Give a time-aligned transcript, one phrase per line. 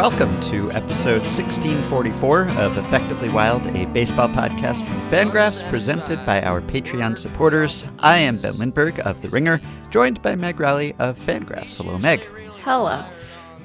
[0.00, 6.62] welcome to episode 1644 of Effectively Wild, a baseball podcast from Fangraphs presented by our
[6.62, 7.84] Patreon supporters.
[7.98, 9.60] I am Ben Lindbergh of The Ringer,
[9.90, 11.76] joined by Meg Rowley of Fangraphs.
[11.76, 12.20] Hello, Meg.
[12.64, 13.04] Hello.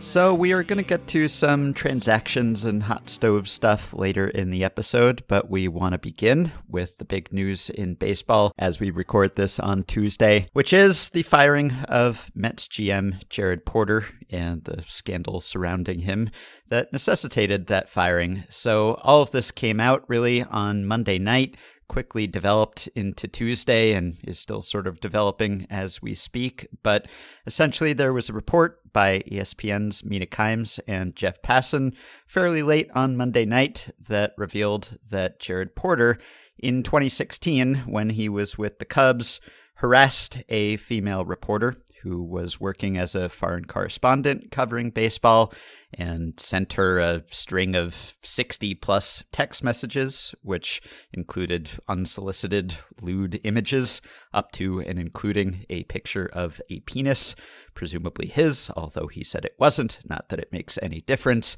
[0.05, 4.51] So, we are going to get to some transactions and hot stove stuff later in
[4.51, 8.91] the episode, but we want to begin with the big news in baseball as we
[8.91, 14.83] record this on Tuesday, which is the firing of Mets GM Jared Porter and the
[14.83, 16.29] scandal surrounding him
[16.69, 18.43] that necessitated that firing.
[18.47, 24.17] So, all of this came out really on Monday night quickly developed into Tuesday and
[24.23, 26.67] is still sort of developing as we speak.
[26.83, 27.07] But
[27.45, 31.93] essentially, there was a report by ESPN's Mina Kimes and Jeff Passan
[32.27, 36.17] fairly late on Monday night that revealed that Jared Porter,
[36.57, 39.41] in 2016, when he was with the Cubs,
[39.75, 45.51] harassed a female reporter who was working as a foreign correspondent covering baseball
[45.91, 50.81] and sent her a string of 60 plus text messages, which
[51.13, 54.01] included unsolicited lewd images,
[54.33, 57.35] up to and including a picture of a penis,
[57.73, 61.57] presumably his, although he said it wasn't, not that it makes any difference.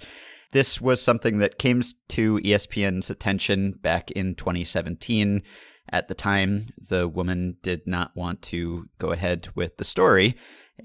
[0.53, 5.43] This was something that came to ESPN's attention back in 2017.
[5.89, 10.35] At the time, the woman did not want to go ahead with the story,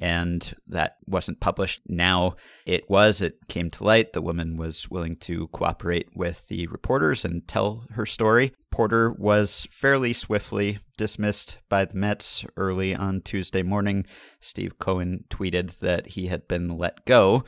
[0.00, 1.83] and that wasn't published.
[1.86, 4.12] Now it was, it came to light.
[4.12, 8.53] The woman was willing to cooperate with the reporters and tell her story.
[8.70, 14.06] Porter was fairly swiftly dismissed by the Mets early on Tuesday morning.
[14.41, 17.45] Steve Cohen tweeted that he had been let go.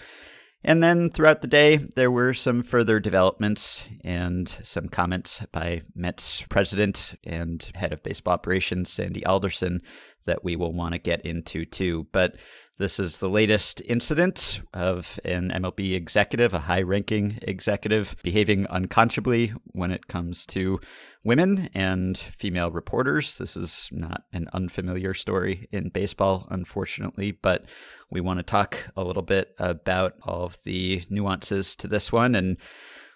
[0.64, 6.42] And then throughout the day, there were some further developments and some comments by Mets
[6.48, 9.82] president and head of baseball operations, Sandy Alderson,
[10.24, 12.06] that we will want to get into too.
[12.12, 12.36] But
[12.76, 19.52] this is the latest incident of an MLB executive, a high ranking executive, behaving unconscionably
[19.66, 20.80] when it comes to
[21.22, 23.38] women and female reporters.
[23.38, 27.66] This is not an unfamiliar story in baseball, unfortunately, but
[28.10, 32.34] we want to talk a little bit about all of the nuances to this one
[32.34, 32.56] and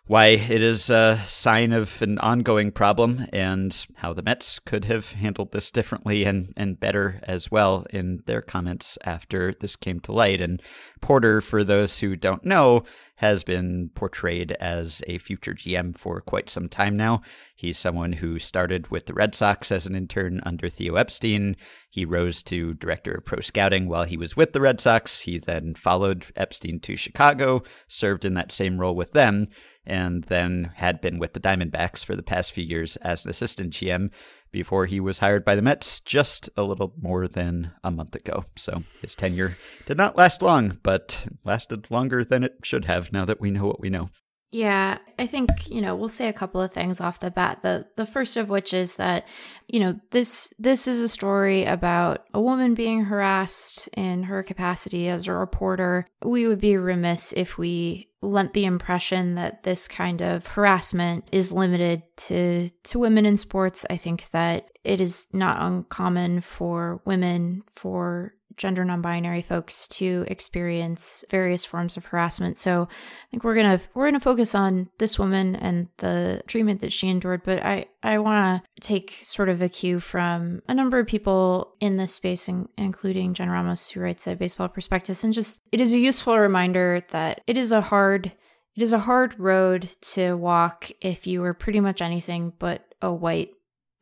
[0.08, 5.12] why it is a sign of an ongoing problem and how the Mets could have
[5.12, 10.12] handled this differently and, and better as well in their comments after this came to
[10.12, 10.41] light.
[10.41, 10.62] And
[11.02, 12.84] Porter, for those who don't know,
[13.19, 17.21] has been portrayed as a future GM for quite some time now.
[17.56, 21.56] He's someone who started with the Red Sox as an intern under Theo Epstein.
[21.91, 25.23] He rose to director of pro scouting while he was with the Red Sox.
[25.23, 29.49] He then followed Epstein to Chicago, served in that same role with them,
[29.85, 33.73] and then had been with the Diamondbacks for the past few years as an assistant
[33.73, 34.12] GM
[34.50, 38.44] before he was hired by the Mets just a little more than a month ago.
[38.56, 43.25] So his tenure did not last long, but lasted longer than it should have now
[43.25, 44.08] that we know what we know.
[44.50, 47.60] Yeah, I think, you know, we'll say a couple of things off the bat.
[47.62, 49.28] The the first of which is that,
[49.66, 55.08] you know, this this is a story about a woman being harassed in her capacity
[55.08, 56.06] as a reporter.
[56.25, 61.53] We would be remiss if we lent the impression that this kind of harassment is
[61.53, 63.87] limited to to women in sports.
[63.89, 71.25] I think that it is not uncommon for women for gender non-binary folks to experience
[71.31, 72.59] various forms of harassment.
[72.59, 76.92] So I think we're gonna we're gonna focus on this woman and the treatment that
[76.92, 77.42] she endured.
[77.44, 81.75] But I I want to take sort of a cue from a number of people
[81.81, 85.81] in this space, in, including Jen Ramos, who writes at Baseball Prospectus, and just it
[85.81, 88.32] is a useful reminder that it is a hard
[88.75, 93.12] it is a hard road to walk if you are pretty much anything but a
[93.12, 93.50] white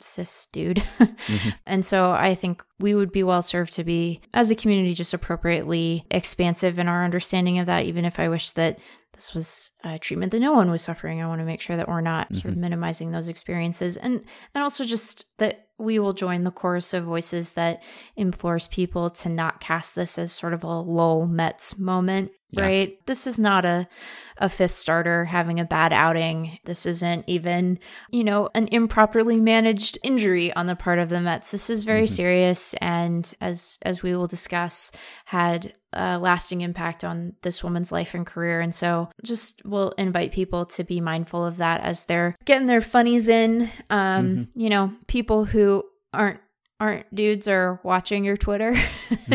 [0.00, 0.76] cis dude.
[0.98, 1.48] mm-hmm.
[1.66, 5.14] And so I think we would be well served to be, as a community, just
[5.14, 8.78] appropriately expansive in our understanding of that, even if I wish that
[9.16, 11.22] this was a treatment that no one was suffering.
[11.22, 12.36] I want to make sure that we're not mm-hmm.
[12.36, 13.96] sort of minimizing those experiences.
[13.96, 14.22] And
[14.54, 17.82] and also just that we will join the chorus of voices that
[18.14, 22.30] implores people to not cast this as sort of a low Mets moment.
[22.50, 22.62] Yeah.
[22.62, 23.06] Right.
[23.06, 23.88] This is not a
[24.38, 26.58] a fifth starter having a bad outing.
[26.64, 27.78] This isn't even,
[28.10, 31.50] you know, an improperly managed injury on the part of the Mets.
[31.50, 32.14] This is very mm-hmm.
[32.14, 34.92] serious and as as we will discuss
[35.24, 38.60] had a lasting impact on this woman's life and career.
[38.60, 42.82] And so just will invite people to be mindful of that as they're getting their
[42.82, 43.70] funnies in.
[43.88, 44.60] Um, mm-hmm.
[44.60, 46.40] you know, people who aren't
[46.78, 48.74] aren't dudes are watching your Twitter.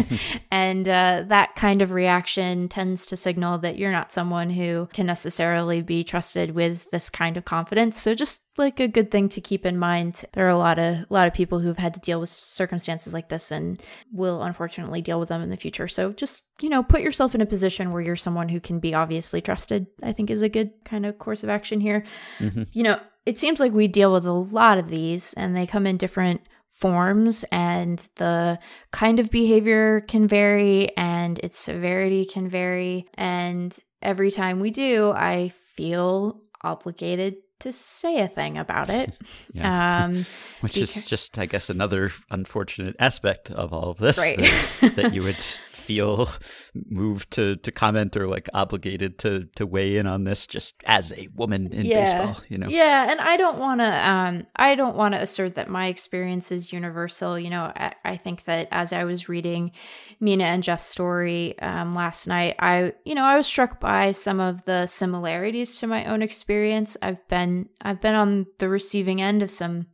[0.51, 5.05] and uh, that kind of reaction tends to signal that you're not someone who can
[5.05, 7.99] necessarily be trusted with this kind of confidence.
[7.99, 10.23] So just like a good thing to keep in mind.
[10.33, 13.13] There are a lot of a lot of people who've had to deal with circumstances
[13.13, 15.87] like this and will unfortunately deal with them in the future.
[15.87, 18.93] So just, you know, put yourself in a position where you're someone who can be
[18.93, 19.87] obviously trusted.
[20.03, 22.03] I think is a good kind of course of action here.
[22.39, 22.63] Mm-hmm.
[22.73, 25.87] You know, it seems like we deal with a lot of these and they come
[25.87, 26.41] in different
[26.71, 28.57] forms and the
[28.91, 33.05] kind of behavior can vary and its severity can vary.
[33.15, 39.13] And every time we do, I feel obligated to say a thing about it.
[39.53, 40.05] yeah.
[40.05, 40.25] Um,
[40.61, 44.37] Which because- is just, I guess, another unfortunate aspect of all of this right.
[44.81, 45.37] that, that you would
[45.81, 46.29] feel
[46.73, 51.11] moved to to comment or like obligated to to weigh in on this just as
[51.13, 52.25] a woman in yeah.
[52.25, 52.67] baseball you know?
[52.67, 56.51] Yeah and i don't want to um i don't want to assert that my experience
[56.51, 57.71] is universal you know?
[57.75, 59.71] I, I, think that as i was reading
[60.19, 64.39] mina and jeff's story um, last night i you know i was struck by some
[64.39, 66.95] of the similarities to my own experience.
[67.01, 69.87] I've been i've been on the receiving end of some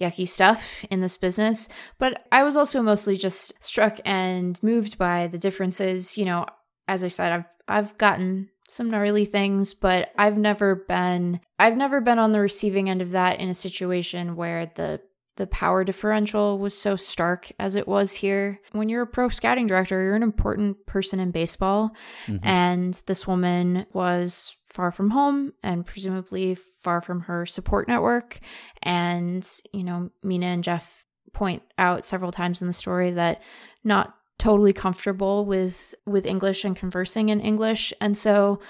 [0.00, 1.68] yucky stuff in this business.
[1.98, 6.16] But I was also mostly just struck and moved by the differences.
[6.16, 6.46] You know,
[6.86, 12.00] as I said, I've I've gotten some gnarly things, but I've never been I've never
[12.00, 15.00] been on the receiving end of that in a situation where the
[15.36, 18.60] the power differential was so stark as it was here.
[18.72, 21.92] When you're a pro scouting director, you're an important person in baseball.
[22.26, 22.46] Mm-hmm.
[22.46, 28.38] And this woman was far from home and presumably far from her support network.
[28.82, 33.42] And, you know, Mina and Jeff point out several times in the story that
[33.84, 37.92] not totally comfortable with with English and conversing in English.
[38.00, 38.60] And so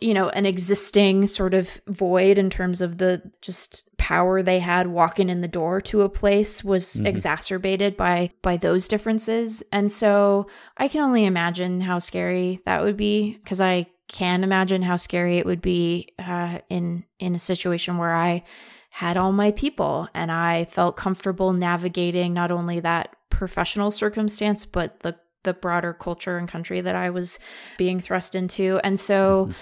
[0.00, 4.88] you know, an existing sort of void in terms of the just power they had
[4.88, 7.06] walking in the door to a place was mm-hmm.
[7.06, 9.62] exacerbated by by those differences.
[9.72, 14.82] And so I can only imagine how scary that would be because I can imagine
[14.82, 18.44] how scary it would be uh, in in a situation where I
[18.90, 25.00] had all my people and I felt comfortable navigating not only that professional circumstance but
[25.00, 27.38] the the broader culture and country that I was
[27.76, 28.80] being thrust into.
[28.82, 29.52] And so mm-hmm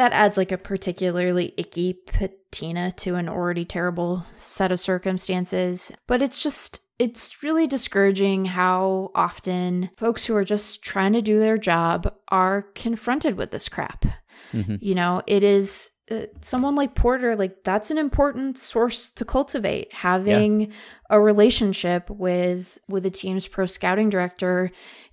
[0.00, 5.92] that adds like a particularly icky patina to an already terrible set of circumstances.
[6.06, 11.40] But it's just, it's really discouraging how often folks who are just trying to do
[11.40, 14.04] their job are confronted with this crap.
[14.52, 14.76] Mm-hmm.
[14.80, 19.94] You know, it is uh, someone like Porter, like that's an important source to cultivate.
[19.94, 20.66] Having yeah.
[21.08, 24.70] a relationship with with a team's pro scouting director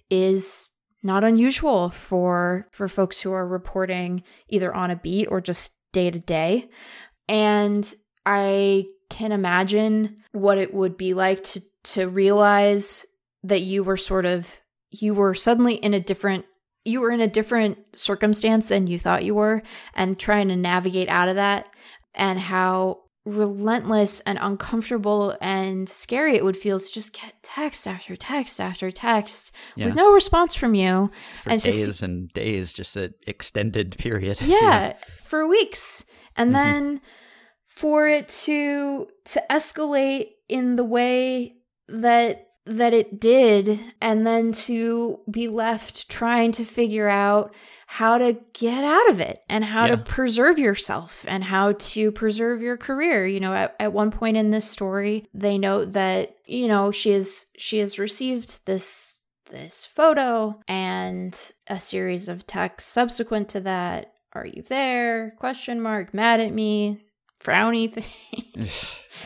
[0.10, 0.72] is
[1.04, 6.12] not unusual for for folks who are reporting either on a beat or just day
[6.12, 6.69] to day.
[7.30, 7.95] And
[8.25, 11.62] I can imagine what it would be like to
[11.94, 13.06] to realize
[13.44, 14.62] that you were sort of
[14.92, 16.45] you were suddenly in a different
[16.86, 19.62] you were in a different circumstance than you thought you were
[19.94, 21.66] and trying to navigate out of that
[22.13, 28.16] and how relentless and uncomfortable and scary it would feel to just get text after
[28.16, 29.86] text after text yeah.
[29.86, 31.12] with no response from you
[31.44, 34.94] for and days just, and days just an extended period yeah, yeah.
[35.22, 36.06] for weeks
[36.38, 36.54] and mm-hmm.
[36.54, 37.01] then
[37.68, 41.56] for it to to escalate in the way
[41.88, 47.53] that that it did and then to be left trying to figure out
[47.88, 49.96] how to get out of it and how yeah.
[49.96, 53.25] to preserve yourself and how to preserve your career.
[53.25, 57.12] You know, at, at one point in this story, they note that, you know, she
[57.12, 64.13] is she has received this this photo and a series of texts subsequent to that.
[64.34, 65.34] Are you there?
[65.39, 67.06] Question mark, mad at me,
[67.41, 68.67] frowny thing.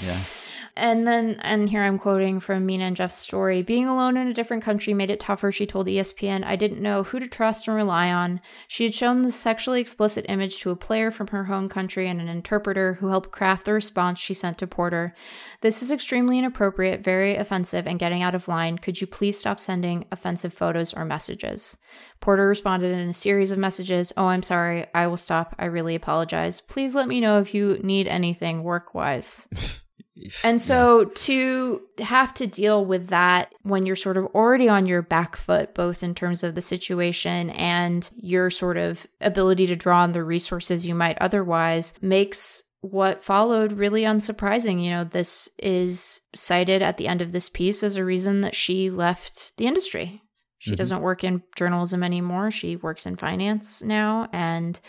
[0.06, 0.20] yeah.
[0.76, 4.34] And then, and here I'm quoting from Mina and Jeff's story being alone in a
[4.34, 6.46] different country made it tougher, she told ESPN.
[6.46, 8.40] I didn't know who to trust and rely on.
[8.68, 12.22] She had shown the sexually explicit image to a player from her home country and
[12.22, 15.14] an interpreter who helped craft the response she sent to Porter.
[15.60, 18.78] This is extremely inappropriate, very offensive, and getting out of line.
[18.78, 21.78] Could you please stop sending offensive photos or messages?
[22.22, 24.86] Porter responded in a series of messages Oh, I'm sorry.
[24.94, 25.56] I will stop.
[25.60, 26.62] I really apologize.
[26.62, 29.48] Please let me know if you need anything work wise.
[30.44, 31.08] And so yeah.
[31.16, 35.74] to have to deal with that when you're sort of already on your back foot,
[35.74, 40.24] both in terms of the situation and your sort of ability to draw on the
[40.24, 44.84] resources you might otherwise, makes what followed really unsurprising.
[44.84, 48.56] You know, this is cited at the end of this piece as a reason that
[48.56, 50.22] she left the industry.
[50.58, 50.76] She mm-hmm.
[50.76, 52.52] doesn't work in journalism anymore.
[52.52, 54.30] She works in finance now.
[54.34, 54.80] And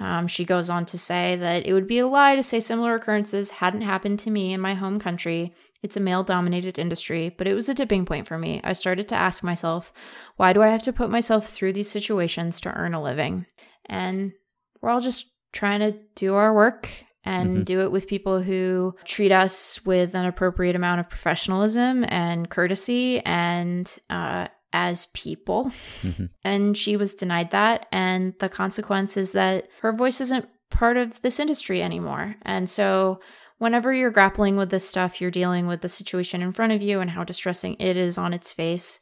[0.00, 2.94] um, she goes on to say that it would be a lie to say similar
[2.94, 5.54] occurrences hadn't happened to me in my home country.
[5.82, 8.60] It's a male dominated industry, but it was a tipping point for me.
[8.64, 9.92] I started to ask myself,
[10.36, 13.46] why do I have to put myself through these situations to earn a living?
[13.86, 14.32] And
[14.80, 16.88] we're all just trying to do our work
[17.24, 17.62] and mm-hmm.
[17.62, 23.20] do it with people who treat us with an appropriate amount of professionalism and courtesy
[23.20, 25.72] and uh, as people.
[26.02, 26.26] Mm-hmm.
[26.42, 27.86] And she was denied that.
[27.92, 32.34] And the consequence is that her voice isn't part of this industry anymore.
[32.42, 33.20] And so,
[33.58, 37.00] whenever you're grappling with this stuff, you're dealing with the situation in front of you
[37.00, 38.98] and how distressing it is on its face.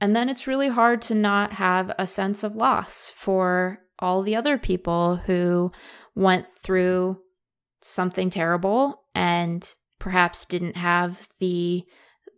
[0.00, 4.36] And then it's really hard to not have a sense of loss for all the
[4.36, 5.72] other people who
[6.14, 7.18] went through
[7.80, 11.84] something terrible and perhaps didn't have the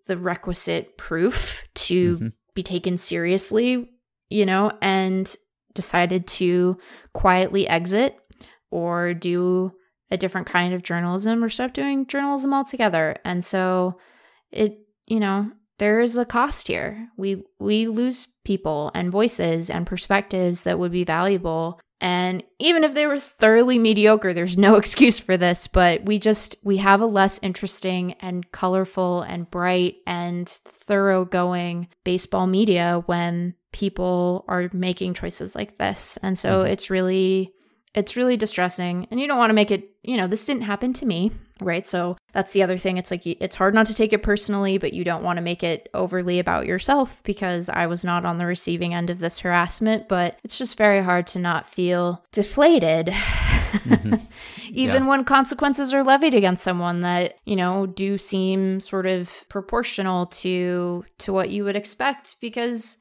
[0.07, 2.29] the requisite proof to mm-hmm.
[2.61, 3.90] Be taken seriously,
[4.29, 5.35] you know, and
[5.75, 6.76] decided to
[7.14, 8.19] quietly exit
[8.71, 9.73] or do
[10.11, 13.17] a different kind of journalism or stop doing journalism altogether.
[13.25, 13.99] And so
[14.50, 17.09] it, you know, there is a cost here.
[17.17, 22.95] We we lose people and voices and perspectives that would be valuable and even if
[22.95, 27.07] they were thoroughly mediocre, there's no excuse for this, but we just we have a
[27.07, 35.54] less interesting and colorful and bright and thoroughgoing baseball media when people are making choices
[35.54, 36.19] like this.
[36.23, 36.73] And so mm-hmm.
[36.73, 37.52] it's really
[37.94, 39.06] it's really distressing.
[39.11, 41.87] And you don't want to make it, you know, this didn't happen to me right?
[41.87, 42.97] So that's the other thing.
[42.97, 45.62] It's like it's hard not to take it personally, but you don't want to make
[45.62, 50.09] it overly about yourself because I was not on the receiving end of this harassment,
[50.09, 53.06] but it's just very hard to not feel deflated.
[53.09, 54.14] Mm-hmm.
[54.73, 55.09] Even yeah.
[55.09, 61.04] when consequences are levied against someone that, you know, do seem sort of proportional to
[61.18, 62.97] to what you would expect because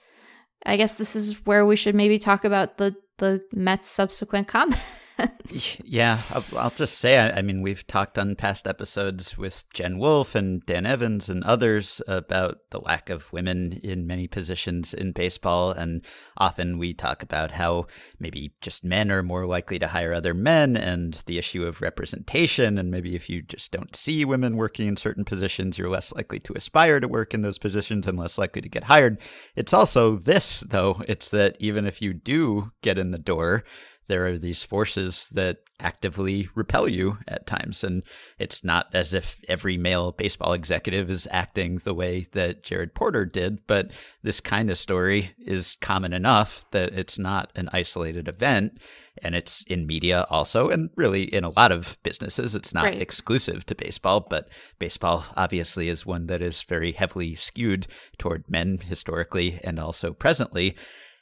[0.66, 4.48] I guess this is where we should maybe talk about the the Mets subsequent
[5.20, 5.40] comment
[5.84, 9.98] yeah, I'll, I'll, just say, I, I, mean, we've talked on past episodes with Jen
[9.98, 15.12] Wolfe and Dan Evans and others about the lack of women in many positions in
[15.12, 15.72] baseball.
[15.72, 16.06] And
[16.38, 17.88] often we talk about how
[18.20, 22.78] maybe just men are more likely to hire other men and the issue of representation.
[22.78, 26.40] And maybe if you just don't see women working in certain positions, you're less likely
[26.40, 29.20] to aspire to work in those positions and less likely to get hired.
[29.56, 31.02] It's also this, though.
[31.08, 33.64] It's that even if you do get in the door,
[34.10, 37.84] there are these forces that actively repel you at times.
[37.84, 38.04] And
[38.40, 43.26] it's not as if every male baseball executive is acting the way that Jared Porter
[43.26, 43.92] did, but
[44.24, 48.80] this kind of story is common enough that it's not an isolated event.
[49.22, 52.56] And it's in media also, and really in a lot of businesses.
[52.56, 53.02] It's not right.
[53.02, 54.50] exclusive to baseball, but
[54.80, 57.86] baseball obviously is one that is very heavily skewed
[58.18, 60.78] toward men historically and also presently.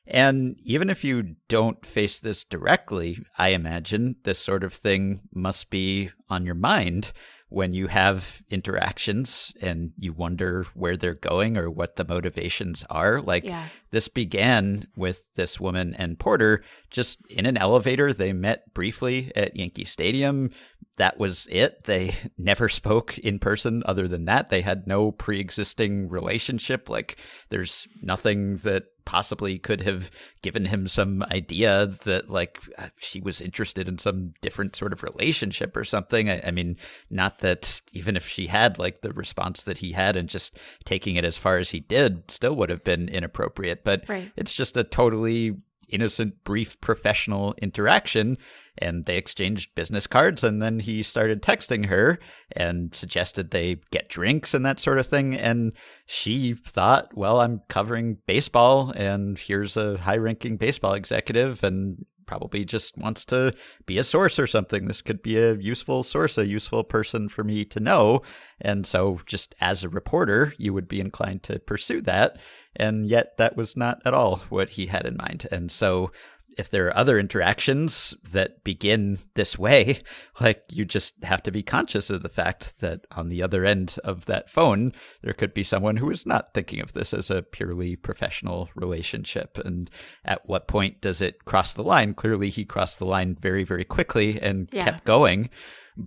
[0.07, 5.69] And even if you don't face this directly, I imagine this sort of thing must
[5.69, 7.11] be on your mind
[7.49, 13.21] when you have interactions and you wonder where they're going or what the motivations are.
[13.21, 13.65] Like yeah.
[13.91, 18.11] this began with this woman and Porter just in an elevator.
[18.11, 20.51] They met briefly at Yankee Stadium.
[20.97, 21.85] That was it.
[21.85, 24.49] They never spoke in person other than that.
[24.49, 26.89] They had no pre existing relationship.
[26.89, 27.17] Like
[27.49, 30.11] there's nothing that possibly could have
[30.41, 35.01] given him some idea that like uh, she was interested in some different sort of
[35.01, 36.29] relationship or something.
[36.29, 36.75] I, I, mean,
[37.09, 41.15] not that even if she had like the response that he had and just taking
[41.15, 44.29] it as far as he did still would have been inappropriate, but right.
[44.35, 45.55] it's just a totally
[45.89, 48.37] innocent, brief professional interaction.
[48.79, 50.43] And they exchanged business cards.
[50.43, 52.19] And then he started texting her
[52.51, 55.35] and suggested they get drinks and that sort of thing.
[55.35, 55.73] And
[56.05, 61.63] she thought, well, I'm covering baseball, and here's a high ranking baseball executive.
[61.63, 63.53] And probably just wants to
[63.85, 64.85] be a source or something.
[64.85, 68.21] This could be a useful source, a useful person for me to know.
[68.61, 72.37] And so, just as a reporter, you would be inclined to pursue that.
[72.75, 75.47] And yet, that was not at all what he had in mind.
[75.51, 76.11] And so,
[76.57, 80.01] if there are other interactions that begin this way,
[80.41, 83.97] like you just have to be conscious of the fact that on the other end
[84.03, 87.43] of that phone, there could be someone who is not thinking of this as a
[87.43, 89.57] purely professional relationship.
[89.63, 89.89] And
[90.25, 92.13] at what point does it cross the line?
[92.13, 94.83] Clearly, he crossed the line very, very quickly and yeah.
[94.83, 95.49] kept going.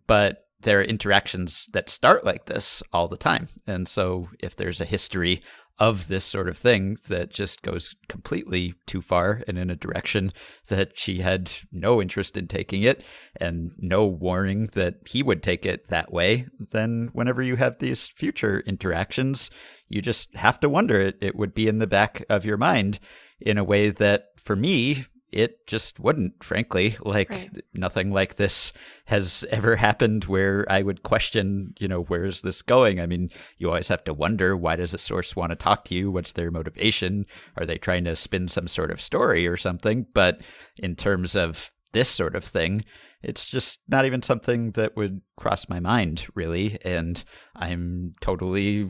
[0.06, 3.48] But there are interactions that start like this all the time.
[3.66, 5.42] And so if there's a history
[5.80, 10.30] of this sort of thing that just goes completely too far and in a direction
[10.68, 13.02] that she had no interest in taking it
[13.40, 18.08] and no warning that he would take it that way, then whenever you have these
[18.08, 19.50] future interactions,
[19.88, 21.00] you just have to wonder.
[21.00, 22.98] It, it would be in the back of your mind
[23.40, 26.96] in a way that for me it just wouldn't, frankly.
[27.04, 27.64] Like Right.
[27.74, 28.72] nothing like this
[29.06, 33.00] has ever happened where I would question, you know, where is this going?
[33.00, 35.94] I mean, you always have to wonder why does a source want to talk to
[35.94, 36.10] you?
[36.10, 37.26] What's their motivation?
[37.56, 40.06] Are they trying to spin some sort of story or something?
[40.14, 40.40] But
[40.78, 42.84] in terms of this sort of thing,
[43.22, 46.78] it's just not even something that would cross my mind, really.
[46.84, 47.22] And
[47.54, 48.88] I'm totally,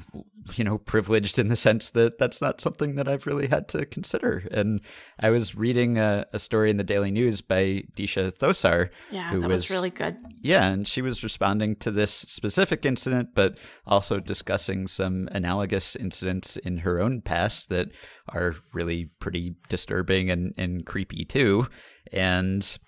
[0.54, 3.84] you know, privileged in the sense that that's not something that I've really had to
[3.86, 4.46] consider.
[4.52, 4.80] And
[5.18, 8.90] I was reading a, a story in the Daily News by Disha Thosar.
[9.10, 10.16] Yeah, who that was really good.
[10.40, 16.56] Yeah, and she was responding to this specific incident, but also discussing some analogous incidents
[16.56, 17.88] in her own past that
[18.28, 21.66] are really pretty disturbing and, and creepy too.
[22.12, 22.78] And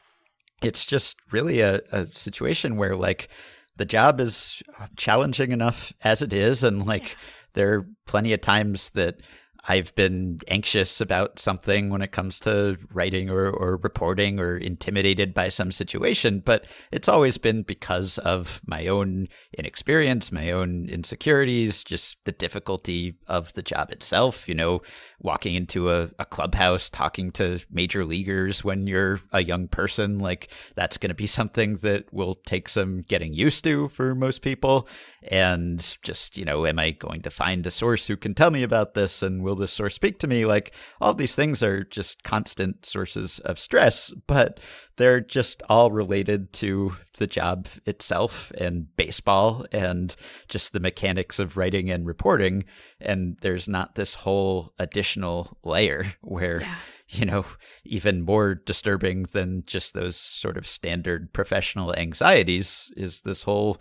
[0.63, 3.29] it's just really a, a situation where like
[3.77, 4.63] the job is
[4.97, 7.17] challenging enough as it is and like
[7.55, 9.21] there are plenty of times that
[9.69, 15.33] I've been anxious about something when it comes to writing or, or reporting or intimidated
[15.33, 21.85] by some situation, but it's always been because of my own inexperience, my own insecurities,
[21.85, 24.49] just the difficulty of the job itself.
[24.49, 24.83] You know,
[25.21, 30.51] walking into a, a clubhouse, talking to major leaguers when you're a young person, like
[30.75, 34.89] that's going to be something that will take some getting used to for most people.
[35.23, 38.65] And just, you know, am I going to find a source who can tell me
[38.65, 39.23] about this?
[39.23, 40.45] And will this source speak to me?
[40.45, 44.61] Like all these things are just constant sources of stress, but
[44.97, 50.15] they're just all related to the job itself and baseball and
[50.49, 52.65] just the mechanics of writing and reporting.
[53.01, 56.75] And there's not this whole additional layer where, Yeah.
[57.13, 57.45] You know,
[57.85, 63.79] even more disturbing than just those sort of standard professional anxieties is this whole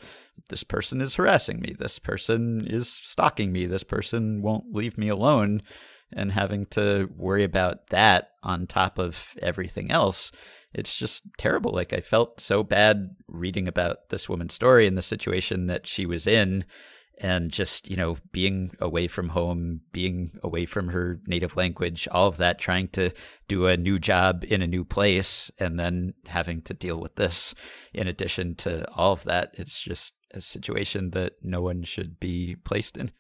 [0.49, 5.07] this person is harassing me, this person is stalking me, this person won't leave me
[5.07, 5.61] alone.
[6.13, 10.33] And having to worry about that on top of everything else
[10.73, 11.71] it's just terrible.
[11.71, 16.05] Like I felt so bad reading about this woman's story and the situation that she
[16.05, 16.65] was in
[17.17, 22.27] and just, you know, being away from home, being away from her native language, all
[22.27, 23.11] of that trying to
[23.47, 27.53] do a new job in a new place and then having to deal with this
[27.93, 29.51] in addition to all of that.
[29.53, 33.11] It's just a situation that no one should be placed in.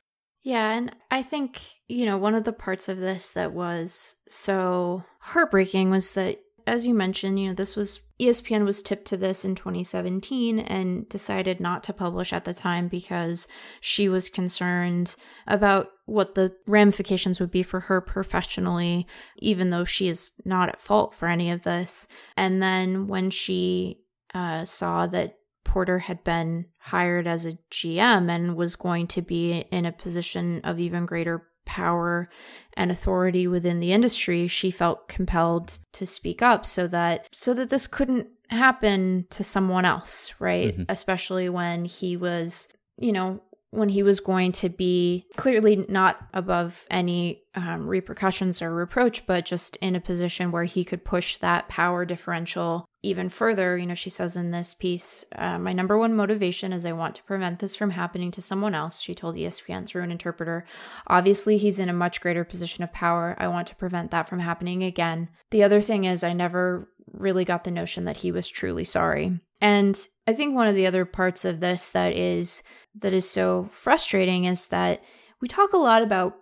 [0.43, 5.03] Yeah, and I think, you know, one of the parts of this that was so
[5.19, 9.43] heartbreaking was that as you mentioned, you know, this was ESPN was tipped to this
[9.43, 13.47] in 2017 and decided not to publish at the time because
[13.79, 15.15] she was concerned
[15.47, 19.07] about what the ramifications would be for her professionally,
[19.37, 22.07] even though she is not at fault for any of this.
[22.37, 24.01] And then when she
[24.35, 29.65] uh, saw that Porter had been hired as a GM and was going to be
[29.71, 32.29] in a position of even greater power
[32.73, 37.69] and authority within the industry she felt compelled to speak up so that so that
[37.69, 40.85] this couldn't happen to someone else right Mhm.
[40.89, 46.85] especially when he was you know when he was going to be clearly not above
[46.91, 51.69] any um, repercussions or reproach, but just in a position where he could push that
[51.69, 53.77] power differential even further.
[53.77, 57.15] You know, she says in this piece, uh, My number one motivation is I want
[57.15, 60.65] to prevent this from happening to someone else, she told ESPN through an interpreter.
[61.07, 63.35] Obviously, he's in a much greater position of power.
[63.39, 65.29] I want to prevent that from happening again.
[65.49, 69.39] The other thing is, I never really got the notion that he was truly sorry.
[69.61, 69.95] And
[70.27, 72.63] I think one of the other parts of this that is
[72.99, 75.03] that is so frustrating is that
[75.39, 76.35] we talk a lot about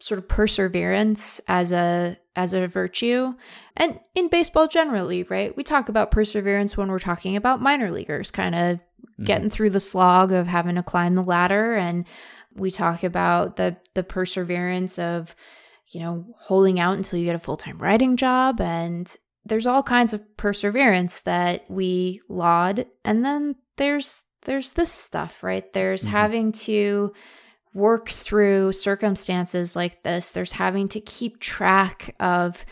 [0.00, 3.34] sort of perseverance as a as a virtue.
[3.76, 5.54] And in baseball generally right?
[5.56, 9.24] We talk about perseverance when we're talking about minor leaguers kind of mm-hmm.
[9.24, 11.74] getting through the slog of having to climb the ladder.
[11.74, 12.06] And
[12.54, 15.34] we talk about the the perseverance of
[15.88, 20.12] you know holding out until you get a full-time writing job and there's all kinds
[20.12, 22.86] of perseverance that we laud.
[23.04, 25.70] And then there's there's this stuff right?
[25.72, 26.10] There's Mhm.
[26.10, 27.12] having to
[27.74, 30.30] work through circumstances like this.
[30.30, 32.64] There's having to keep track of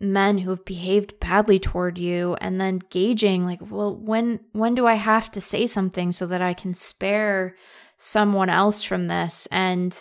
[0.00, 4.86] men who have behaved badly toward you and then gauging like well when when do
[4.86, 7.56] i have to say something so that i can spare
[7.96, 9.48] someone else from this?
[9.50, 10.00] And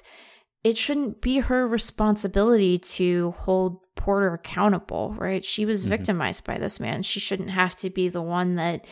[0.63, 5.89] it shouldn't be her responsibility to hold porter accountable right she was Mhm.
[5.89, 8.85] victimized by this man she shouldn't have to be the one that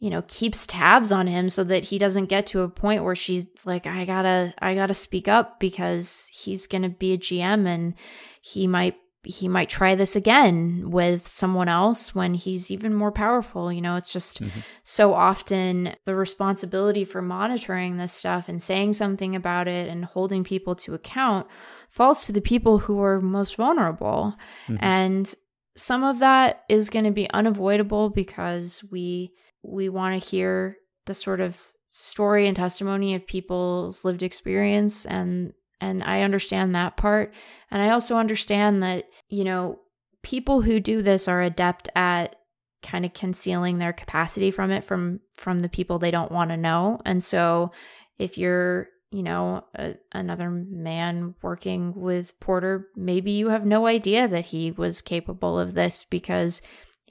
[0.00, 3.14] you know keeps tabs on him so that he doesn't get to a point where
[3.14, 7.94] she's like i gotta i gotta speak up because he's gonna be a gm and
[8.42, 13.70] he might he might try this again with someone else when he's even more powerful
[13.72, 14.50] you know it's just Mhm.
[14.82, 20.42] so often the responsibility for monitoring this stuff and saying something about it and holding
[20.42, 21.46] people to account
[21.90, 24.34] falls to the people who are most vulnerable
[24.68, 24.78] Mhm.
[24.80, 25.34] and
[25.76, 31.12] some of that is going to be unavoidable because we we want to hear the
[31.14, 37.32] sort of story and testimony of people's lived experience and and I understand that part.
[37.70, 39.80] And I also understand that you know
[40.22, 42.36] people who do this are adept at
[42.82, 46.56] kind of concealing their capacity from it from from the people they don't want to
[46.56, 47.00] know.
[47.04, 47.72] And so
[48.18, 54.28] if you're you know, a, another man working with Porter, maybe you have no idea
[54.28, 56.62] that he was capable of this because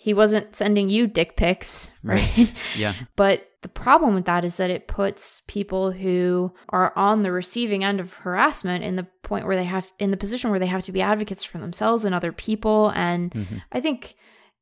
[0.01, 2.37] he wasn't sending you dick pics, right?
[2.37, 2.53] right.
[2.77, 2.93] Yeah.
[3.15, 7.83] but the problem with that is that it puts people who are on the receiving
[7.83, 10.83] end of harassment in the point where they have in the position where they have
[10.83, 13.57] to be advocates for themselves and other people and mm-hmm.
[13.73, 14.15] I think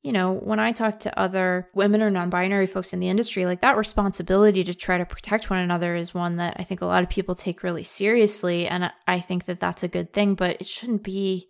[0.03, 3.45] you know, when I talk to other women or non binary folks in the industry,
[3.45, 6.85] like that responsibility to try to protect one another is one that I think a
[6.85, 8.67] lot of people take really seriously.
[8.67, 11.49] And I think that that's a good thing, but it shouldn't be,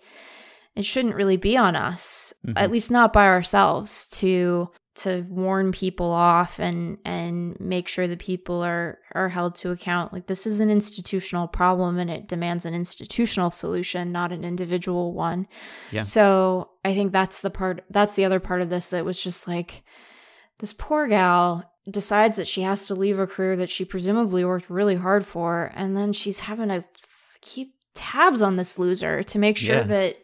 [0.78, 2.58] it shouldn't really be on us, mm-hmm.
[2.58, 8.18] at least not by ourselves, to to warn people off and and make sure that
[8.18, 12.66] people are are held to account like this is an institutional problem and it demands
[12.66, 15.48] an institutional solution not an individual one
[15.92, 19.22] yeah so i think that's the part that's the other part of this that was
[19.22, 19.84] just like
[20.58, 24.68] this poor gal decides that she has to leave a career that she presumably worked
[24.68, 26.84] really hard for and then she's having to
[27.42, 29.84] keep tabs on this loser to make sure yeah.
[29.84, 30.18] that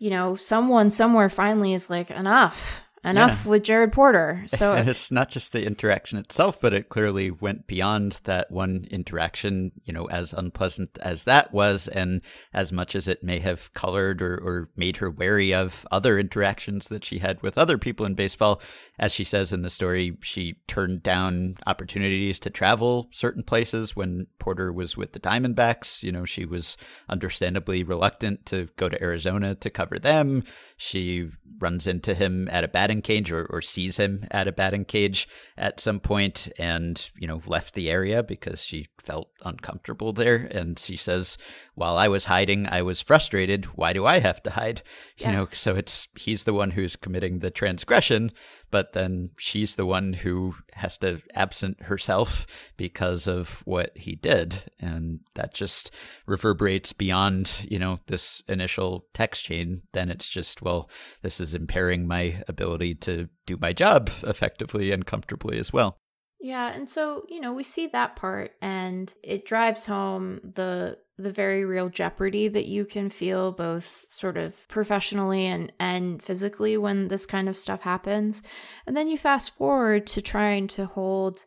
[0.00, 3.50] you know someone somewhere finally is like enough enough yeah.
[3.50, 4.44] with Jared Porter.
[4.60, 8.86] So and it's not just the interaction itself, but it clearly went beyond that one
[8.90, 12.20] interaction, you know, as unpleasant as that was, and
[12.52, 16.88] as much as it may have colored or, or made her wary of other interactions
[16.88, 18.60] that she had with other people in baseball.
[18.98, 24.26] As she says in the story, she turned down opportunities to travel certain places when
[24.38, 26.02] Porter was with the Diamondbacks.
[26.02, 26.76] You know, she was
[27.08, 30.44] understandably reluctant to go to Arizona to cover them.
[30.76, 31.28] She
[31.60, 35.28] runs into him at a batting cage or, or sees him at a batting cage
[35.56, 40.48] at some point and, you know, left the area because she felt uncomfortable there.
[40.50, 41.38] And she says,
[41.74, 43.66] while I was hiding, I was frustrated.
[43.76, 44.82] Why do I have to hide?
[45.16, 45.30] Yeah.
[45.30, 48.32] You know, so it's he's the one who's committing the transgression,
[48.70, 54.64] but then she's the one who has to absent herself because of what he did.
[54.78, 55.94] And that just
[56.26, 59.82] reverberates beyond, you know, this initial text chain.
[59.92, 60.90] Then it's just, well,
[61.22, 65.98] this is impairing my ability to do my job effectively and comfortably as well.
[66.40, 71.30] Yeah, and so, you know, we see that part and it drives home the the
[71.30, 77.08] very real jeopardy that you can feel both sort of professionally and and physically when
[77.08, 78.42] this kind of stuff happens.
[78.86, 81.44] And then you fast forward to trying to hold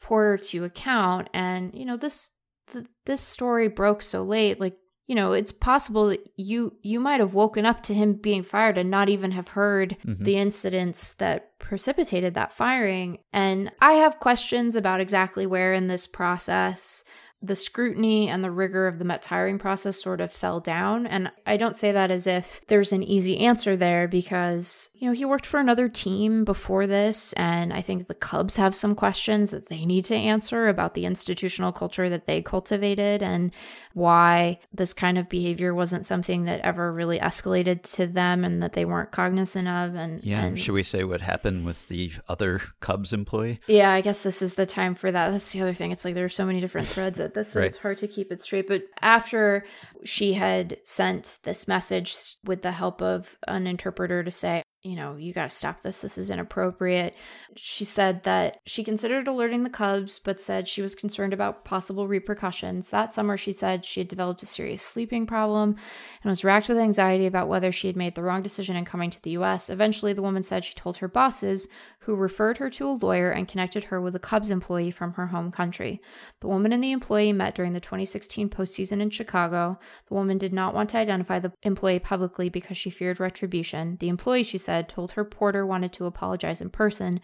[0.00, 2.30] Porter to account and, you know, this
[2.72, 4.76] th- this story broke so late like
[5.08, 8.78] you know it's possible that you you might have woken up to him being fired
[8.78, 10.22] and not even have heard mm-hmm.
[10.22, 16.06] the incidents that precipitated that firing and i have questions about exactly where in this
[16.06, 17.02] process
[17.40, 21.06] the scrutiny and the rigor of the Mets hiring process sort of fell down.
[21.06, 25.14] And I don't say that as if there's an easy answer there because, you know,
[25.14, 27.32] he worked for another team before this.
[27.34, 31.06] And I think the Cubs have some questions that they need to answer about the
[31.06, 33.52] institutional culture that they cultivated and
[33.98, 38.72] why this kind of behavior wasn't something that ever really escalated to them and that
[38.72, 39.96] they weren't cognizant of.
[39.96, 43.60] And yeah, and, should we say what happened with the other Cubs employee?
[43.66, 45.32] Yeah, I guess this is the time for that.
[45.32, 45.90] That's the other thing.
[45.90, 47.66] It's like there are so many different threads at this right.
[47.66, 48.68] it's hard to keep it straight.
[48.68, 49.64] But after
[50.04, 55.16] she had sent this message with the help of an interpreter to say, you know,
[55.16, 56.02] you got to stop this.
[56.02, 57.16] This is inappropriate.
[57.56, 62.06] She said that she considered alerting the Cubs, but said she was concerned about possible
[62.06, 62.90] repercussions.
[62.90, 65.74] That summer, she said she had developed a serious sleeping problem
[66.22, 69.10] and was racked with anxiety about whether she had made the wrong decision in coming
[69.10, 69.68] to the US.
[69.68, 71.66] Eventually, the woman said she told her bosses,
[72.08, 75.26] who referred her to a lawyer and connected her with a Cubs employee from her
[75.26, 76.00] home country.
[76.40, 79.78] The woman and the employee met during the 2016 postseason in Chicago.
[80.06, 83.98] The woman did not want to identify the employee publicly because she feared retribution.
[84.00, 87.20] The employee, she said, told her Porter wanted to apologize in person.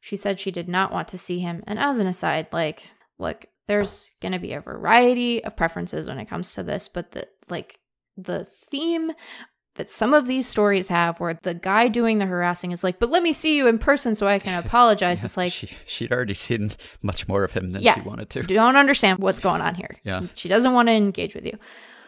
[0.00, 1.64] She said she did not want to see him.
[1.66, 6.20] And as an aside, like, look, there's going to be a variety of preferences when
[6.20, 7.80] it comes to this, but the like
[8.16, 9.10] the theme
[9.78, 13.10] that some of these stories have where the guy doing the harassing is like, but
[13.10, 15.22] let me see you in person so I can apologize.
[15.22, 18.28] yeah, it's like she, she'd already seen much more of him than yeah, she wanted
[18.30, 18.42] to.
[18.42, 19.96] Don't understand what's going on here.
[20.04, 20.22] Yeah.
[20.34, 21.58] She doesn't want to engage with you.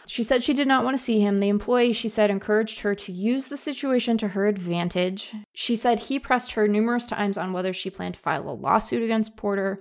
[0.07, 1.39] She said she did not want to see him.
[1.39, 5.33] The employee, she said, encouraged her to use the situation to her advantage.
[5.53, 9.05] She said he pressed her numerous times on whether she planned to file a lawsuit
[9.05, 9.81] against Porter.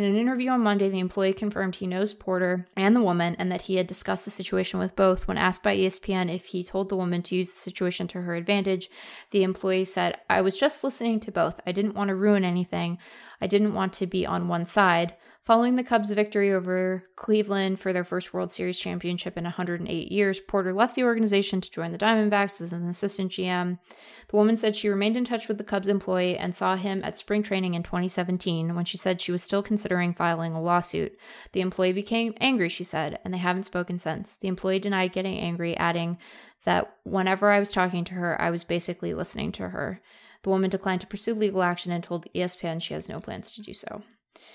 [0.00, 3.52] In an interview on Monday, the employee confirmed he knows Porter and the woman and
[3.52, 5.28] that he had discussed the situation with both.
[5.28, 8.34] When asked by ESPN if he told the woman to use the situation to her
[8.34, 8.88] advantage,
[9.30, 11.60] the employee said, I was just listening to both.
[11.66, 12.96] I didn't want to ruin anything.
[13.42, 15.16] I didn't want to be on one side.
[15.50, 20.38] Following the Cubs' victory over Cleveland for their first World Series championship in 108 years,
[20.38, 23.80] Porter left the organization to join the Diamondbacks as an assistant GM.
[24.28, 27.16] The woman said she remained in touch with the Cubs employee and saw him at
[27.16, 31.18] spring training in 2017 when she said she was still considering filing a lawsuit.
[31.50, 34.36] The employee became angry, she said, and they haven't spoken since.
[34.36, 36.18] The employee denied getting angry, adding
[36.64, 40.00] that whenever I was talking to her, I was basically listening to her.
[40.44, 43.62] The woman declined to pursue legal action and told ESPN she has no plans to
[43.62, 44.04] do so.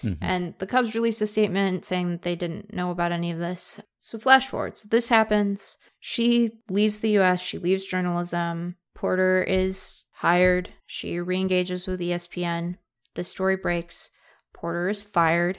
[0.03, 0.23] Mm-hmm.
[0.23, 3.79] And the Cubs released a statement saying that they didn't know about any of this.
[3.99, 4.77] So, flash forward.
[4.77, 5.77] So, this happens.
[5.99, 8.75] She leaves the US, she leaves journalism.
[8.93, 10.69] Porter is hired.
[10.85, 12.77] She re engages with ESPN.
[13.15, 14.09] The story breaks.
[14.53, 15.57] Porter is fired.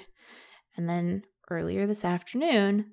[0.77, 2.93] And then earlier this afternoon,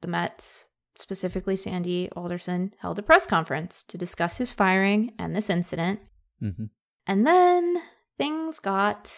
[0.00, 5.50] the Mets, specifically Sandy Alderson, held a press conference to discuss his firing and this
[5.50, 6.00] incident.
[6.42, 6.64] Mm-hmm.
[7.06, 7.82] And then
[8.18, 9.12] things got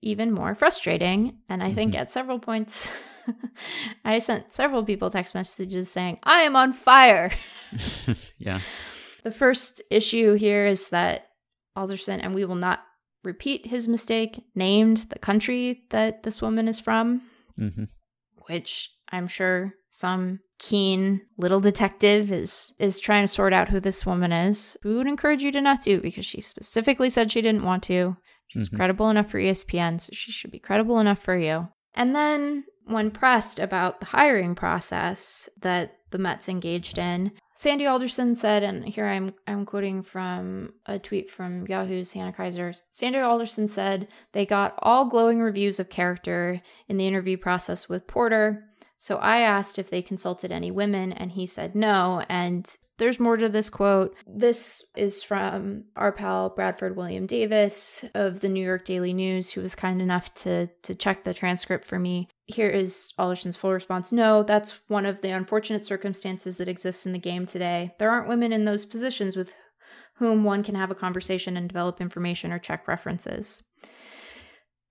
[0.00, 1.38] even more frustrating.
[1.48, 2.02] And I think mm-hmm.
[2.02, 2.90] at several points,
[4.04, 7.32] I sent several people text messages saying, I am on fire.
[8.38, 8.60] yeah.
[9.24, 11.28] The first issue here is that
[11.74, 12.80] Alderson, and we will not
[13.24, 17.22] repeat his mistake, named the country that this woman is from,
[17.58, 17.84] mm-hmm.
[18.46, 24.04] which I'm sure some keen little detective is is trying to sort out who this
[24.04, 24.76] woman is.
[24.84, 28.16] We would encourage you to not do because she specifically said she didn't want to.
[28.48, 28.76] She's mm-hmm.
[28.76, 31.68] credible enough for ESPN, so she should be credible enough for you.
[31.94, 38.34] And then, when pressed about the hiring process that the Mets engaged in, Sandy Alderson
[38.36, 42.80] said, and here I'm I'm quoting from a tweet from Yahoo's Hannah Keyser.
[42.92, 48.06] Sandy Alderson said they got all glowing reviews of character in the interview process with
[48.06, 48.64] Porter.
[49.00, 52.24] So I asked if they consulted any women, and he said no.
[52.28, 54.16] And there's more to this quote.
[54.26, 59.60] This is from our pal Bradford William Davis of the New York Daily News, who
[59.60, 62.28] was kind enough to, to check the transcript for me.
[62.46, 67.12] Here is Alderson's full response No, that's one of the unfortunate circumstances that exists in
[67.12, 67.94] the game today.
[68.00, 69.54] There aren't women in those positions with
[70.16, 73.62] whom one can have a conversation and develop information or check references.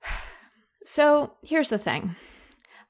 [0.86, 2.16] So here's the thing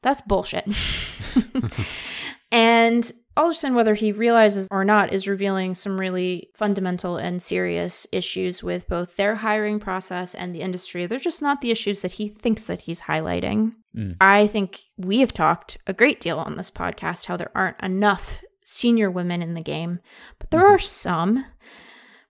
[0.04, 0.68] that's bullshit.
[2.52, 8.64] and Alderson, whether he realizes or not, is revealing some really fundamental and serious issues
[8.64, 11.06] with both their hiring process and the industry.
[11.06, 13.74] They're just not the issues that he thinks that he's highlighting.
[13.96, 14.18] Mm.
[14.20, 18.42] I think we have talked a great deal on this podcast how there aren't enough
[18.66, 20.00] senior women in the game,
[20.40, 20.76] but there mm-hmm.
[20.76, 21.46] are some.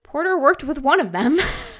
[0.08, 1.36] Porter worked with one of them.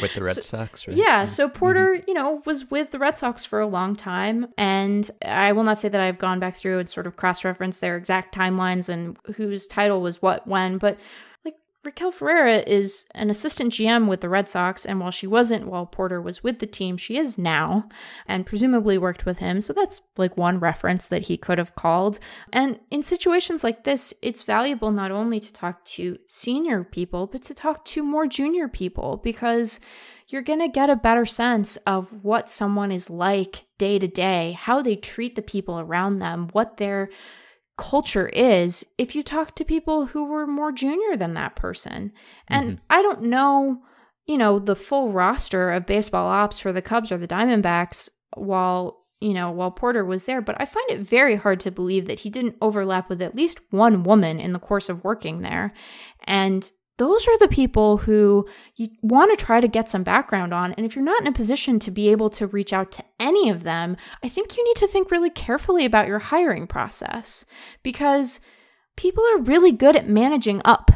[0.00, 0.96] with the Red so, Sox, right?
[0.96, 1.24] Yeah.
[1.24, 2.04] So Porter, mm-hmm.
[2.06, 4.48] you know, was with the Red Sox for a long time.
[4.58, 7.80] And I will not say that I've gone back through and sort of cross referenced
[7.80, 10.98] their exact timelines and whose title was what when, but
[11.84, 15.84] Raquel Ferreira is an assistant GM with the Red Sox, and while she wasn't while
[15.84, 17.88] Porter was with the team, she is now,
[18.28, 19.60] and presumably worked with him.
[19.60, 22.20] So that's like one reference that he could have called.
[22.52, 27.42] And in situations like this, it's valuable not only to talk to senior people, but
[27.42, 29.80] to talk to more junior people because
[30.28, 34.52] you're going to get a better sense of what someone is like day to day,
[34.52, 37.10] how they treat the people around them, what their
[37.76, 42.12] culture is if you talk to people who were more junior than that person.
[42.48, 42.84] And mm-hmm.
[42.90, 43.82] I don't know,
[44.26, 48.98] you know, the full roster of baseball ops for the Cubs or the Diamondbacks while
[49.20, 52.20] you know, while Porter was there, but I find it very hard to believe that
[52.20, 55.72] he didn't overlap with at least one woman in the course of working there.
[56.24, 60.72] And those are the people who you want to try to get some background on.
[60.74, 63.48] And if you're not in a position to be able to reach out to any
[63.48, 67.44] of them, I think you need to think really carefully about your hiring process
[67.82, 68.40] because
[68.96, 70.90] people are really good at managing up,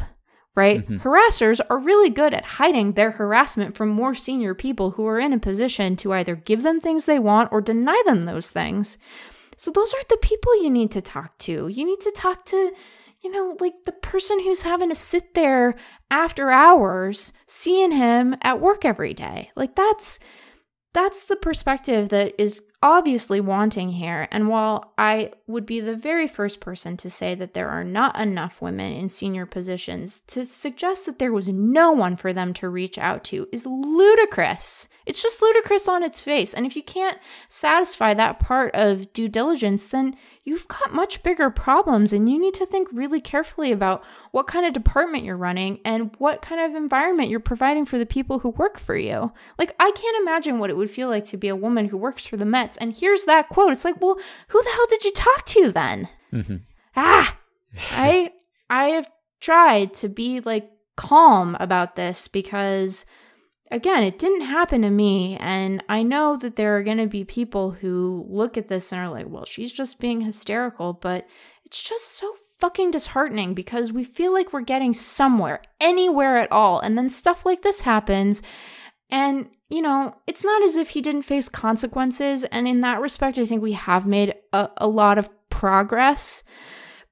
[0.55, 0.81] right?
[0.81, 0.97] Mm-hmm.
[0.97, 5.33] Harassers are really good at hiding their harassment from more senior people who are in
[5.33, 8.97] a position to either give them things they want or deny them those things.
[9.59, 11.67] So, those are the people you need to talk to.
[11.67, 12.71] You need to talk to
[13.27, 15.75] you know, like the person who's having to sit there
[16.09, 19.51] after hours seeing him at work every day.
[19.55, 20.19] Like that's
[20.93, 24.27] that's the perspective that is obviously wanting here.
[24.31, 28.17] And while I would be the very first person to say that there are not
[28.17, 32.69] enough women in senior positions, to suggest that there was no one for them to
[32.69, 34.87] reach out to is ludicrous.
[35.05, 36.53] It's just ludicrous on its face.
[36.53, 40.15] And if you can't satisfy that part of due diligence, then
[40.47, 44.65] you've got much bigger problems and you need to think really carefully about what kind
[44.65, 48.49] of department you're running and what kind of environment you're providing for the people who
[48.51, 49.29] work for you.
[49.59, 52.25] Like, I can't imagine what it would feel like to be a woman who works
[52.25, 52.77] for the Mets.
[52.77, 53.73] And here's that quote.
[53.73, 56.07] It's like, well, who the hell did you talk to then?
[56.31, 56.55] Mm-hmm.
[56.95, 57.37] Ah,
[57.91, 58.31] I,
[58.69, 59.09] I have
[59.41, 63.05] tried to be like calm about this because
[63.71, 65.37] again, it didn't happen to me.
[65.37, 69.01] And I know that there are going to be people who look at this and
[69.01, 70.93] are like, well, she's just being hysterical.
[70.93, 71.27] But
[71.65, 76.79] it's just so fucking disheartening because we feel like we're getting somewhere, anywhere at all.
[76.79, 78.41] And then stuff like this happens.
[79.09, 82.43] And, you know, it's not as if he didn't face consequences.
[82.45, 86.43] And in that respect, I think we have made a, a lot of progress.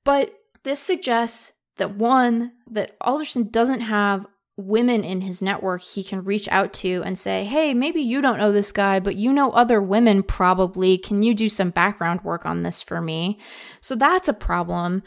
[0.04, 4.26] But this suggests that one, that Alderson doesn't have
[4.58, 8.38] women in his network he can reach out to and say, Hey, maybe you don't
[8.38, 10.98] know this guy, but you know other women probably.
[10.98, 13.38] Can you do some background work on this for me?
[13.82, 15.04] So that's a problem.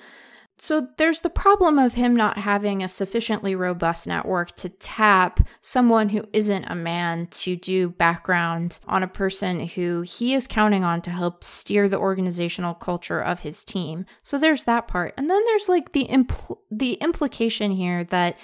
[0.61, 6.09] So there's the problem of him not having a sufficiently robust network to tap someone
[6.09, 11.01] who isn't a man to do background on a person who he is counting on
[11.03, 14.05] to help steer the organizational culture of his team.
[14.25, 15.15] So there's that part.
[15.17, 18.37] And then there's like the impl- the implication here that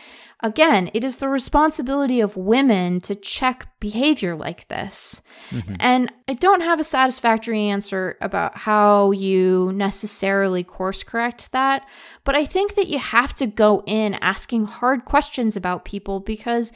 [0.44, 5.22] again, it is the responsibility of women to check behavior like this.
[5.50, 5.76] Mm-hmm.
[5.80, 11.88] And I don't have a satisfactory answer about how you necessarily course correct that,
[12.24, 16.72] but I think that you have to go in asking hard questions about people because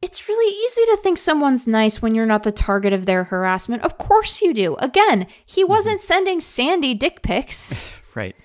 [0.00, 3.82] it's really easy to think someone's nice when you're not the target of their harassment.
[3.82, 4.76] Of course you do.
[4.76, 5.72] Again, he mm-hmm.
[5.72, 7.74] wasn't sending Sandy dick pics.
[8.14, 8.36] right.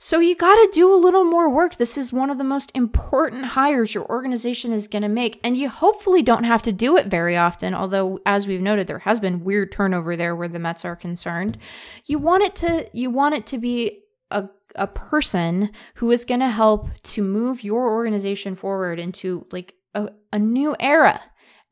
[0.00, 1.76] So you got to do a little more work.
[1.76, 5.40] This is one of the most important hires your organization is going to make.
[5.42, 9.00] And you hopefully don't have to do it very often, although as we've noted there
[9.00, 11.58] has been weird turnover there where the Mets are concerned.
[12.06, 16.40] You want it to you want it to be a a person who is going
[16.40, 21.20] to help to move your organization forward into like a, a new era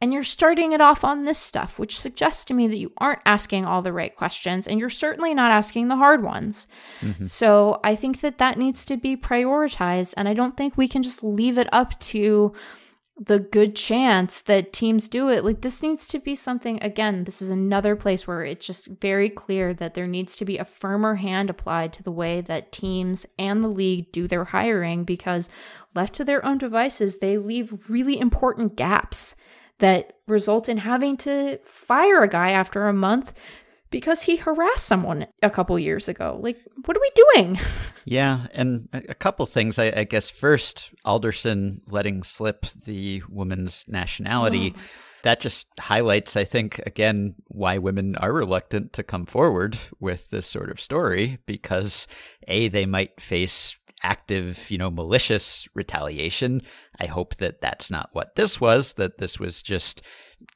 [0.00, 3.22] and you're starting it off on this stuff, which suggests to me that you aren't
[3.24, 6.66] asking all the right questions and you're certainly not asking the hard ones.
[7.00, 7.24] Mm-hmm.
[7.24, 10.12] So I think that that needs to be prioritized.
[10.16, 12.52] And I don't think we can just leave it up to
[13.18, 15.42] the good chance that teams do it.
[15.42, 19.30] Like, this needs to be something, again, this is another place where it's just very
[19.30, 23.24] clear that there needs to be a firmer hand applied to the way that teams
[23.38, 25.48] and the league do their hiring because
[25.94, 29.34] left to their own devices, they leave really important gaps
[29.78, 33.32] that results in having to fire a guy after a month
[33.90, 36.38] because he harassed someone a couple years ago.
[36.40, 37.58] Like, what are we doing?
[38.08, 39.80] Yeah, and a couple things.
[39.80, 44.74] I, I guess first, Alderson letting slip the woman's nationality.
[44.76, 44.80] Oh.
[45.24, 50.46] That just highlights, I think, again, why women are reluctant to come forward with this
[50.46, 52.06] sort of story because
[52.46, 53.76] A, they might face
[54.06, 56.62] active, you know, malicious retaliation.
[57.00, 60.00] I hope that that's not what this was, that this was just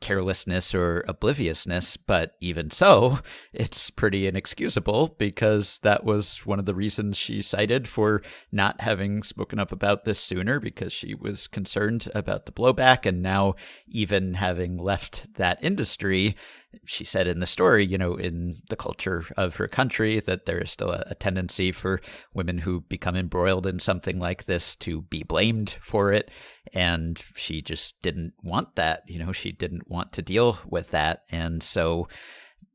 [0.00, 3.18] carelessness or obliviousness, but even so,
[3.52, 9.22] it's pretty inexcusable because that was one of the reasons she cited for not having
[9.22, 13.04] spoken up about this sooner because she was concerned about the blowback.
[13.04, 13.54] And now,
[13.88, 16.36] even having left that industry,
[16.84, 20.58] she said in the story, you know, in the culture of her country, that there
[20.58, 22.00] is still a, a, tendency for
[22.32, 26.30] women who become embroiled in something like this to be blamed for it.
[26.72, 29.02] And she just didn't want that.
[29.08, 31.24] You know, she didn't want to deal with that.
[31.30, 32.08] And so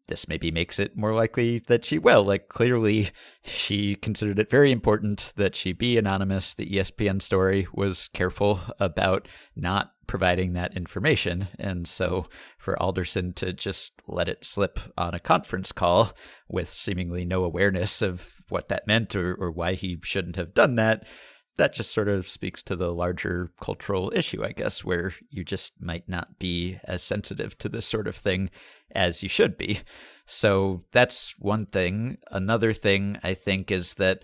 [0.07, 2.23] this maybe makes it more likely that she will.
[2.23, 3.09] Like, clearly,
[3.43, 6.53] she considered it very important that she be anonymous.
[6.53, 11.47] The ESPN story was careful about not providing that information.
[11.57, 16.11] And so, for Alderson to just let it slip on a conference call
[16.47, 20.75] with seemingly no awareness of what that meant or, or why he shouldn't have done
[20.75, 21.05] that,
[21.57, 25.81] that just sort of speaks to the larger cultural issue, I guess, where you just
[25.81, 28.49] might not be as sensitive to this sort of thing
[28.91, 29.79] as you should be.
[30.25, 32.17] So that's one thing.
[32.31, 34.23] Another thing I think is that,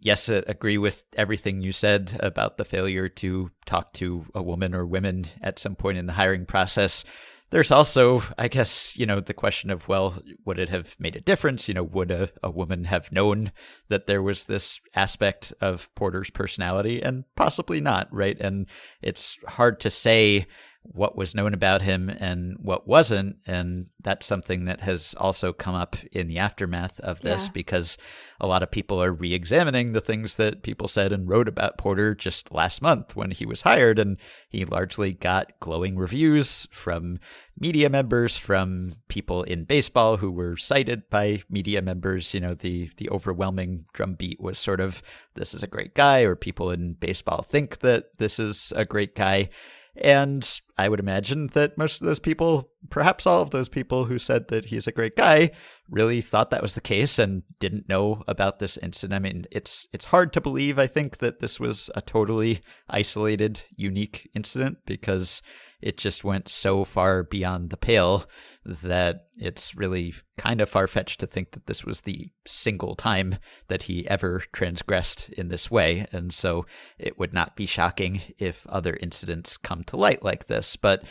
[0.00, 4.74] yes, I agree with everything you said about the failure to talk to a woman
[4.74, 7.04] or women at some point in the hiring process.
[7.50, 11.20] There's also, I guess, you know, the question of, well, would it have made a
[11.20, 11.66] difference?
[11.66, 13.50] You know, would a, a woman have known
[13.88, 17.02] that there was this aspect of Porter's personality?
[17.02, 18.38] And possibly not, right?
[18.40, 18.68] And
[19.02, 20.46] it's hard to say
[20.82, 23.36] what was known about him and what wasn't.
[23.46, 27.52] And that's something that has also come up in the aftermath of this Yeah.
[27.52, 27.98] because
[28.40, 31.76] a lot of people are re examining the things that people said and wrote about
[31.76, 33.98] Porter just last month when he was hired.
[33.98, 34.16] And
[34.48, 37.20] he largely got glowing reviews from
[37.58, 42.32] media members, from people in baseball who were cited by media members.
[42.32, 45.02] You know, the, the overwhelming drumbeat was sort of
[45.34, 49.14] this is a great guy, or people in baseball think that this is a great
[49.14, 49.50] guy.
[49.96, 50.48] And
[50.80, 54.48] I would imagine that most of those people, perhaps all of those people who said
[54.48, 55.50] that he's a great guy,
[55.90, 59.14] really thought that was the case and didn't know about this incident.
[59.14, 63.62] I mean, it's it's hard to believe, I think, that this was a totally isolated,
[63.76, 65.42] unique incident because
[65.82, 68.24] it just went so far beyond the pale
[68.64, 73.36] that it's really kind of far fetched to think that this was the single time
[73.68, 76.06] that he ever transgressed in this way.
[76.12, 76.66] And so
[76.98, 80.69] it would not be shocking if other incidents come to light like this.
[80.76, 81.04] But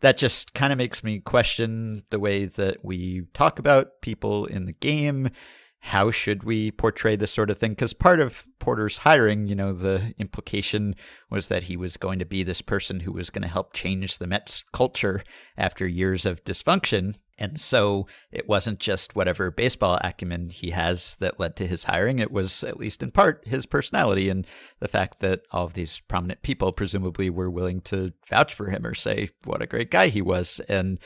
[0.00, 4.66] that just kind of makes me question the way that we talk about people in
[4.66, 5.30] the game.
[5.86, 7.70] How should we portray this sort of thing?
[7.70, 10.96] Because part of Porter's hiring, you know, the implication
[11.30, 14.18] was that he was going to be this person who was going to help change
[14.18, 15.22] the Mets culture
[15.56, 17.14] after years of dysfunction.
[17.38, 22.18] And so it wasn't just whatever baseball acumen he has that led to his hiring.
[22.18, 24.44] It was, at least in part, his personality and
[24.80, 28.84] the fact that all of these prominent people presumably were willing to vouch for him
[28.84, 30.60] or say what a great guy he was.
[30.68, 30.98] And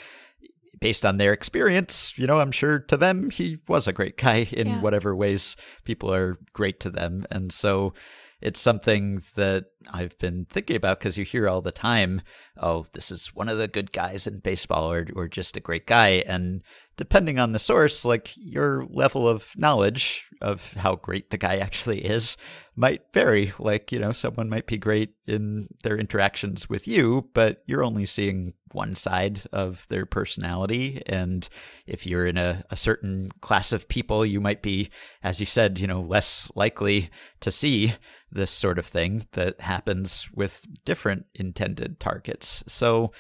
[0.80, 4.48] based on their experience, you know, I'm sure to them he was a great guy
[4.50, 4.80] in Yeah.
[4.80, 7.26] whatever ways people are great to them.
[7.30, 7.92] And so
[8.40, 12.22] it's something that I've been thinking about because you hear all the time,
[12.56, 15.86] oh, this is one of the good guys in baseball or, or just a great
[15.86, 16.22] guy.
[16.26, 16.62] And
[17.00, 22.04] depending on the source, like your level of knowledge of how great the guy actually
[22.04, 22.36] is
[22.76, 23.54] might vary.
[23.58, 28.04] Like, you know, someone might be great in their interactions with you, but you're only
[28.04, 31.02] seeing one side of their personality.
[31.06, 31.48] And
[31.86, 34.90] if you're in a, a certain class of people, you might be,
[35.22, 37.08] as you said, you know, less likely
[37.40, 37.94] to see
[38.30, 42.62] this sort of thing that happens with different intended targets.
[42.68, 43.12] So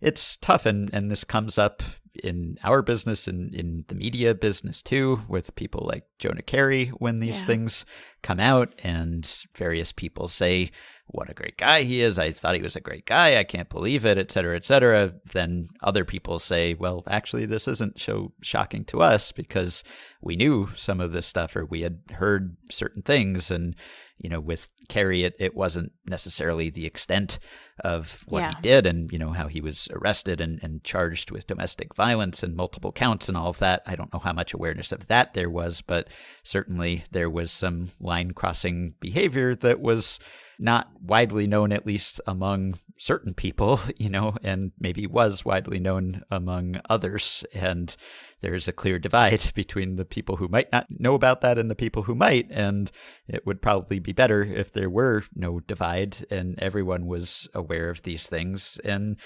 [0.00, 1.82] it's tough and, and this comes up
[2.22, 7.20] in our business and in the media business too, with people like Jonah Keri when
[7.20, 7.46] these Yeah.
[7.46, 7.84] things
[8.22, 10.70] come out and various people say,
[11.16, 12.18] what a great guy he is.
[12.18, 13.38] I thought he was a great guy.
[13.38, 15.14] I can't believe it, et cetera, et cetera.
[15.32, 19.82] Then other people say, well, actually, this isn't so shocking to us because
[20.20, 23.50] we knew some of this stuff or we had heard certain things.
[23.50, 23.74] And,
[24.18, 27.38] you know, with Keri, it, it wasn't necessarily the extent
[27.80, 31.46] of what he did and, you know, how he was arrested and, and charged with
[31.46, 33.82] domestic violence and multiple counts and all of that.
[33.86, 36.08] I don't know how much awareness of that there was, but
[36.42, 40.18] certainly there was some line crossing behavior that was
[40.58, 46.22] not widely known, at least among certain people, you know, and maybe was widely known
[46.30, 47.44] among others.
[47.54, 47.94] And
[48.40, 51.74] there's a clear divide between the people who might not know about that and the
[51.74, 52.46] people who might.
[52.50, 52.90] And
[53.28, 58.02] it would probably be better if there were no divide and everyone was aware of
[58.02, 58.78] these things.
[58.84, 59.16] And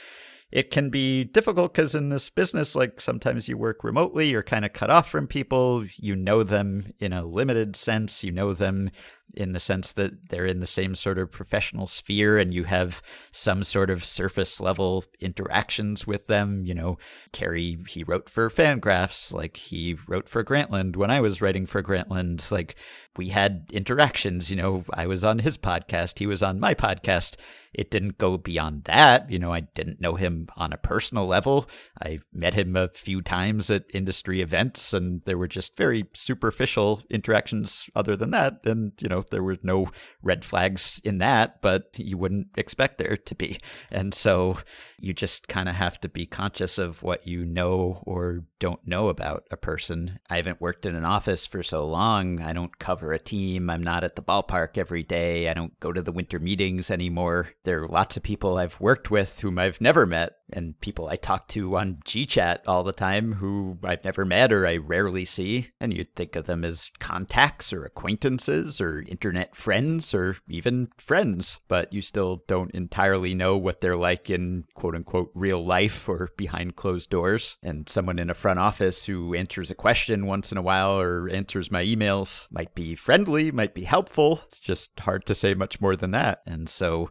[0.53, 4.64] it can be difficult because in this business, like sometimes you work remotely, you're kind
[4.64, 5.85] of cut off from people.
[5.97, 8.24] You know them in a limited sense.
[8.24, 8.91] You know them
[9.35, 13.03] in the sense that they're in the same sort of professional sphere and you have
[13.33, 16.64] some sort of surface level interactions with them.
[16.64, 16.99] You know,
[17.33, 21.83] Keri, he wrote for Fangraphs, like he wrote for Grantland when I was writing for
[21.83, 22.51] Grantland.
[22.51, 22.76] Like
[23.16, 27.37] we had interactions, you know, I was on his podcast, he was on my podcast.
[27.72, 29.31] It didn't go beyond that.
[29.31, 31.68] You know, I didn't know him on a personal level.
[32.03, 37.03] I met him a few times at industry events, and there were just very superficial
[37.11, 38.61] interactions other than that.
[38.64, 39.89] And, you know, there were no
[40.23, 43.59] red flags in that, but you wouldn't expect there to be.
[43.91, 44.59] And so
[44.99, 49.09] you just kind of have to be conscious of what you know or don't know
[49.09, 50.18] about a person.
[50.29, 52.43] I haven't worked in an office for so long.
[52.43, 53.71] I don't cover a team.
[53.71, 55.49] I'm not at the ballpark every day.
[55.49, 57.49] I don't go to the winter meetings anymore.
[57.64, 61.16] There are lots of people I've worked with whom I've never met and people I
[61.16, 65.71] talk to on GChat all the time who I've never met or I rarely see.
[65.81, 71.61] And you'd think of them as contacts or acquaintances or internet friends or even friends,
[71.69, 76.31] but you still don't entirely know what they're like in quote unquote real life or
[76.37, 77.57] behind closed doors.
[77.63, 81.29] And someone in a front office who answers a question once in a while or
[81.29, 84.41] answers my emails might be friendly, might be helpful.
[84.47, 86.43] It's just hard to say much more than that.
[86.47, 87.11] And so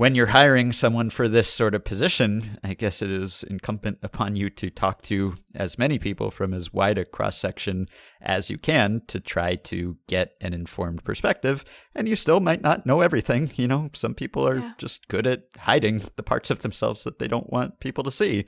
[0.00, 4.34] when you're hiring someone for this sort of position, I guess it is incumbent upon
[4.34, 7.86] you to talk to as many people from as wide a cross section
[8.22, 11.64] as you can to try to get an informed perspective.
[11.94, 13.50] And you still might not know everything.
[13.56, 14.72] You know, some people are Yeah.
[14.78, 18.44] just good at hiding the parts of themselves that they don't want people to see.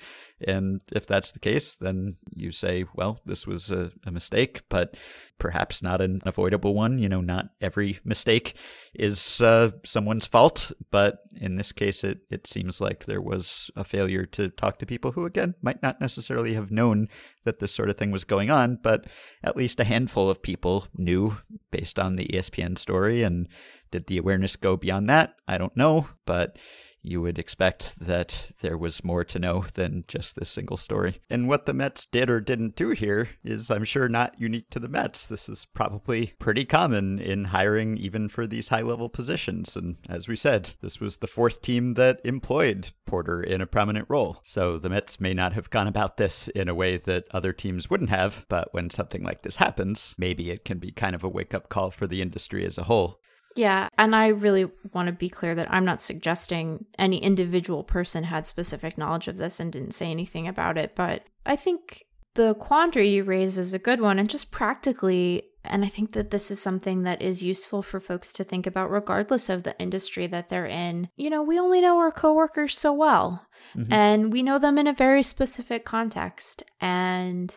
[0.47, 4.97] And if that's the case, then you say, well, this was a, a mistake, but
[5.39, 6.99] perhaps not an avoidable one.
[6.99, 8.55] You know, not every mistake
[8.95, 13.85] is uh, someone's fault, but in this case, it, it seems like there was a
[13.85, 17.09] failure to talk to people who, again, might not necessarily have known
[17.45, 19.07] that this sort of thing was going on, but
[19.43, 21.37] at least a handful of people knew
[21.71, 23.23] based on the ESPN story.
[23.23, 23.49] And
[23.91, 25.37] did the awareness go beyond that?
[25.47, 26.59] I don't know, but
[27.03, 31.21] you would expect that there was more to know than just this single story.
[31.29, 34.79] And what the Mets did or didn't do here is, I'm sure, not unique to
[34.79, 35.27] the Mets.
[35.27, 39.77] This is probably pretty common in hiring, even for these high level positions.
[39.77, 44.07] And as we said, this was the fourth team that employed Porter in a prominent
[44.09, 44.39] role.
[44.43, 47.91] So the Mets may not have gone about this in a way that other teams
[47.91, 51.29] wouldn't have, but when something like this happens, maybe it can be kind of a
[51.29, 53.21] wake up call for the industry as a whole.
[53.57, 58.25] Yeah, and I really want to be clear that I'm not suggesting any individual person
[58.25, 62.55] had specific knowledge of this and didn't say anything about it, but I think the
[62.55, 66.51] quandary you raise is a good one and just practically and I think that this
[66.51, 70.49] is something that is useful for folks to think about regardless of the industry that
[70.49, 71.09] they're in.
[71.17, 73.47] You know, we only know our coworkers so well
[73.77, 73.93] mm-hmm.
[73.93, 77.57] and we know them in a very specific context and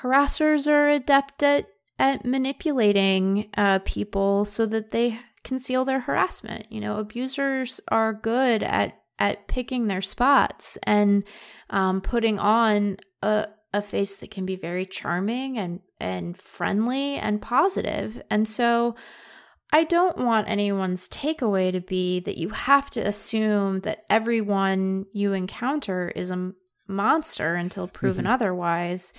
[0.00, 1.68] harassers are adept at
[1.98, 6.70] at manipulating uh, people so that they conceal their harassment.
[6.70, 11.24] You know, abusers are good at at picking their spots and
[11.70, 17.42] um, putting on a a face that can be very charming and and friendly and
[17.42, 18.20] positive.
[18.30, 18.94] And so
[19.72, 25.34] I don't want anyone's takeaway to be that you have to assume that everyone you
[25.34, 26.52] encounter is a
[26.86, 29.12] monster until proven otherwise.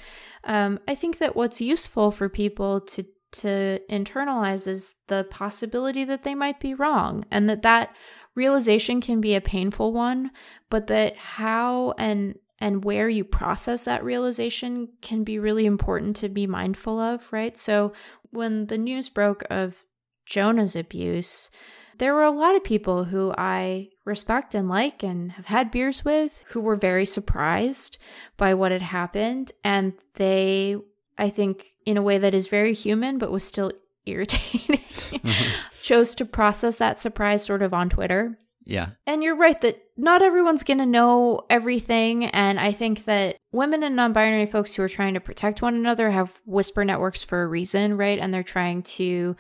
[0.50, 6.24] Um, I think that what's useful for people to to internalize is the possibility that
[6.24, 7.96] they might be wrong, and that that
[8.34, 10.32] realization can be a painful one,
[10.72, 16.28] but that how and and where you process that realization can be really important to
[16.28, 17.58] be mindful of, right?
[17.58, 17.94] So
[18.32, 19.86] when the news broke of
[20.26, 21.52] Jonah's abuse,
[22.00, 26.04] there were a lot of people who I respect and like and have had beers
[26.04, 27.98] with who were very surprised
[28.36, 29.54] by what had happened.
[29.64, 30.76] And they,
[31.18, 33.72] I think, in a way that is very human but was still
[34.06, 34.84] irritating,
[35.82, 38.38] chose to process that surprise sort of on Twitter.
[38.66, 38.90] Yeah.
[39.08, 42.26] And you're right that not everyone's going to know everything.
[42.26, 45.74] And I think that women and non binary folks who are trying to protect one
[45.74, 48.20] another have whisper networks for a reason, right?
[48.20, 49.36] And they're trying to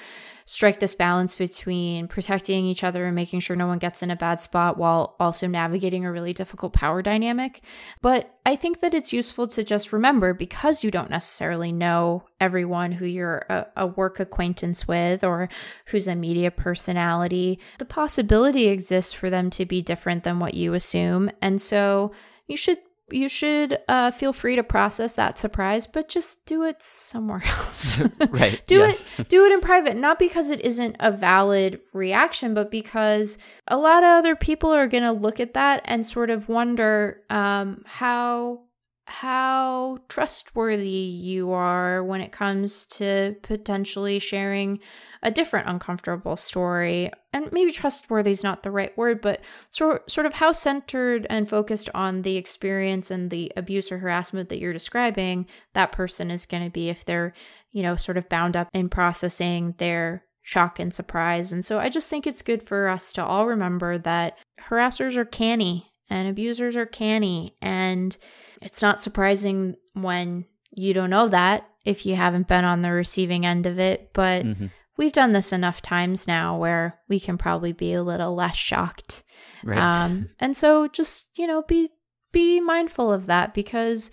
[0.49, 4.15] strike this balance between protecting each other and making sure no one gets in a
[4.15, 7.61] bad spot while also navigating a really difficult power dynamic.
[8.01, 12.93] But I think that it's useful to just remember because you don't necessarily know everyone
[12.93, 15.49] who you're a, a work acquaintance with or
[15.85, 20.73] who's a media personality, the possibility exists for them to be different than what you
[20.73, 21.29] assume.
[21.43, 22.11] And so
[22.47, 22.79] you should
[23.11, 28.01] you should uh, feel free to process that surprise, but just do it somewhere else.
[28.29, 28.61] Right.
[28.67, 28.91] do yeah.
[29.17, 33.37] it do it in private, not because it isn't a valid reaction, but because
[33.67, 37.21] a lot of other people are going to look at that and sort of wonder
[37.29, 38.61] um, how
[39.09, 44.79] how trustworthy you are when it comes to potentially sharing
[45.23, 47.11] a different uncomfortable story.
[47.33, 51.49] And maybe trustworthy is not the right word, but sort sort of how centered and
[51.49, 56.45] focused on the experience and the abuse or harassment that you're describing that person is
[56.45, 57.33] going to be if they're,
[57.71, 61.51] you know, sort of bound up in processing their shock and surprise.
[61.51, 64.37] And so I just think it's good for us to all remember that
[64.69, 68.17] harassers are canny and abusers are canny and
[68.61, 73.45] it's not surprising when you don't know that if you haven't been on the receiving
[73.45, 74.69] end of it, but Mhm.
[74.97, 79.23] we've done this enough times now where we can probably be a little less shocked.
[79.63, 79.77] Right.
[79.79, 81.89] Um, and so just, you know, be
[82.31, 84.11] be mindful of that because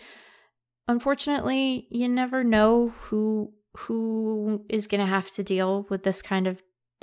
[0.89, 6.47] unfortunately you never know who who is going to have to deal with this kind
[6.47, 6.63] of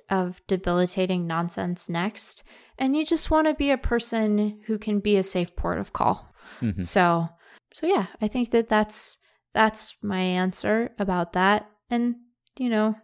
[0.09, 2.43] of debilitating nonsense next
[2.77, 5.93] and you just want to be a person who can be a safe port of
[5.93, 6.83] call Mhm.
[6.85, 7.29] so
[7.73, 9.17] so yeah i think that that's
[9.53, 12.15] that's my answer about that and
[12.57, 12.95] you know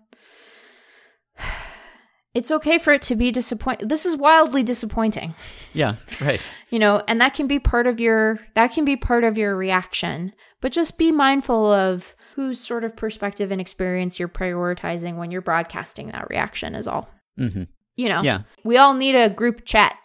[2.34, 5.34] it's okay for it to be disappointing this is wildly disappointing
[5.74, 5.96] Yeah.
[6.22, 6.44] Right.
[6.70, 9.56] you know and that can be part of your that can be part of your
[9.56, 15.32] reaction but just be mindful of whose sort of perspective and experience you're prioritizing when
[15.32, 17.64] you're broadcasting that reaction is all hmm
[18.00, 18.40] you know Yeah.
[18.64, 19.96] we all need a group chat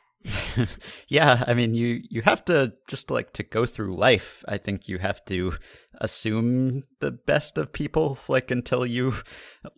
[1.09, 4.43] yeah, I mean, you you have to just like to go through life.
[4.49, 5.53] I think you have to
[6.01, 9.13] assume the best of people like until you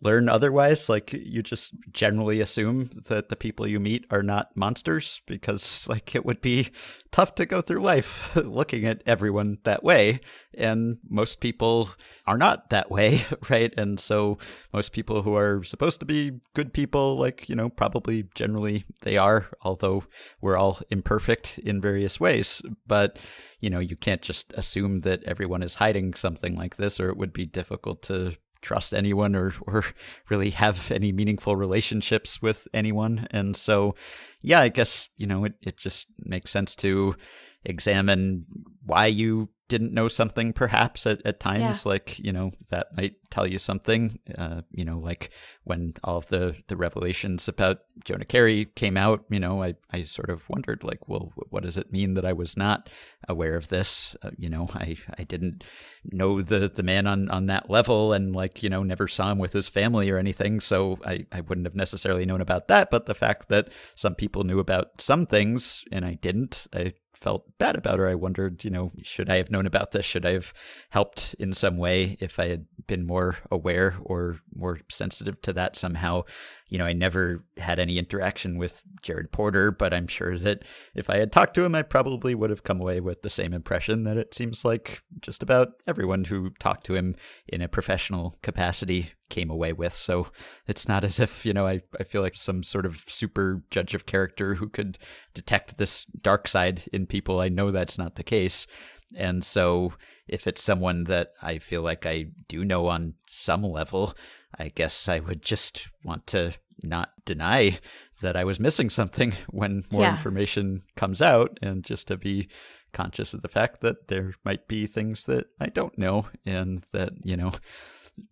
[0.01, 5.21] learn otherwise like you just generally assume that the people you meet are not monsters
[5.25, 6.69] because like it would be
[7.11, 10.19] tough to go through life looking at everyone that way
[10.57, 11.89] and most people
[12.25, 13.73] are not that way right?
[13.77, 14.37] And so
[14.73, 19.17] most people who are supposed to be good people like you know probably generally they
[19.17, 20.03] are although
[20.41, 22.61] we're all imperfect in various ways.
[22.85, 23.19] But
[23.59, 27.17] you know, you can't just assume that everyone is hiding something like this, or it
[27.17, 29.83] would be difficult to trust anyone or, or
[30.29, 33.27] really have any meaningful relationships with anyone.
[33.31, 33.95] And so,
[34.41, 37.15] yeah, I guess, you know, it, it just makes sense to
[37.63, 38.45] examine
[38.85, 41.89] why you didn't know something perhaps at, at times yeah.
[41.89, 45.29] like you know that might tell you something uh, you know like
[45.63, 50.03] when all of the the revelations about jonah keri came out you know i i
[50.03, 52.89] sort of wondered like well what does it mean that i was not
[53.27, 54.15] aware of this?
[54.21, 55.63] Uh, you know i i didn't
[56.03, 59.37] know the the man on on that level and like you know never saw him
[59.37, 60.59] with his family or anything.
[60.59, 62.89] So i i wouldn't have necessarily known about that.
[62.89, 67.57] But the fact that some people knew about some things and i didn't i felt
[67.57, 68.07] bad about her.
[68.07, 70.05] I wondered, you know, should I have known about this?
[70.05, 70.53] Should I have
[70.89, 75.75] helped in some way if I had been more aware or more sensitive to that
[75.75, 76.23] somehow?
[76.69, 80.63] You know, I never had any interaction with Jared Porter, but I'm sure that
[80.95, 83.53] if I had talked to him, I probably would have come away with the same
[83.53, 87.15] impression that it seems like just about everyone who talked to him
[87.47, 89.95] in a professional capacity came away with.
[89.95, 90.27] So
[90.67, 93.93] it's not as if, you know, I, I feel like some sort of super judge
[93.93, 94.97] of character who could
[95.33, 97.39] detect this dark side in people.
[97.39, 98.67] I know that's not the case.
[99.15, 99.93] And so
[100.27, 104.13] if it's someone that I feel like I do know on some level,
[104.57, 107.79] I guess I would just want to not deny
[108.21, 110.11] that I was missing something when more yeah.
[110.11, 112.49] information comes out and just to be
[112.93, 117.13] conscious of the fact that there might be things that I don't know and that,
[117.23, 117.51] you know,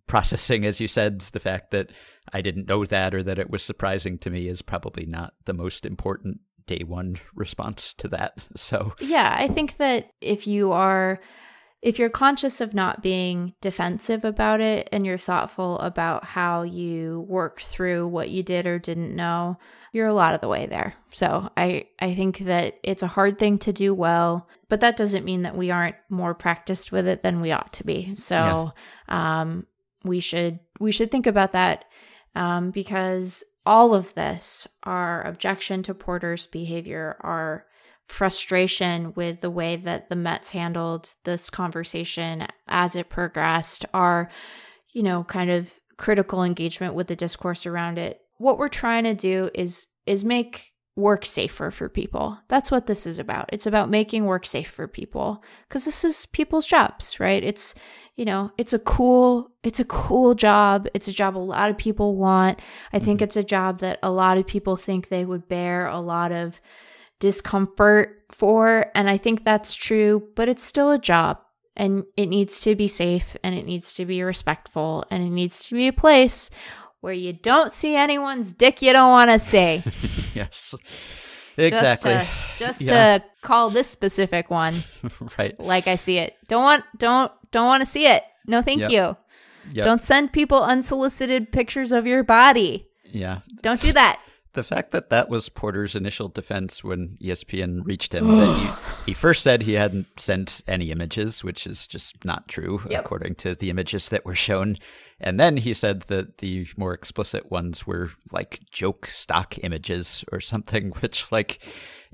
[0.08, 1.92] processing, as you said, the fact that
[2.34, 5.54] I didn't know that or that it was surprising to me is probably not the
[5.54, 8.44] most important day one response to that.
[8.58, 11.20] So, yeah, I think that if you are
[11.86, 17.24] if you're conscious of not being defensive about it and you're thoughtful about how you
[17.30, 19.60] work through what you did or didn't know,
[19.94, 20.96] you're a lot of the way there.
[21.12, 25.26] So I, I think that it's a hard thing to do well, but that doesn't
[25.26, 28.16] mean that we aren't more practiced with it than we ought to be.
[28.16, 28.72] So
[29.08, 29.42] yeah.
[29.42, 29.68] um,
[30.04, 31.86] we should we should think about that
[32.34, 37.68] um, because all of this, our objection to Porter's behavior, our
[38.08, 44.30] frustration with the way that the Mets handled this conversation as it progressed, our,
[44.94, 48.22] you know, kind of critical engagement with the discourse around it.
[48.38, 52.38] What we're trying to do is is make work safer for people.
[52.48, 53.50] That's what this is about.
[53.52, 57.44] It's about making work safe for people because this is people's jobs, right?
[57.44, 57.76] It's
[58.16, 60.88] you know, it's a cool it's a cool job.
[60.94, 62.60] It's a job a lot of people want.
[62.94, 63.26] I think mm-hmm.
[63.26, 66.62] it's a job that a lot of people think they would bear a lot of
[67.20, 68.92] discomfort for.
[68.96, 71.40] And I think that's true, but it's still a job
[71.76, 75.68] and it needs to be safe and it needs to be respectful and it needs
[75.68, 76.50] to be a place
[77.02, 79.84] where you don't see anyone's dick you don't want to see.
[80.34, 80.76] yes.
[81.58, 82.12] Exactly.
[82.12, 83.18] Just, to, just yeah.
[83.20, 84.76] to call this specific one
[85.38, 85.58] right.
[85.60, 86.36] Like I see it.
[86.48, 88.24] Don't want don't don't want to see it.
[88.46, 88.92] No, thank yep.
[88.92, 89.18] you.
[89.72, 89.86] Yep.
[89.86, 92.88] Don't send people unsolicited pictures of your body.
[93.06, 93.40] Yeah.
[93.62, 94.20] Don't do that
[94.56, 98.58] the fact that that was Porter's initial defense when ESPN reached him, that
[99.06, 103.06] he, he, first said he hadn't sent any images, which is just not true yep.
[103.06, 104.78] according to the images that were shown.
[105.20, 110.42] And then he said that the more explicit ones were like joke stock images or
[110.42, 111.64] something, which, like,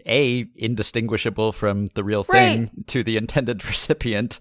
[0.06, 2.88] A, indistinguishable from the real thing right.
[2.88, 4.40] to the intended recipient,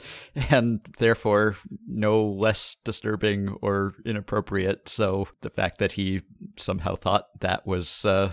[0.51, 1.57] and therefore
[1.87, 4.89] no less disturbing or inappropriate.
[4.89, 6.23] So the fact that he
[6.57, 8.05] somehow thought that was.
[8.05, 8.33] Uh,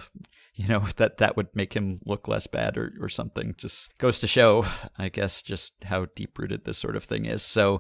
[0.58, 4.20] you know that that would make him look less bad or, or something just goes
[4.20, 4.66] to show
[4.98, 7.80] i guess just how deep rooted this sort of thing is so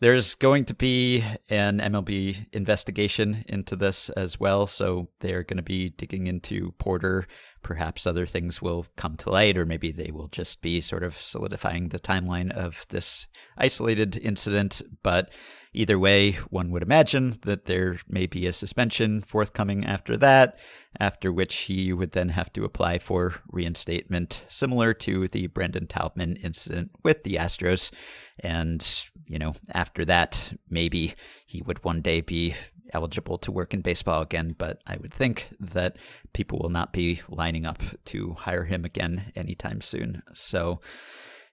[0.00, 4.66] there's going to be an MLB investigation into this as well.
[4.66, 7.26] So they're going to be digging into Porter.
[7.62, 11.16] Perhaps other things will come to light, or maybe they will just be sort of
[11.16, 14.82] solidifying the timeline of this isolated incident.
[15.02, 15.30] But
[15.72, 20.58] Either way, one would imagine that there may be a suspension forthcoming after that,
[20.98, 26.36] after which he would then have to apply for reinstatement, similar to the Brandon Taubman
[26.42, 27.92] incident with the Astros.
[28.40, 28.84] And,
[29.26, 31.14] you know, after that, maybe
[31.46, 32.56] he would one day be
[32.92, 35.96] eligible to work in baseball again, but I would think that
[36.32, 40.22] people will not be lining up to hire him again anytime soon.
[40.34, 40.80] So,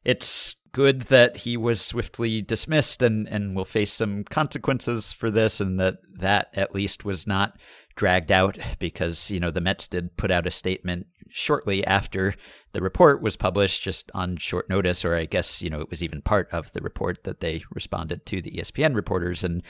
[0.04, 5.60] it's good that he was swiftly dismissed and, and will face some consequences for this,
[5.60, 7.58] and that that at least was not
[7.96, 12.34] dragged out because, you know, the Mets did put out a statement shortly after
[12.72, 16.04] the report was published, just on short notice, or I guess, you know, it was
[16.04, 19.44] even part of the report that they responded to the ESPN reporters.
[19.44, 19.64] And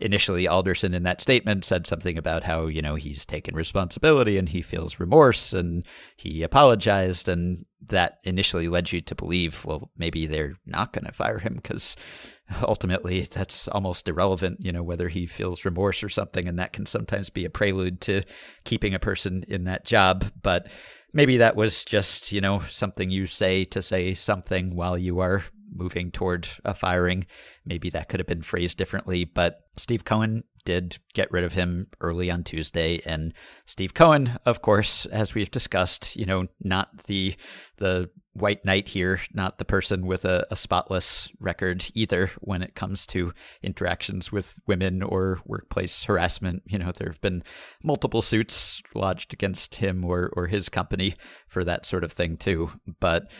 [0.00, 4.48] initially, Alderson in that statement said something about how, you know, he's taken responsibility and
[4.48, 5.86] he feels remorse and
[6.16, 7.28] he apologized.
[7.28, 11.54] And that initially led you to believe, well, maybe they're not going to fire him
[11.54, 11.96] because
[12.62, 16.48] ultimately that's almost irrelevant, you know, whether he feels remorse or something.
[16.48, 18.22] And that can sometimes be a prelude to
[18.64, 20.24] keeping a person in that job.
[20.42, 20.68] But
[21.12, 25.44] maybe that was just, you know, something you say to say something while you are
[25.72, 27.26] moving toward a firing.
[27.64, 29.24] Maybe that could have been phrased differently.
[29.24, 33.00] But Steve Cohen did get rid of him early on Tuesday.
[33.06, 33.32] And
[33.64, 37.36] Steve Cohen, of course, as we've discussed, you know, not the
[37.78, 42.74] the white knight here, not the person with a, a, spotless record either when it
[42.74, 46.62] comes to interactions with women or workplace harassment.
[46.66, 47.42] You know, there have been
[47.82, 51.14] multiple suits lodged against him or, or his company
[51.48, 52.70] for that sort of thing too.
[53.00, 53.30] But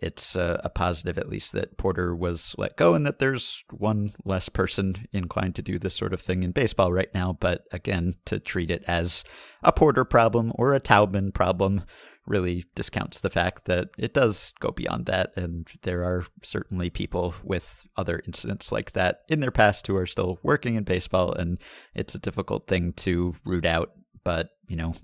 [0.00, 4.12] it's a, a, positive, at least, that Porter was let go and that there's one
[4.24, 7.36] less person inclined to do this sort of thing in baseball right now.
[7.38, 9.24] But again, to treat it as
[9.62, 11.84] a Porter problem or a Taubman problem
[12.26, 15.32] really discounts the fact that it does go beyond that.
[15.36, 20.06] And there are certainly people with other incidents like that in their past who are
[20.06, 21.32] still working in baseball.
[21.32, 21.58] And
[21.94, 23.92] it's a difficult thing to root out.
[24.24, 24.94] But, you know,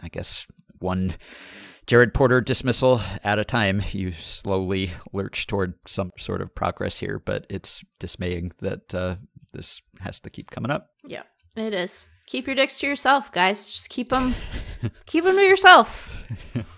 [0.00, 0.46] I guess
[0.78, 1.14] one
[1.88, 7.18] Jared Porter dismissal at a time, you slowly lurch toward some sort of progress here,
[7.18, 9.16] but it's dismaying that uh,
[9.54, 10.90] this has to keep coming up.
[11.06, 11.22] Yeah,
[11.56, 12.04] it is.
[12.26, 13.72] Keep your dicks to yourself, guys.
[13.72, 14.34] Just keep them,
[15.06, 16.14] keep them to yourself.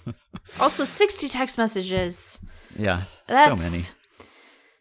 [0.60, 2.38] also, sixty text messages.
[2.78, 3.82] Yeah, That's, so many.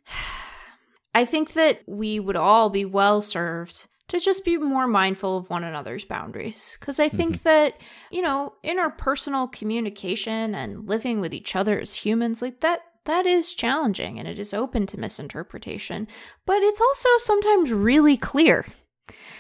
[1.16, 5.50] I think that we would all be well served to just be more mindful of
[5.50, 6.78] one another's boundaries.
[6.80, 7.44] Because I think mm-hmm.
[7.44, 7.78] that,
[8.12, 13.54] you know, interpersonal communication and living with each other as humans, like that, that is
[13.54, 16.08] challenging and it is open to misinterpretation.
[16.46, 18.66] But it's also sometimes really clear.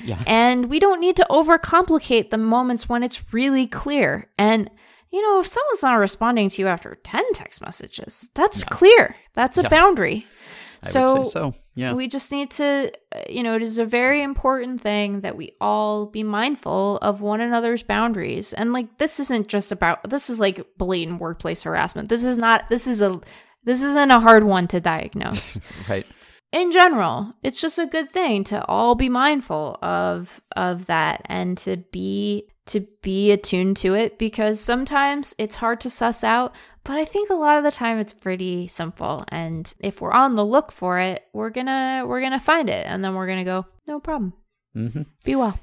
[0.03, 0.23] Yeah.
[0.25, 4.29] And we don't need to overcomplicate the moments when it's really clear.
[4.37, 4.69] And,
[5.11, 8.69] you know, if someone's not responding to you after 10 text messages, that's yeah.
[8.69, 9.15] clear.
[9.33, 9.69] That's a yeah.
[9.69, 10.27] boundary.
[10.83, 11.53] I so, so.
[11.79, 11.93] Yeah.
[11.93, 15.55] We just need to, uh, you know, it is a very important thing that we
[15.61, 18.51] all be mindful of one another's boundaries.
[18.51, 22.09] And like, this isn't just about, this is like blatant workplace harassment.
[22.09, 23.21] This is not, this is a,
[23.63, 25.57] this isn't a hard one to diagnose.
[25.89, 26.05] right.
[26.51, 31.55] In general, it's just a good thing to all be mindful of of that and
[31.59, 36.55] to be to be attuned to it because sometimes it's hard to suss out,
[36.89, 39.23] but I think a lot of the time it's pretty simple.
[39.27, 43.03] And if we're on the look for it, we're gonna we're gonna find it, and
[43.03, 44.33] then we're gonna go, no problem.
[44.75, 45.03] Mm-hmm.
[45.23, 45.59] Be well.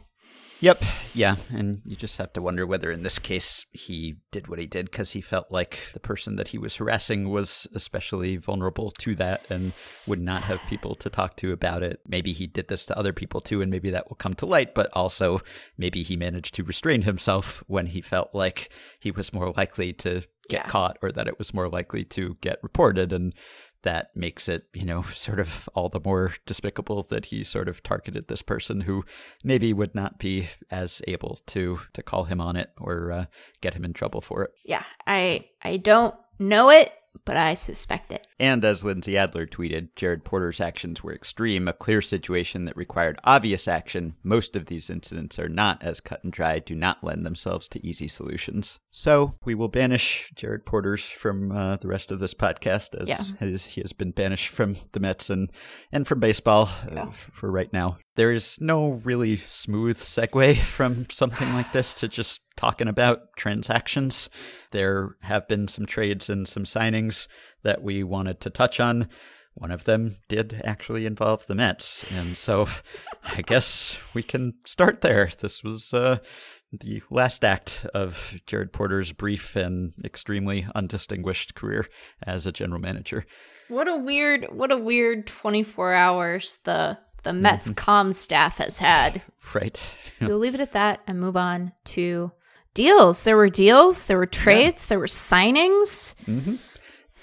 [0.60, 0.82] Yep.
[1.14, 1.36] Yeah.
[1.50, 4.86] And you just have to wonder whether in this case he did what he did
[4.86, 9.50] because he felt like the person that he was harassing was especially vulnerable to that
[9.50, 9.72] and
[10.06, 12.00] would not have people to talk to about it.
[12.06, 14.74] Maybe he did this to other people too, and maybe that will come to light,
[14.74, 15.40] but also
[15.76, 18.70] maybe he managed to restrain himself when he felt like
[19.00, 20.68] he was more likely to get yeah.
[20.68, 23.12] caught or that it was more likely to get reported.
[23.12, 23.34] And
[23.82, 27.82] that makes it, you know, sort of all the more despicable that he sort of
[27.82, 29.04] targeted this person who
[29.44, 33.24] maybe would not be as able to to call him on it or uh,
[33.60, 34.50] get him in trouble for it.
[34.64, 36.92] Yeah, I I don't know it,
[37.24, 38.26] but I suspect it.
[38.38, 43.18] And as Lindsey Adler tweeted, Jared Porter's actions were extreme, a clear situation that required
[43.24, 44.14] obvious action.
[44.22, 47.86] Most of these incidents are not as cut and dry, do not lend themselves to
[47.86, 48.78] easy solutions.
[48.90, 53.56] So we will banish Jared Porter's from uh, the rest of this podcast, as yeah.
[53.56, 55.50] he has been banished from the Mets and,
[55.92, 57.10] and from baseball uh, yeah.
[57.10, 57.98] for right now.
[58.16, 64.30] There is no really smooth segue from something like this to just talking about transactions.
[64.70, 67.28] There have been some trades and some signings
[67.62, 69.08] that we wanted to touch on.
[69.54, 72.04] One of them did actually involve the Mets.
[72.12, 72.66] And so
[73.24, 75.30] I guess we can start there.
[75.38, 76.18] This was uh,
[76.72, 81.86] the last act of Jared Porter's brief and extremely undistinguished career
[82.22, 83.24] as a general manager.
[83.68, 87.90] What a weird, what a weird 24 hours the the Mets mm-hmm.
[87.90, 89.20] comm staff has had.
[89.54, 89.80] Right.
[90.20, 92.32] we'll leave it at that and move on to
[92.76, 93.24] deals.
[93.24, 94.88] There were deals, there were trades, yeah.
[94.90, 96.14] there were signings.
[96.26, 96.56] Mm-hmm.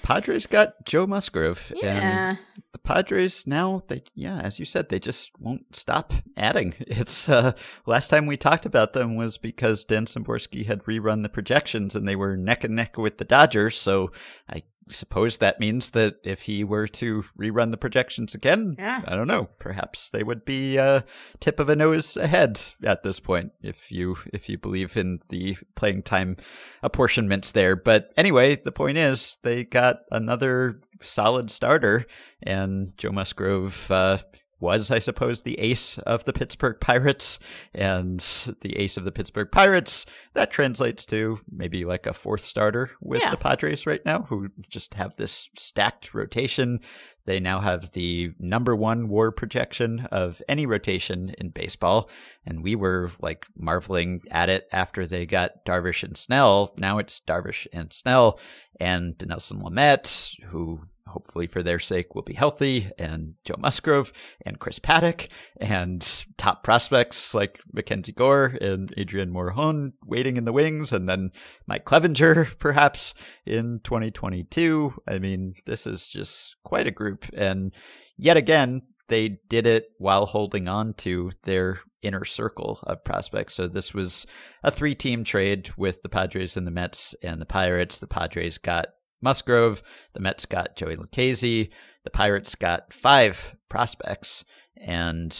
[0.02, 1.72] Padres got Joe Musgrove.
[1.74, 2.30] Yeah.
[2.30, 2.38] And
[2.72, 6.74] the Padres now, they yeah, as you said, they just won't stop adding.
[6.86, 7.52] It's uh
[7.86, 12.06] last time we talked about them was because Dan Szymborski had rerun the projections and
[12.06, 13.78] they were neck and neck with the Dodgers.
[13.78, 14.10] So
[14.50, 19.02] I suppose that means that if he were to rerun the projections again, Yeah.
[19.06, 21.02] I don't know, perhaps they would be uh,
[21.40, 25.56] tip of a nose ahead at this point if you if you believe in the
[25.74, 26.36] playing time
[26.82, 27.76] apportionments there.
[27.76, 32.04] But anyway, the point is they got another solid starter,
[32.42, 33.90] and Joe Musgrove.
[33.90, 34.18] Uh,
[34.64, 37.38] was, I suppose, the ace of the Pittsburgh Pirates
[37.74, 38.18] and
[38.62, 40.06] the ace of the Pittsburgh Pirates.
[40.32, 43.30] That translates to maybe like a fourth starter with Yeah.
[43.30, 46.80] the Padres right now, who just have this stacked rotation.
[47.26, 52.10] They now have the number one war projection of any rotation in baseball.
[52.46, 56.74] And we were like marveling at it after they got Darvish and Snell.
[56.78, 58.38] Now it's Darvish and Snell
[58.80, 64.12] and Nelson Lamet, who hopefully for their sake will be healthy, and Joe Musgrove
[64.44, 65.28] and Chris Paddack
[65.60, 71.30] and top prospects like Mackenzie Gore and Adrian Morejon waiting in the wings, and then
[71.66, 73.14] Mike Clevinger perhaps
[73.46, 74.94] in 2022.
[75.08, 77.26] I mean, this is just quite a group.
[77.34, 77.74] And
[78.16, 83.54] yet again, they did it while holding on to their inner circle of prospects.
[83.54, 84.26] So this was
[84.62, 87.98] a three team trade with the Padres and the Mets and the Pirates.
[87.98, 88.88] The Padres got
[89.24, 91.70] Musgrove, the Mets got Joey Lucchesi,
[92.04, 94.44] the Pirates got five prospects,
[94.76, 95.36] and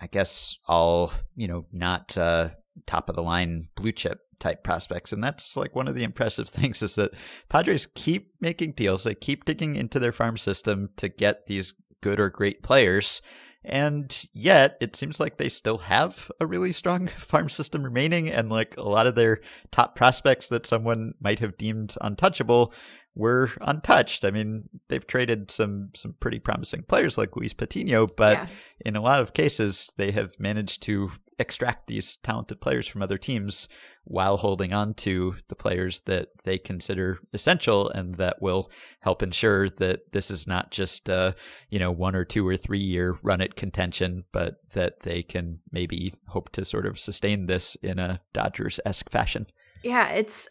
[0.00, 2.50] I guess all, you know, not uh,
[2.86, 5.12] top of the line blue chip type prospects.
[5.12, 7.14] And that's like one of the impressive things is that
[7.48, 9.04] Padres keep making deals.
[9.04, 13.22] They keep digging into their farm system to get these good or great players.
[13.64, 18.30] And yet, it seems like they still have a really strong farm system remaining.
[18.30, 22.72] And like a lot of their top prospects that someone might have deemed untouchable
[23.14, 24.24] were untouched.
[24.24, 28.46] I mean, they've traded some some pretty promising players like Luis Patino, but Yeah.
[28.86, 33.16] in a lot of cases, they have managed to extract these talented players from other
[33.18, 33.68] teams
[34.02, 38.68] while holding on to the players that they consider essential and that will
[39.00, 41.34] help ensure that this is not just a
[41.70, 45.60] you know one or two or three year run at contention, but that they can
[45.72, 49.46] maybe hope to sort of sustain this in a Dodgers esque fashion.
[49.82, 50.48] Yeah, it's.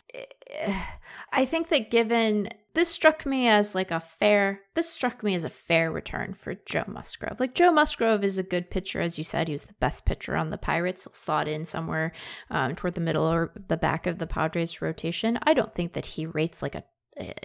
[1.31, 5.43] I think that given this struck me as like a fair, this struck me as
[5.43, 7.39] a fair return for Joe Musgrove.
[7.39, 9.47] Like Joe Musgrove is a good pitcher, as you said.
[9.47, 11.03] He was the best pitcher on the Pirates.
[11.03, 12.13] He'll slot in somewhere
[12.49, 15.39] um, toward the middle or the back of the Padres rotation.
[15.43, 16.83] I don't think that he rates like a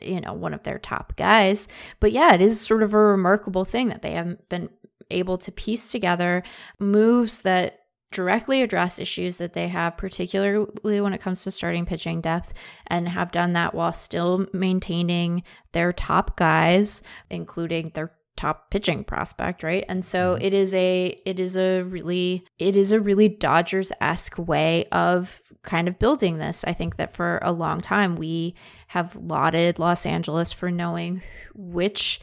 [0.02, 1.66] you know one of their top guys
[1.98, 4.68] but yeah it is sort of a remarkable thing that they haven't been
[5.10, 6.42] able to piece together
[6.78, 7.81] moves that
[8.12, 12.52] directly address issues that they have, particularly when it comes to starting pitching depth,
[12.86, 15.42] and have done that while still maintaining
[15.72, 19.84] their top guys, including their top pitching prospect, right?
[19.88, 20.44] And so mm-hmm.
[20.44, 25.88] it is a it is a really it is a really Dodgers-esque way of kind
[25.88, 26.64] of building this.
[26.64, 28.54] I think that for a long time we
[28.88, 31.22] have lauded Los Angeles for knowing
[31.54, 32.20] which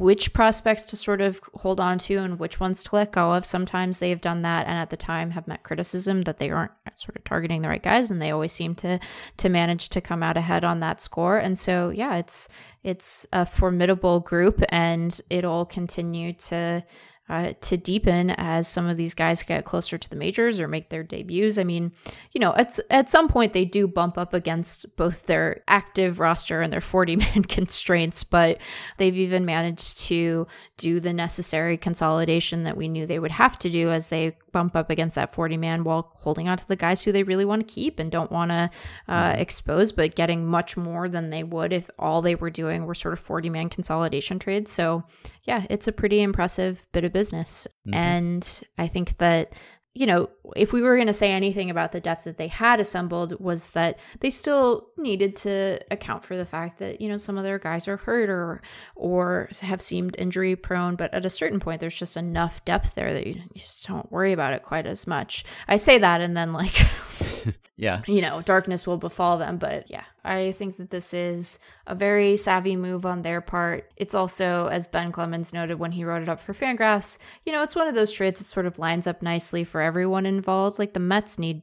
[0.00, 3.44] which prospects to sort of hold on to and which ones to let go of.
[3.44, 6.72] Sometimes they have done that and at the time have met criticism that they aren't
[6.94, 8.98] sort of targeting the right guys and they always seem to
[9.36, 11.36] to manage to come out ahead on that score.
[11.36, 12.48] And so yeah, it's
[12.82, 16.82] it's a formidable group and it'll continue to
[17.30, 20.88] uh, to deepen as some of these guys get closer to the majors or make
[20.88, 21.58] their debuts.
[21.58, 21.92] I mean,
[22.32, 26.60] you know, at, at some point they do bump up against both their active roster
[26.60, 28.58] and their 40 man constraints, but
[28.96, 33.70] they've even managed to do the necessary consolidation that we knew they would have to
[33.70, 37.02] do as they bump up against that 40 man while holding on to the guys
[37.02, 38.70] who they really want to keep and don't want to
[39.08, 42.94] uh, expose, but getting much more than they would if all they were doing were
[42.94, 44.72] sort of 40 man consolidation trades.
[44.72, 45.04] So,
[45.44, 47.66] yeah, it's a pretty impressive bit of business.
[47.92, 49.52] And I think that
[49.92, 52.78] you know, if we were going to say anything about the depth that they had
[52.78, 57.36] assembled, was that they still needed to account for the fact that you know some
[57.36, 58.62] of their guys are hurt or
[58.94, 60.94] or have seemed injury prone.
[60.94, 64.32] But at a certain point, there's just enough depth there that you just don't worry
[64.32, 65.44] about it quite as much.
[65.66, 66.74] I say that, and then like
[67.76, 68.02] Yeah.
[68.06, 69.56] you know, darkness will befall them.
[69.56, 73.90] But yeah, I think that this is a very savvy move on their part.
[73.96, 77.16] It's also, as Ben Clemens noted when he wrote it up for Fangraphs,
[77.46, 80.26] you know, it's one of those trades that sort of lines up nicely for everyone
[80.26, 80.78] involved.
[80.78, 81.62] Like the Mets need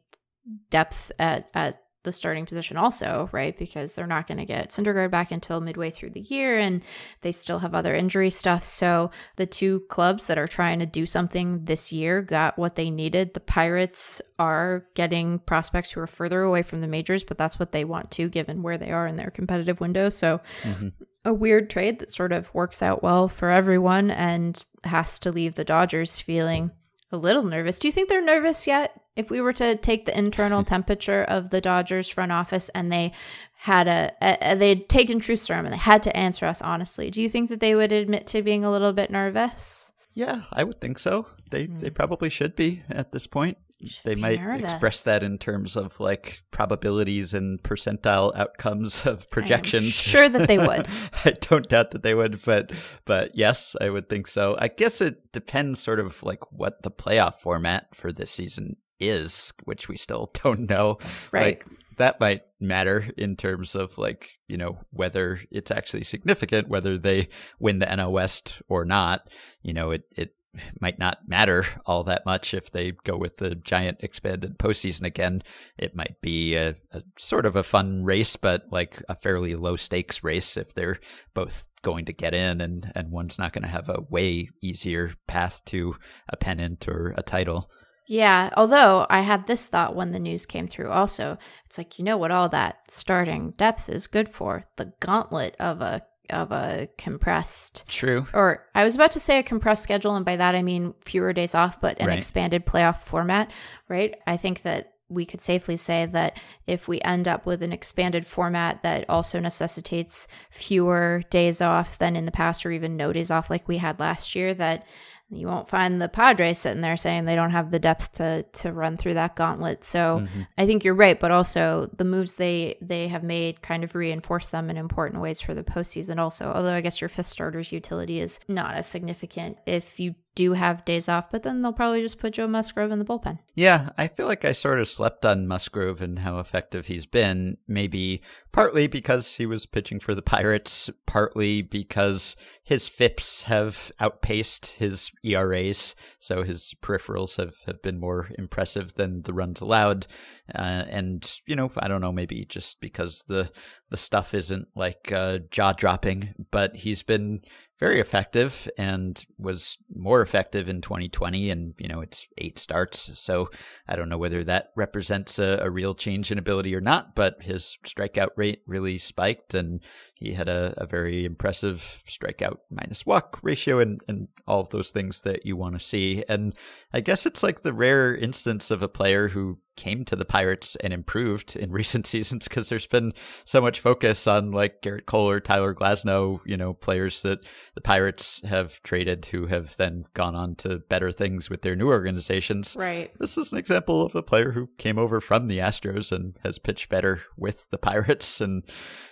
[0.71, 3.57] depth at at the starting position also, right?
[3.57, 6.81] Because they're not going to get Syndergaard back until midway through the year and
[7.19, 8.65] they still have other injury stuff.
[8.65, 12.89] So the two clubs that are trying to do something this year got what they
[12.89, 13.33] needed.
[13.33, 17.73] The Pirates are getting prospects who are further away from the majors, but that's what
[17.73, 20.07] they want to given where they are in their competitive window.
[20.07, 20.87] So mm-hmm.
[21.25, 25.55] a weird trade that sort of works out well for everyone and has to leave
[25.55, 26.71] the Dodgers feeling
[27.11, 27.79] a little nervous.
[27.79, 31.49] Do you think they're nervous yet if we were to take the internal temperature of
[31.49, 33.13] the Dodgers front office and they
[33.59, 37.21] had a, a, they'd taken True Storm and they had to answer us honestly, do
[37.21, 39.91] you think that they would admit to being a little bit nervous?
[40.13, 41.27] Yeah, I would think so.
[41.51, 41.79] They mm.
[41.79, 43.57] they probably should be at this point.
[43.85, 44.71] Should they might nervous.
[44.71, 49.93] express that in terms of like probabilities and percentile outcomes of projections.
[49.93, 50.87] sure that they would.
[51.25, 52.71] I don't doubt that they would, but
[53.05, 54.55] but yes, I would think so.
[54.59, 59.53] I guess it depends sort of like what the playoff format for this season is,
[59.65, 60.97] which we still don't know.
[61.31, 61.59] Right.
[61.59, 61.65] Like,
[61.97, 67.27] that might matter in terms of like you know whether it's actually significant whether they
[67.59, 69.27] win the NL West or not
[69.63, 70.35] you know it it
[70.79, 75.43] might not matter all that much if they go with the giant expanded postseason again.
[75.77, 79.75] It might be a, a, sort of a fun race, but like a fairly low
[79.75, 80.99] stakes race if they're
[81.33, 85.13] both going to get in and, and one's not going to have a way easier
[85.27, 85.95] path to
[86.29, 87.69] a pennant or a title.
[88.07, 91.37] Yeah, although I had this thought when the news came through also.
[91.65, 94.65] It's like, you know what all that starting depth is good for?
[94.77, 99.43] The gauntlet of a of a compressed true or i was about to say a
[99.43, 102.17] compressed schedule and by that i mean fewer days off but an right.
[102.17, 103.51] expanded playoff format
[103.87, 107.71] right i think that we could safely say that if we end up with an
[107.71, 113.13] expanded format that also necessitates fewer days off than in the past or even no
[113.13, 114.85] days off like we had last year that
[115.29, 118.71] you won't find the Padres sitting there saying they don't have the depth to to
[118.71, 119.83] run through that gauntlet.
[119.83, 120.41] So mm-hmm.
[120.57, 124.49] I think you're right, but also the moves they they have made kind of reinforce
[124.49, 126.17] them in important ways for the postseason.
[126.17, 130.53] Also, although I guess your fifth starter's utility is not as significant if you do
[130.53, 133.39] have days off, but then they'll probably just put Joe Musgrove in the bullpen.
[133.57, 137.57] Yeah, I feel like I sort of slept on Musgrove and how effective he's been.
[137.67, 144.73] Maybe partly because he was pitching for the Pirates, partly because his FIPS have outpaced
[144.77, 150.05] his ERAs, so his peripherals have, have been more impressive than the runs allowed.
[150.53, 153.51] Uh, and, you know, I don't know, maybe just because the
[153.89, 157.41] the stuff isn't like uh, jaw dropping, but he's been
[157.79, 163.46] very effective and was more effective in 2020 and you know it's eight starts so
[163.87, 167.41] i don't know whether that represents a, a, real change in ability or not but
[167.41, 169.81] his strikeout rate really spiked and
[170.19, 174.91] he had a, a very impressive strikeout minus walk ratio and, and all of those
[174.91, 176.55] things that you want to see and
[176.93, 180.75] i guess it's like the rare instance of a player who came to the Pirates
[180.77, 183.13] and improved in recent seasons because there's been
[183.45, 187.45] so much focus on like Gerrit Cole or Tyler Glasnow, you know, players that
[187.75, 191.87] the Pirates have traded who have then gone on to better things with their new
[191.87, 192.75] organizations.
[192.77, 193.11] Right.
[193.19, 196.59] This is an example of a player who came over from the Astros and has
[196.59, 198.41] pitched better with the Pirates.
[198.41, 198.63] And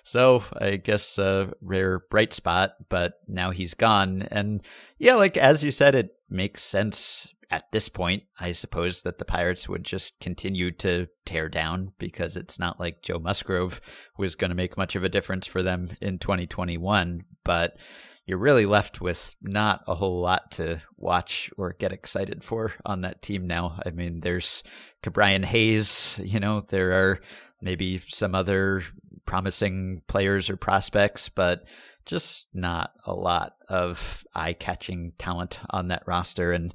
[0.03, 4.28] so I guess a rare bright spot, but now he's gone.
[4.32, 4.62] And
[4.98, 9.26] yeah, like as you said, it makes sense at this point, I suppose that the
[9.26, 13.82] Pirates would just continue to tear down because it's not like Joe Musgrove
[14.18, 17.24] was going to make much of a difference for them in 2021.
[17.43, 17.78] But
[18.26, 23.02] you're really left with not a whole lot to watch or get excited for on
[23.02, 23.80] that team now.
[23.86, 24.64] I mean, there's
[25.04, 27.20] Ke'Bryan Hayes, you know, there are
[27.62, 28.82] maybe some other
[29.26, 31.65] promising players or prospects, but
[32.05, 36.51] just not a lot of eye catching talent on that roster.
[36.51, 36.73] And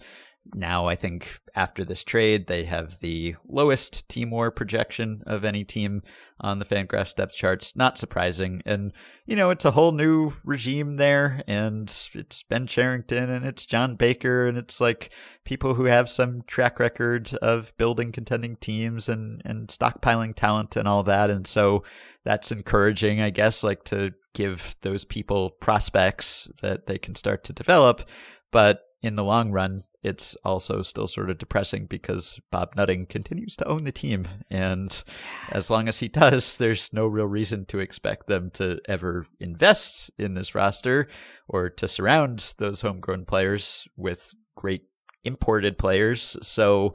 [0.54, 5.64] now I think after this trade, they have the lowest team war projection of any
[5.64, 6.02] team
[6.40, 7.76] on the Fangraphs depth charts.
[7.76, 8.62] Not surprising.
[8.64, 8.92] And,
[9.26, 13.96] you know, it's a whole new regime there, and it's Ben Cherington and it's John
[13.96, 15.12] Baker, and it's like
[15.44, 20.88] people who have some track record of building contending teams and, and stockpiling talent and
[20.88, 21.30] all that.
[21.30, 21.84] And so
[22.24, 27.52] that's encouraging, I guess, like to give those people prospects that they can start to
[27.52, 28.08] develop.
[28.52, 33.56] But in the long run, it's also still sort of depressing because Bob Nutting continues
[33.56, 34.26] to own the team.
[34.50, 35.02] And
[35.50, 40.10] as long as he does, there's no real reason to expect them to ever invest
[40.18, 41.08] in this roster
[41.48, 44.82] or to surround those homegrown players with great
[45.24, 46.36] imported players.
[46.42, 46.94] So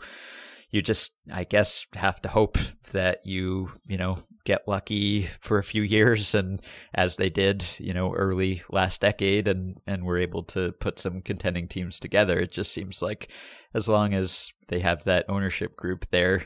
[0.75, 2.57] you just, I guess, have to hope
[2.91, 6.61] that you, you know, get lucky for a few years and
[6.93, 11.21] as they did you know early last decade and and were able to put some
[11.21, 12.39] contending teams together.
[12.39, 13.31] It just seems like
[13.73, 16.45] as long as they have that ownership group there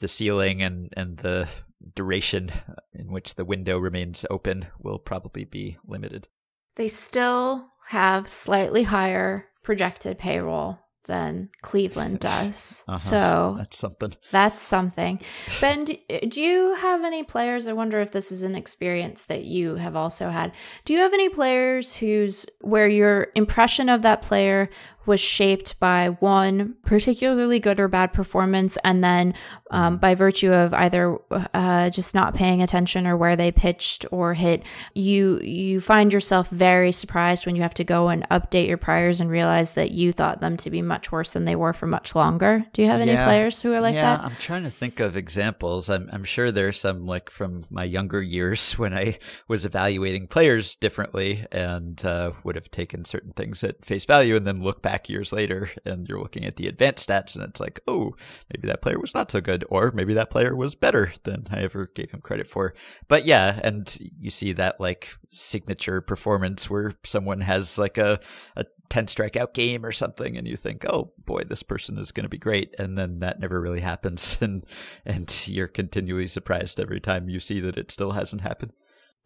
[0.00, 1.48] the ceiling and and the
[1.94, 2.50] duration
[2.94, 6.28] in which the window remains open will probably be limited.
[6.76, 12.84] They still have slightly higher projected payroll than Cleveland does.
[12.86, 12.96] Uh-huh.
[12.96, 14.12] So that's something.
[14.30, 15.20] That's something.
[15.60, 15.96] Ben, do,
[16.28, 17.66] do, you have any players?
[17.66, 20.52] I wonder if this is an experience that you have also had.
[20.84, 24.68] Do you have any players whose where your impression of that player
[25.06, 29.34] was shaped by one particularly good or bad performance, and then
[29.70, 34.34] um, by virtue of either uh, just not paying attention or where they pitched or
[34.34, 34.62] hit,
[34.94, 39.20] you you find yourself very surprised when you have to go and update your priors
[39.20, 42.14] and realize that you thought them to be much worse than they were for much
[42.14, 42.64] longer.
[42.72, 43.24] Do you have any Yeah.
[43.24, 44.24] players who are like yeah, that?
[44.24, 45.90] I'm trying to think of examples.
[45.90, 50.76] I'm, I'm sure there's some like from my younger years when I was evaluating players
[50.76, 54.95] differently and uh, would have taken certain things at face value and then look back
[55.08, 58.14] years later and you're looking at the advanced stats and it's like, oh,
[58.52, 61.60] maybe that player was not so good or maybe that player was better than I
[61.62, 62.74] ever gave him credit for.
[63.08, 68.20] But yeah, and you see that like signature performance where someone has like a,
[68.56, 72.24] a 10 strikeout game or something and you think oh boy this person is going
[72.24, 74.64] to be great and then that never really happens and
[75.04, 78.72] and you're continually surprised every time you see that it still hasn't happened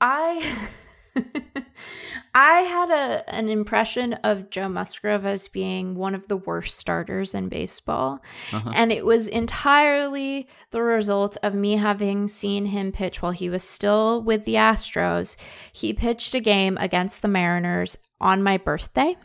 [0.01, 0.69] I
[2.35, 7.35] I had a an impression of Joe Musgrove as being one of the worst starters
[7.35, 8.23] in baseball.
[8.53, 8.71] Uh-huh.
[8.75, 13.65] And it was entirely the result of me having seen him pitch while he was
[13.65, 15.37] still with the Astros.
[15.73, 19.17] He pitched a game against the Mariners on my birthday.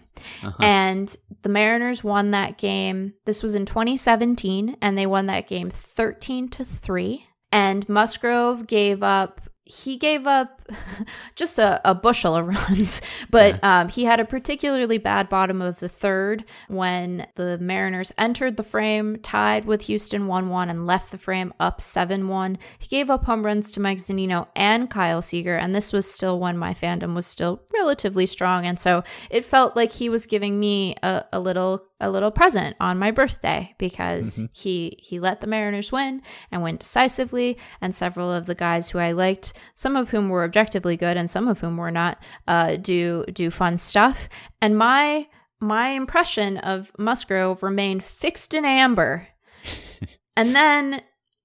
[0.44, 0.64] Uh-huh.
[0.64, 3.14] And the Mariners won that game.
[3.26, 7.28] This was in 2017 and they won that game 13 to 3.
[7.52, 10.62] And Musgrove gave up he gave up
[11.36, 15.80] just a, a bushel of runs, but um, he had a particularly bad bottom of
[15.80, 21.12] the third when the Mariners entered the frame, tied with Houston 1 1, and left
[21.12, 22.58] the frame up 7 1.
[22.78, 26.40] He gave up home runs to Mike Zunino and Kyle Seager, and this was still
[26.40, 28.66] when my fandom was still relatively strong.
[28.66, 32.76] And so it felt like he was giving me a, a little a little present
[32.80, 36.22] on my birthday because he he let the Mariners win
[36.52, 37.58] and went decisively.
[37.82, 41.30] And several of the guys who I liked some of whom were objectively good and
[41.30, 44.28] some of whom were not uh, do do fun stuff.
[44.62, 45.28] And my
[45.62, 49.28] my impression of Musgrove remained fixed in amber.
[50.38, 51.02] And then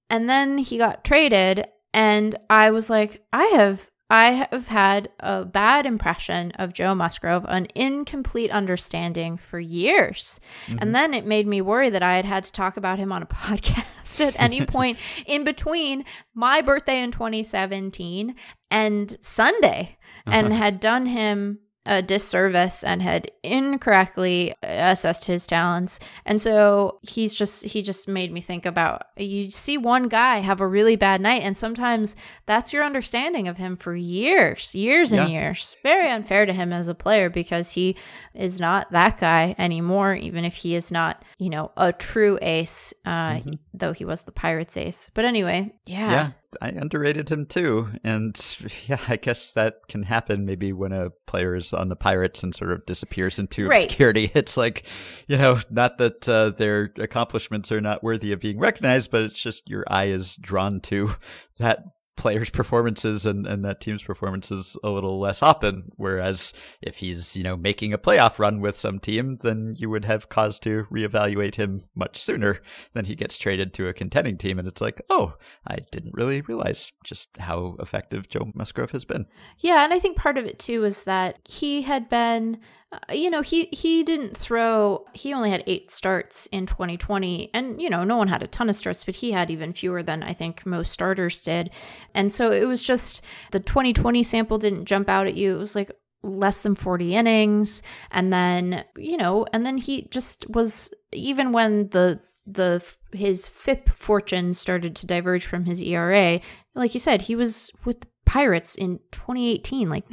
[0.09, 5.45] and then he got traded and I was like I have I have had a
[5.45, 10.41] bad impression of Joe Musgrove, an incomplete understanding for years.
[10.67, 10.91] And mm-hmm.
[10.91, 13.25] then it made me worry that I had had to talk about him on a
[13.27, 16.03] podcast at any point in between
[16.33, 18.35] my birthday in 2017
[18.69, 20.55] and Sunday and uh-huh.
[20.57, 25.99] had done him a disservice and had incorrectly assessed his talents.
[26.25, 30.61] And so he's just he just made me think about you see one guy have
[30.61, 32.15] a really bad night and sometimes
[32.45, 35.39] that's your understanding of him for years, years and Yeah.
[35.41, 35.75] years.
[35.83, 37.95] Very unfair to him as a player because he
[38.35, 42.93] is not that guy anymore even if he is not, you know, a true ace
[43.05, 43.39] uh
[43.73, 45.09] though he was the Pirates ace.
[45.13, 46.11] But anyway, yeah.
[46.11, 48.39] yeah i underrated him too and
[48.87, 52.53] yeah i guess that can happen maybe when a player is on the pirates and
[52.55, 53.85] sort of disappears into Right.
[53.85, 54.85] obscurity it's like
[55.27, 59.41] you know not that uh, their accomplishments are not worthy of being recognized but it's
[59.41, 61.11] just your eye is drawn to
[61.59, 61.83] that
[62.17, 65.91] player's performances and, and that team's performances a little less often.
[65.95, 70.05] Whereas if he's you know making a playoff run with some team then you would
[70.05, 72.59] have cause to reevaluate him much sooner
[72.93, 74.59] than he gets traded to a contending team.
[74.59, 75.35] And it's like oh
[75.67, 79.25] i didn't really realize just how effective joe musgrove has been.
[79.59, 82.59] Yeah, and I think part of it too is that he had been,
[82.91, 85.05] uh, you know, he he didn't throw.
[85.13, 88.69] He only had eight starts in 2020, and you know, no one had a ton
[88.69, 91.69] of starts, but he had even fewer than I think most starters did,
[92.13, 93.21] and so it was just
[93.51, 95.55] the 2020 sample didn't jump out at you.
[95.55, 95.91] It was like
[96.23, 97.81] less than 40 innings
[98.11, 103.89] and then you know and then he just was even when the the his FIP
[103.89, 106.39] fortune started to diverge from his ERA
[106.75, 110.05] like you said he was with Pirates in 2018 like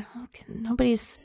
[0.49, 1.19] nobody's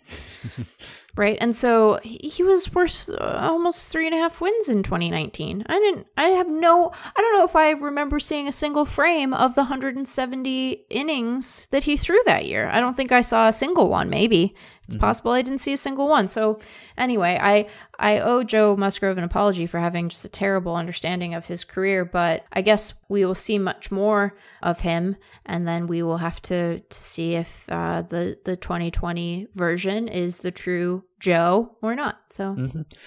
[1.15, 1.37] right?
[1.39, 5.73] And so he was worth uh, almost three and a half wins in 2019 i
[5.79, 9.55] didn't i have no i don't know if i remember seeing a single frame of
[9.55, 12.69] the 170 innings that he threw that year.
[12.71, 14.55] I don't think i saw a single one maybe
[14.87, 16.27] it's possible i didn't see a single one.
[16.27, 16.59] So
[16.97, 17.67] anyway i
[17.99, 22.03] i owe joe musgrove an apology for having just a terrible understanding of his career
[22.05, 25.15] but i guess we will see much more of him
[25.45, 30.39] and then we will have to, to see if uh, the the 2020 version is
[30.39, 32.17] the true joe or not.
[32.29, 32.55] So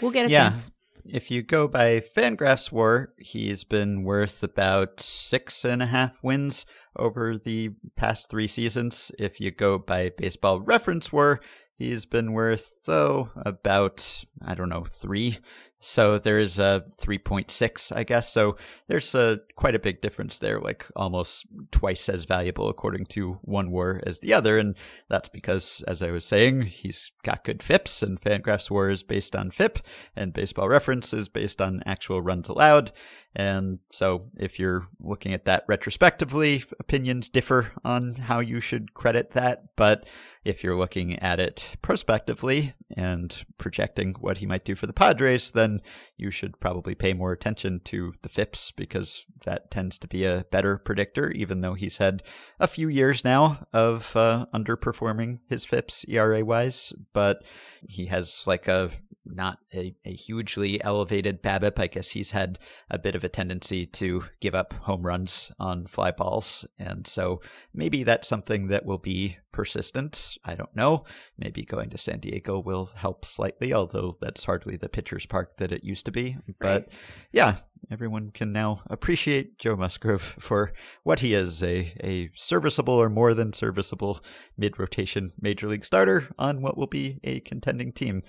[0.00, 0.48] we'll get a Yeah.
[0.50, 0.70] chance.
[1.04, 6.66] If you go by Fangraphs War, he's been worth about six and a half wins
[6.96, 9.12] over the past three seasons.
[9.18, 11.40] If you go by Baseball Reference War,
[11.76, 15.38] he's been worth, oh, about, I don't know, three
[15.86, 18.32] So there's a 3.6, I guess.
[18.32, 18.56] So
[18.88, 23.70] there's a quite a big difference there, like almost twice as valuable according to one
[23.70, 24.58] war as the other.
[24.58, 24.74] And
[25.08, 29.36] that's because, as I was saying, he's got good FIPS, and Fangraphs WAR is based
[29.36, 29.78] on FIP,
[30.16, 32.90] and Baseball Reference is based on actual runs allowed.
[33.36, 39.32] And so, if you're looking at that retrospectively, opinions differ on how you should credit
[39.32, 39.76] that.
[39.76, 40.08] But
[40.42, 45.50] if you're looking at it prospectively and projecting what he might do for the Padres,
[45.50, 45.75] then
[46.16, 50.44] you should probably pay more attention to the FIPS because that tends to be a
[50.50, 52.22] better predictor, even though he's had
[52.58, 56.92] a few years now of uh, underperforming his FIPS ERA wise.
[57.12, 57.44] But
[57.88, 58.90] he has like a
[59.26, 61.78] not a, a hugely elevated BABIP.
[61.78, 62.58] I guess he's had
[62.90, 66.64] a bit of a tendency to give up home runs on fly balls.
[66.78, 67.40] And so
[67.74, 70.36] maybe that's something that will be persistent.
[70.44, 71.04] I don't know.
[71.38, 75.72] Maybe going to San Diego will help slightly, although that's hardly the pitcher's park that
[75.72, 76.36] it used to be.
[76.46, 76.56] Right.
[76.58, 76.88] But
[77.32, 77.56] yeah,
[77.90, 80.72] everyone can now appreciate Joe Musgrove for
[81.04, 84.20] what he is a, a serviceable or more than serviceable
[84.58, 88.22] mid rotation major league starter on what will be a contending team.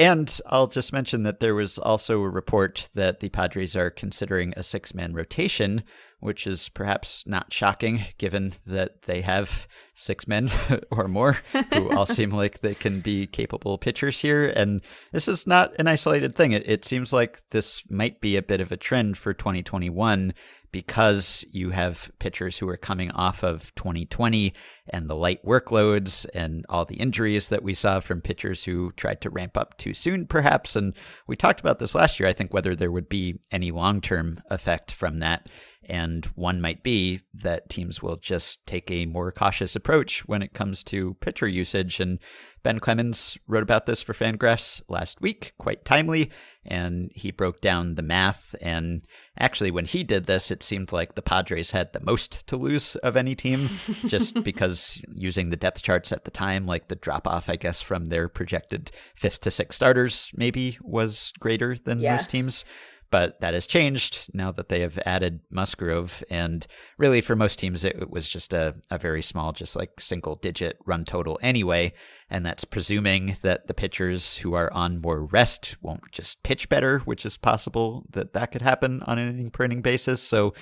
[0.00, 4.54] And I'll just mention that there was also a report that the Padres are considering
[4.56, 5.82] a six man rotation,
[6.20, 10.50] which is perhaps not shocking given that they have six men
[10.90, 11.36] or more
[11.74, 14.48] who all seem like they can be capable pitchers here.
[14.48, 14.80] And
[15.12, 16.52] this is not an isolated thing.
[16.52, 20.32] It, it seems like this might be a bit of a trend for 2021
[20.72, 24.54] because you have pitchers who are coming off of 2020
[24.88, 29.20] and the light workloads and all the injuries that we saw from pitchers who tried
[29.20, 30.76] to ramp up too soon, perhaps.
[30.76, 30.94] And
[31.26, 34.42] we talked about this last year, I think, whether there would be any long term
[34.50, 35.48] effect from that.
[35.90, 40.54] And one might be that teams will just take a more cautious approach when it
[40.54, 41.98] comes to pitcher usage.
[41.98, 42.20] And
[42.62, 46.30] Ben Clemens wrote about this for Fangraphs last week, quite timely,
[46.64, 48.54] and he broke down the math.
[48.62, 49.04] And
[49.36, 52.94] actually, when he did this, it seemed like the Padres had the most to lose
[52.96, 53.68] of any team,
[54.06, 57.82] just because using the depth charts at the time, like the drop off, I guess,
[57.82, 62.14] from their projected fifth to sixth starters maybe was greater than yeah.
[62.14, 62.64] most teams
[63.10, 66.22] but that has changed now that they have added Musgrove.
[66.30, 66.66] And
[66.98, 70.36] really, for most teams, it, it was just a, a very small, just like single
[70.36, 71.92] digit run total anyway.
[72.28, 77.00] And that's presuming that the pitchers who are on more rest won't just pitch better,
[77.00, 80.22] which is possible that that could happen on an per basis.
[80.22, 80.54] So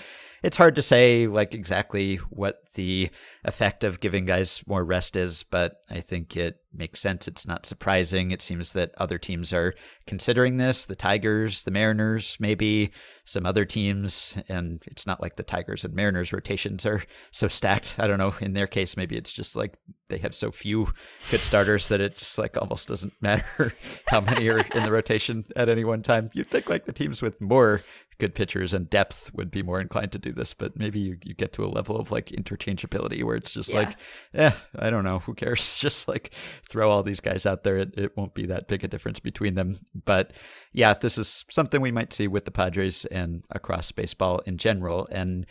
[0.43, 3.11] it's hard to say like exactly what the
[3.45, 7.27] effect of giving guys more rest is, but I think it makes sense.
[7.27, 8.31] It's not surprising.
[8.31, 9.75] It seems that other teams are
[10.07, 10.85] considering this.
[10.85, 12.93] The Tigers, the Mariners, maybe
[13.25, 17.03] some other teams, and it's not like the Tigers and Mariners rotations are
[17.33, 17.97] so stacked.
[17.99, 18.35] I don't know.
[18.41, 19.77] In their case, maybe it's just like
[20.09, 20.87] they have so few
[21.31, 23.73] good starters that it just like almost doesn't matter
[24.07, 26.31] how many are in the rotation at any one time.
[26.33, 27.81] You'd think like the teams with more
[28.19, 31.35] good pitchers and depth would be more inclined to do this, but maybe you, you
[31.35, 33.77] get to a level of like interchangeability where it's just yeah.
[33.77, 33.97] like,
[34.33, 35.79] yeah, I don't know, who cares?
[35.81, 36.33] just like
[36.69, 37.79] throw all these guys out there.
[37.79, 39.79] It, it won't be that big a difference between them.
[40.05, 40.33] But
[40.73, 45.09] yeah, this is something we might see with the Padres and across baseball in general.
[45.11, 45.47] And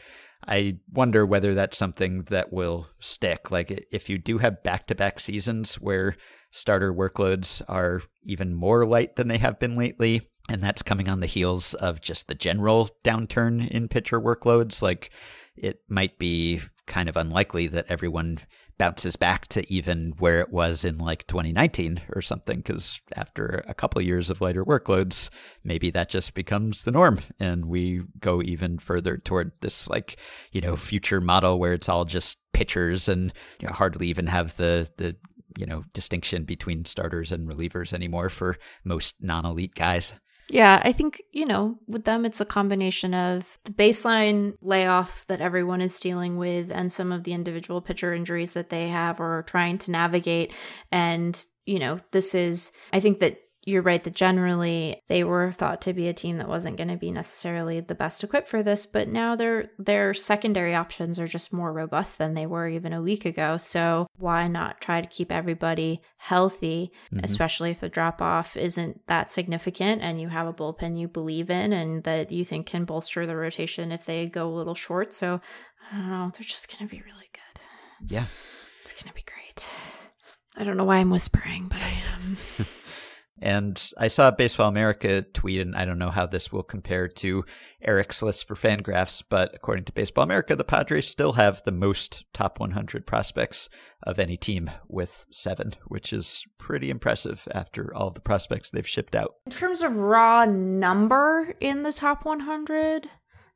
[0.45, 3.49] I wonder whether that's something that will stick.
[3.49, 6.15] Like if you do have back to back seasons where
[6.52, 11.19] starter workloads are even more light than they have been lately, and that's coming on
[11.19, 14.82] the heels of just the general downturn in pitcher workloads.
[14.82, 15.11] Like
[15.56, 18.40] it might be kind of unlikely that everyone
[18.78, 23.74] bounces back to even where it was in like 2019 or something because after a
[23.74, 25.30] couple years of lighter workloads
[25.64, 30.19] maybe that just becomes the norm and we go even further toward this like
[30.52, 34.56] you know future model where it's all just pitchers and you know, hardly even have
[34.57, 35.15] the the
[35.57, 40.14] you know distinction between starters and relievers anymore for most non-elite guys
[40.49, 45.41] yeah, I think, you know, with them, it's a combination of the baseline layoff that
[45.41, 49.40] everyone is dealing with and some of the individual pitcher injuries that they have or
[49.40, 50.53] are trying to navigate.
[50.91, 55.81] And, you know, this is, I think that you're right that generally they were thought
[55.81, 58.85] to be a team that wasn't going to be necessarily the best equipped for this,
[58.85, 63.02] but now their their secondary options are just more robust than they were even a
[63.02, 63.57] week ago.
[63.57, 67.26] So why not try to keep everybody healthy, mm-hmm.
[67.26, 71.49] especially if the drop off isn't that significant and you have a bullpen you believe
[71.49, 75.14] in and that you think can bolster the rotation if they go a little short.
[75.14, 75.41] So
[75.91, 77.61] I don't know, they're just going to be really good.
[78.07, 78.23] Yeah.
[78.81, 79.68] It's going to be great.
[80.56, 82.38] I don't know why I'm whispering, but I am.
[83.41, 87.45] And I saw Baseball America tweet, and I don't know how this will compare to
[87.81, 92.26] Eric's list for Fangraphs, but according to Baseball America, the Padres still have the most
[92.34, 93.69] top 100 prospects
[94.03, 99.15] of any team with seven, which is pretty impressive after all the prospects they've shipped
[99.15, 99.35] out.
[99.45, 103.07] In terms of raw number in the top 100,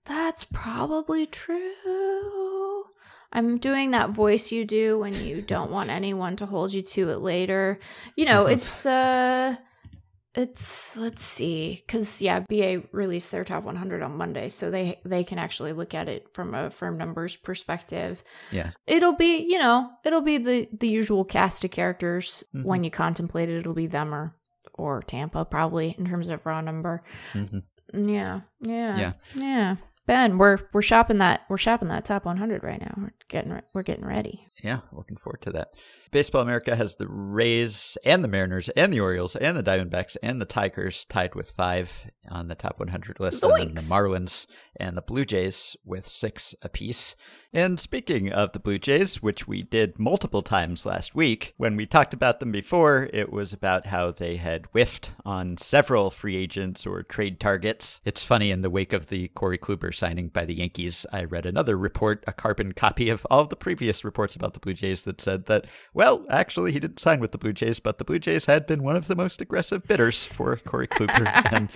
[0.05, 2.83] that's probably true.
[3.33, 7.09] I'm doing that voice you do when you don't want anyone to hold you to
[7.09, 7.79] it later.
[8.15, 9.55] You know, it's uh
[10.35, 15.23] it's let's see cuz yeah, BA released their top 100 on Monday, so they they
[15.23, 18.23] can actually look at it from a firm numbers perspective.
[18.51, 18.71] Yeah.
[18.87, 22.65] It'll be, you know, it'll be the the usual cast of characters Mhm.
[22.65, 24.35] when you contemplate it, it'll be them or
[24.75, 27.03] or Tampa probably in terms of raw number.
[27.33, 27.61] Mhm.
[27.93, 29.13] Yeah, yeah, Yeah.
[29.35, 29.75] yeah.
[30.07, 32.93] Ben, we're we're shopping that we're shopping that top 100 right now.
[32.97, 34.47] We're getting re- we're getting ready.
[34.63, 35.69] Yeah, looking forward to that.
[36.11, 40.41] Baseball America has the Rays and the Mariners and the Orioles and the Diamondbacks and
[40.41, 43.43] the Tigers tied with five on the top 100 list.
[43.43, 47.15] And then the Marlins and the Blue Jays with six apiece.
[47.53, 51.85] And speaking of the Blue Jays, which we did multiple times last week, when we
[51.85, 56.85] talked about them before, it was about how they had whiffed on several free agents
[56.85, 57.99] or trade targets.
[58.05, 61.45] It's funny, in the wake of the Corey Kluber signing by the Yankees, I read
[61.45, 65.19] another report, a carbon copy of all the previous reports about the Blue Jays that
[65.19, 65.67] said that,
[66.01, 68.81] well, actually, he didn't sign with the Blue Jays, but the Blue Jays had been
[68.81, 71.27] one of the most aggressive bidders for Corey Kluber.
[71.51, 71.69] and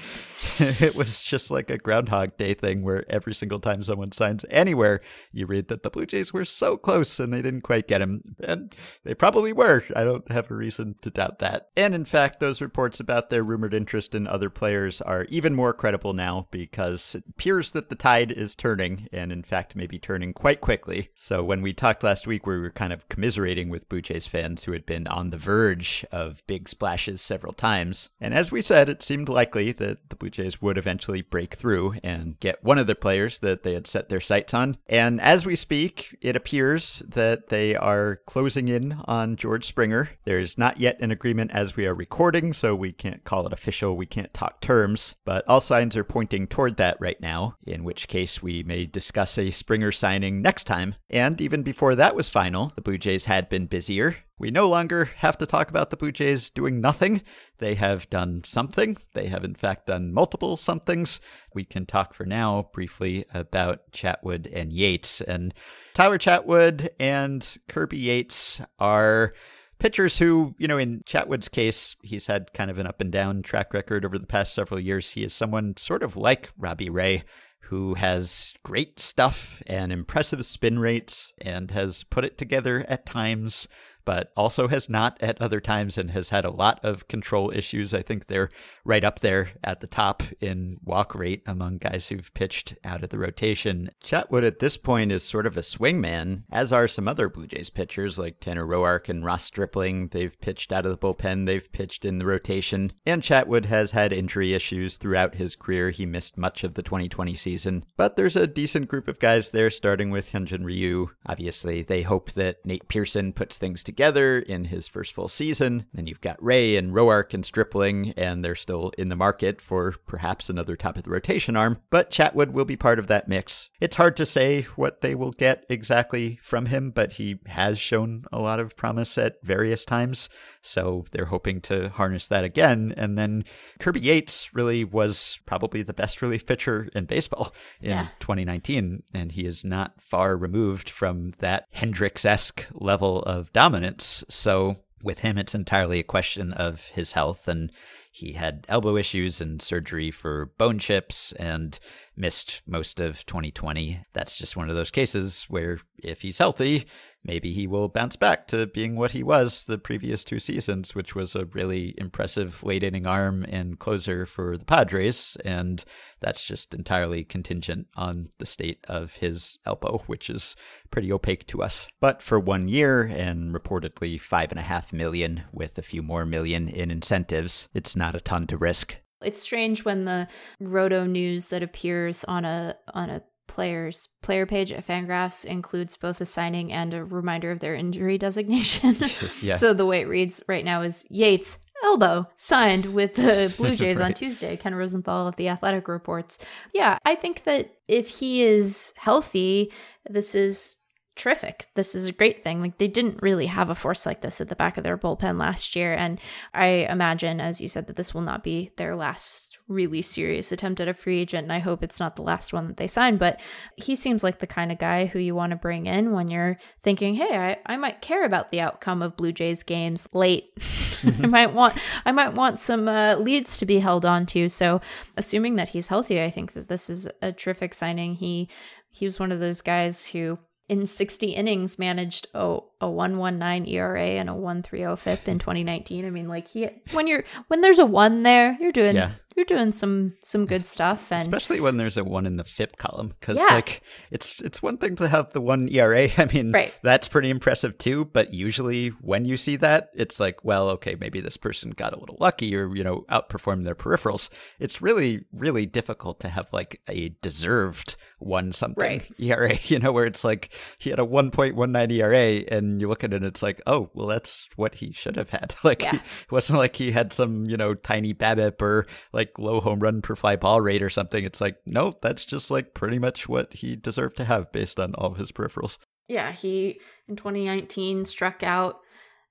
[0.81, 5.01] it was just like a Groundhog Day thing where every single time someone signs anywhere,
[5.31, 8.35] you read that the Blue Jays were so close and they didn't quite get him.
[8.43, 8.73] And
[9.03, 9.83] they probably were.
[9.95, 11.69] I don't have a reason to doubt that.
[11.77, 15.71] And in fact, those reports about their rumored interest in other players are even more
[15.71, 20.33] credible now because it appears that the tide is turning and, in fact, maybe turning
[20.33, 21.09] quite quickly.
[21.13, 24.63] So when we talked last week, we were kind of commiserating with Blue Jays fans
[24.63, 28.09] who had been on the verge of big splashes several times.
[28.19, 31.95] And as we said, it seemed likely that the Blue Jays would eventually break through
[32.03, 34.77] and get one of the players that they had set their sights on.
[34.87, 40.09] And as we speak, it appears that they are closing in on George Springer.
[40.23, 43.97] There's not yet an agreement as we are recording, so we can't call it official.
[43.97, 48.07] We can't talk terms, but all signs are pointing toward that right now, in which
[48.07, 50.95] case we may discuss a Springer signing next time.
[51.09, 54.04] And even before that was final, the Blue Jays had been busier.
[54.37, 57.21] We no longer have to talk about the Jays doing nothing.
[57.59, 58.97] They have done something.
[59.13, 61.21] They have, in fact, done multiple somethings.
[61.53, 65.21] We can talk for now briefly about Chatwood and Yates.
[65.21, 65.53] And
[65.93, 69.33] Tyler Chatwood and Kirby Yates are
[69.79, 73.41] pitchers who, you know, in Chatwood's case, he's had kind of an up and down
[73.41, 75.11] track record over the past several years.
[75.11, 77.23] He is someone sort of like Robbie Ray
[77.69, 83.67] who has great stuff and impressive spin rates and has put it together at times,
[84.05, 87.93] but also has not at other times and has had a lot of control issues.
[87.93, 88.49] I think they're
[88.85, 93.09] right up there at the top in walk rate among guys who've pitched out of
[93.09, 93.89] the rotation.
[94.03, 97.69] Chatwood at this point is sort of a swingman, as are some other Blue Jays
[97.69, 100.09] pitchers like Tanner Roark and Ross Stripling.
[100.09, 102.93] They've pitched out of the bullpen, they've pitched in the rotation.
[103.05, 105.89] And Chatwood has had injury issues throughout his career.
[105.89, 107.85] He missed much of the 2020 season.
[107.97, 111.09] But there's a decent group of guys there, starting with Hyunjin Ryu.
[111.25, 115.85] Obviously, they hope that Nate Pearson puts things together in his first full season.
[115.93, 119.95] Then you've got Ray and Roark and Stripling, and they're still in the market for
[120.05, 121.79] perhaps another top of the rotation arm.
[121.89, 123.69] But Chatwood will be part of that mix.
[123.79, 128.25] It's hard to say what they will get exactly from him, but he has shown
[128.31, 130.29] a lot of promise at various times.
[130.65, 132.93] So they're hoping to harness that again.
[132.97, 133.45] And then
[133.79, 138.07] Kirby Yates really was probably the best relief pitcher in baseball in Yeah.
[138.19, 139.01] 2019.
[139.13, 144.23] And he is not far removed from that Hendricks esque level of dominance.
[144.27, 147.47] So with him, it's entirely a question of his health.
[147.47, 147.71] And
[148.11, 151.77] he had elbow issues and surgery for bone chips and
[152.17, 154.05] missed most of 2020.
[154.13, 156.85] That's just one of those cases where if he's healthy,
[157.23, 161.15] maybe he will bounce back to being what he was the previous two seasons, which
[161.15, 165.37] was a really impressive late inning arm and closer for the Padres.
[165.43, 165.83] And
[166.19, 170.55] that's just entirely contingent on the state of his elbow, which is
[170.91, 171.87] pretty opaque to us.
[171.99, 176.25] But for one year and reportedly five and a half million with a few more
[176.25, 178.97] million in incentives, it's not a ton to risk.
[179.25, 180.27] It's strange when the
[180.59, 186.19] roto news that appears on a on a player's player page at Fangraphs includes both
[186.19, 188.95] a signing and a reminder of their injury designation.
[189.41, 189.57] Yeah.
[189.57, 193.99] So the way it reads right now is Yates elbow signed with the Blue Jays
[193.99, 194.57] on Tuesday.
[194.57, 196.39] Ken Rosenthal of the Athletic reports.
[196.73, 199.71] Yeah, I think that if he is healthy,
[200.09, 200.77] this is
[201.15, 201.67] terrific.
[201.75, 202.61] This is a great thing.
[202.61, 205.39] Like they didn't really have a force like this at the back of their bullpen
[205.39, 205.93] last year.
[205.93, 206.19] And
[206.53, 210.79] I imagine, as you said, that this will not be their last really serious attempt
[210.79, 211.45] at a free agent.
[211.45, 213.17] And I hope it's not the last one that they sign.
[213.17, 213.39] But
[213.77, 216.57] he seems like the kind of guy who you want to bring in when you're
[216.81, 220.51] thinking, hey, I, I might care about the outcome of Blue Jays games late.
[221.23, 224.49] I might want I might want some uh, leads to be held on to.
[224.49, 224.81] So
[225.17, 228.15] assuming that he's healthy, I think that this is a terrific signing.
[228.15, 228.49] He
[228.89, 234.01] he was one of those guys who in 60 innings managed a, a 119 ERA
[234.01, 236.05] and a 130 FIP in 2019.
[236.05, 239.45] I mean, like he when you're when there's a one there, you're doing yeah you're
[239.45, 243.13] doing some some good stuff and especially when there's a one in the FIP column
[243.19, 243.55] because yeah.
[243.55, 243.81] like
[244.11, 246.09] it's it's one thing to have the one ERA.
[246.17, 246.73] I mean, right.
[246.83, 248.05] that's pretty impressive too.
[248.05, 251.99] But usually when you see that, it's like, well, okay, maybe this person got a
[251.99, 254.29] little lucky or you know outperformed their peripherals.
[254.59, 259.11] It's really really difficult to have like a deserved one something right.
[259.19, 259.57] ERA.
[259.65, 263.17] You know, where it's like he had a 1.19 ERA and you look at it
[263.17, 265.53] and it's like, oh, well, that's what he should have had.
[265.63, 265.95] Like yeah.
[265.95, 269.79] it wasn't like he had some you know tiny BABIP or like like low home
[269.79, 271.23] run per fly ball rate or something.
[271.23, 274.93] It's like, no, that's just like pretty much what he deserved to have based on
[274.95, 275.77] all of his peripherals.
[276.07, 278.81] Yeah, he in 2019 struck out.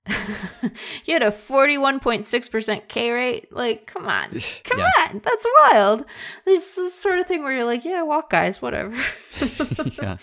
[1.03, 3.51] he had a 41.6% K rate.
[3.51, 4.29] Like, come on.
[4.63, 4.91] Come yeah.
[5.09, 5.21] on.
[5.23, 6.05] That's wild.
[6.45, 8.95] There's this sort of thing where you're like, yeah, walk guys, whatever.
[10.01, 10.17] yeah.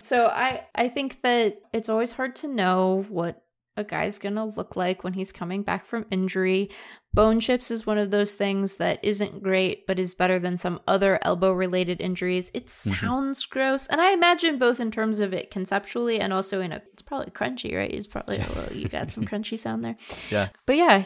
[0.00, 3.44] so I I think that it's always hard to know what
[3.78, 6.68] a guy's going to look like when he's coming back from injury.
[7.14, 10.80] Bone chips is one of those things that isn't great, but is better than some
[10.86, 12.50] other elbow related injuries.
[12.52, 12.94] It mm-hmm.
[12.94, 13.52] sounds mm-hmm.
[13.52, 13.86] gross.
[13.86, 17.30] And I imagine both in terms of it conceptually and also in a, it's probably
[17.30, 17.90] crunchy, right?
[17.90, 19.96] It's probably, little, you got some crunchy sound there.
[20.30, 20.48] Yeah.
[20.66, 21.04] But yeah,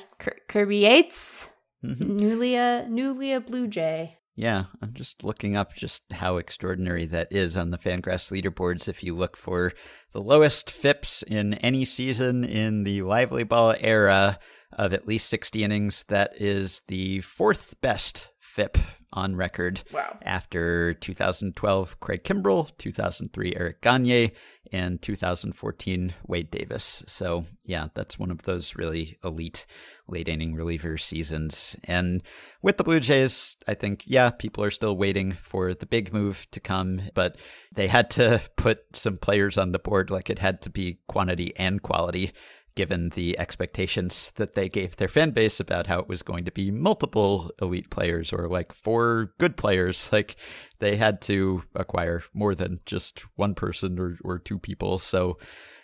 [0.49, 1.51] Kirby Yates,
[1.85, 2.17] mm-hmm.
[2.17, 4.19] newly a, newly a Blue Jay.
[4.35, 8.89] Yeah, I'm just looking up just how extraordinary that is on the Fangraphs leaderboards.
[8.89, 9.73] If you look for
[10.13, 14.39] the lowest FIPS in any season in the lively ball era
[14.73, 18.79] of at least 60 innings, that is the fourth best FIP
[19.13, 19.83] on record.
[19.93, 20.17] Wow.
[20.23, 24.33] After 2012, Craig Kimbrel, 2003, Eric Gagne,
[24.73, 27.05] and 2014, Wade Davis.
[27.07, 29.67] So, yeah, that's one of those really elite
[30.09, 31.77] late inning reliever seasons.
[31.85, 32.23] And
[32.63, 36.47] with the Blue Jays, I think, yeah, people are still waiting for the big move
[36.51, 37.37] to come, but
[37.75, 40.11] they had to put some players on the board.
[40.11, 42.33] Like it had to be quantity and quality
[42.75, 46.53] given the expectations that they gave their fan base about how it was going to
[46.53, 50.11] be multiple elite players or like four good players.
[50.23, 50.37] Like
[50.79, 54.99] they had to acquire more than just one person or, or two people.
[54.99, 55.39] So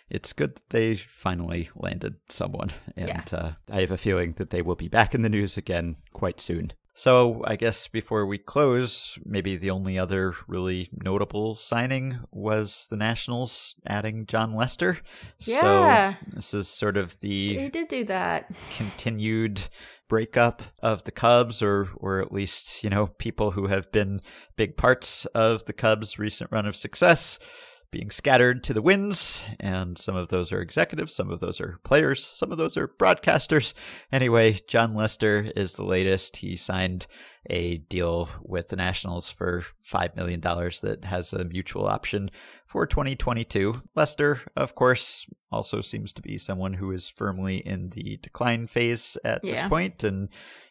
[0.09, 2.71] it's good that they finally landed someone.
[2.95, 3.23] And yeah.
[3.31, 6.39] uh, I have a feeling that they will be back in the news again quite
[6.39, 6.71] soon.
[6.93, 12.97] So I guess before we close, maybe the only other really notable signing was the
[12.97, 14.97] Nationals adding Jon Lester.
[15.39, 16.15] Yeah.
[16.15, 18.51] So this is sort of the They did do that.
[18.75, 19.69] continued
[20.09, 24.19] breakup of the Cubs or or at least, you know, people who have been
[24.57, 27.39] big parts of the Cubs recent run of success
[27.91, 31.79] being scattered to the winds, and some of those are executives, some of those are
[31.83, 33.73] players, some of those are broadcasters.
[34.11, 36.37] Anyway, Jon Lester is the latest.
[36.37, 37.05] He signed
[37.49, 42.29] a deal with the Nationals for $5 million that has a mutual option
[42.65, 43.75] for 2022.
[43.95, 49.17] Lester, of course, also seems to be someone who is firmly in the decline phase
[49.23, 49.53] at yeah.
[49.53, 50.29] this point, and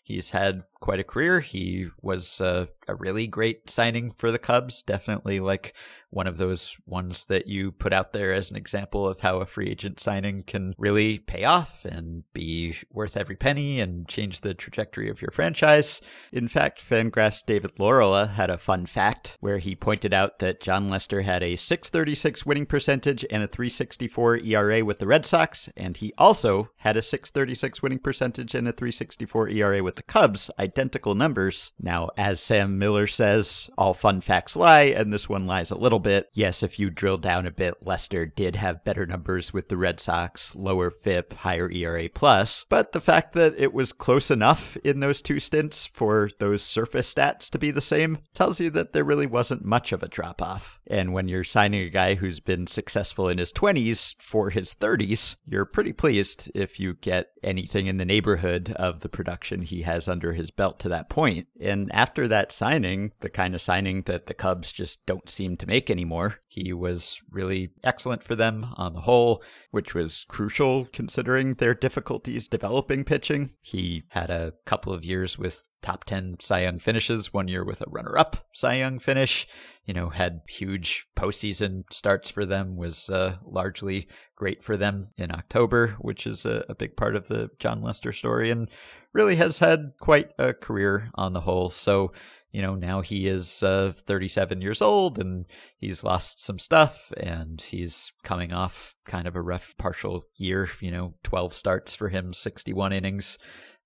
[0.08, 1.40] he's had quite a career.
[1.40, 5.74] He was uh, a really great signing for the Cubs, definitely like
[6.10, 9.46] one of those ones that you put out there as an example of how a
[9.46, 14.54] free agent signing can really pay off and be worth every penny and change the
[14.54, 16.00] trajectory of your franchise.
[16.32, 20.88] In fact, Fangraphs David Laurila had a fun fact where he pointed out that Jon
[20.88, 25.98] Lester had a 636 winning percentage and a 364 ERA with the Red Sox, and
[25.98, 31.16] he also had a 636 winning percentage and a 364 ERA with the Cubs, identical
[31.16, 31.72] numbers.
[31.80, 35.98] Now, as Sam Miller says, all fun facts lie, and this one lies a little
[35.98, 36.30] bit.
[36.32, 39.98] Yes, if you drill down a bit, Lester did have better numbers with the Red
[39.98, 42.64] Sox, lower FIP, higher ERA plus.
[42.68, 47.12] But the fact that it was close enough in those two stints for those surface
[47.12, 50.40] stats to be the same tells you that there really wasn't much of a drop
[50.40, 50.78] off.
[50.86, 55.34] And when you're signing a guy who's been successful in his 20s for his 30s,
[55.44, 60.06] you're pretty pleased if you get anything in the neighborhood of the production he has
[60.06, 61.46] under his belt to that point.
[61.58, 65.66] And after that signing, the kind of signing that the Cubs just don't seem to
[65.66, 71.54] make anymore, he was really excellent for them on the whole, which was crucial considering
[71.54, 73.54] their difficulties developing pitching.
[73.62, 77.80] He had a couple of years with top 10 Cy Young finishes, one year with
[77.80, 79.46] a runner up Cy Young finish.
[79.84, 84.06] You know, had huge postseason starts for them, was uh, largely
[84.36, 88.12] great for them in October, which is a, a big part of the Jon Lester
[88.12, 88.68] story, and
[89.12, 91.70] really has had quite a career on the whole.
[91.70, 92.12] So,
[92.52, 95.46] you know, now he is uh, 37 years old and
[95.76, 100.90] he's lost some stuff and he's coming off kind of a rough partial year, you
[100.90, 103.38] know, 12 starts for him, 61 innings.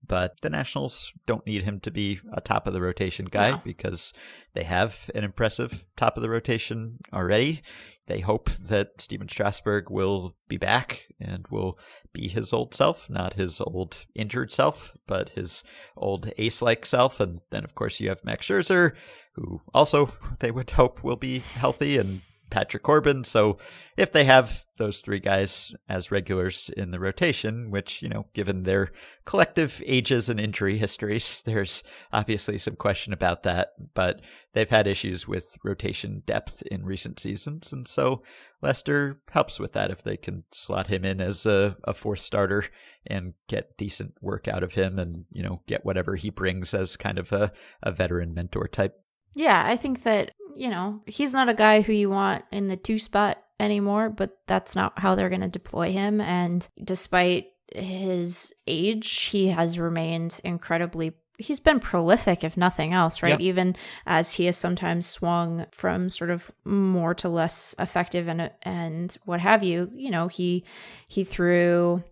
[0.07, 3.63] But the Nationals don't need him to be a top of the rotation guy No.
[3.65, 4.13] because
[4.55, 7.63] they have an impressive top of the rotation already.
[8.09, 11.79] They hope that Stephen Strasburg will be back and will
[12.13, 15.63] be his old self, not his old injured self, but his
[15.97, 17.21] old ace like self.
[17.21, 18.95] And then, of course, you have Max Scherzer,
[19.35, 20.11] who also
[20.41, 22.23] they would hope will be healthy, and
[22.53, 23.25] Patrick Corbin.
[23.25, 23.57] So
[23.97, 28.63] if they have those three guys as regulars in the rotation, which, you know, given
[28.63, 28.93] their
[29.25, 33.71] collective ages and injury histories, there's obviously some question about that.
[33.95, 34.21] But
[34.53, 37.73] they've had issues with rotation depth in recent seasons.
[37.73, 38.23] And so
[38.61, 42.67] Lester helps with that if they can slot him in as a, a fourth starter
[43.07, 46.99] and get decent work out of him and, you know, get whatever he brings as
[46.99, 47.51] kind of a,
[47.83, 48.99] a veteran mentor type.
[49.35, 52.77] Yeah, I think that, you know, he's not a guy who you want in the
[52.77, 56.21] two spot anymore, but that's not how they're going to deploy him.
[56.21, 61.13] And despite his age, he has remained incredibly.
[61.39, 63.41] He's been prolific, if nothing else, right?
[63.41, 63.47] Yeah.
[63.47, 63.77] Even
[64.07, 69.41] as he has sometimes swung from sort of more to less effective and and what
[69.41, 69.91] have you.
[69.95, 70.65] You know, he
[71.09, 72.03] he threw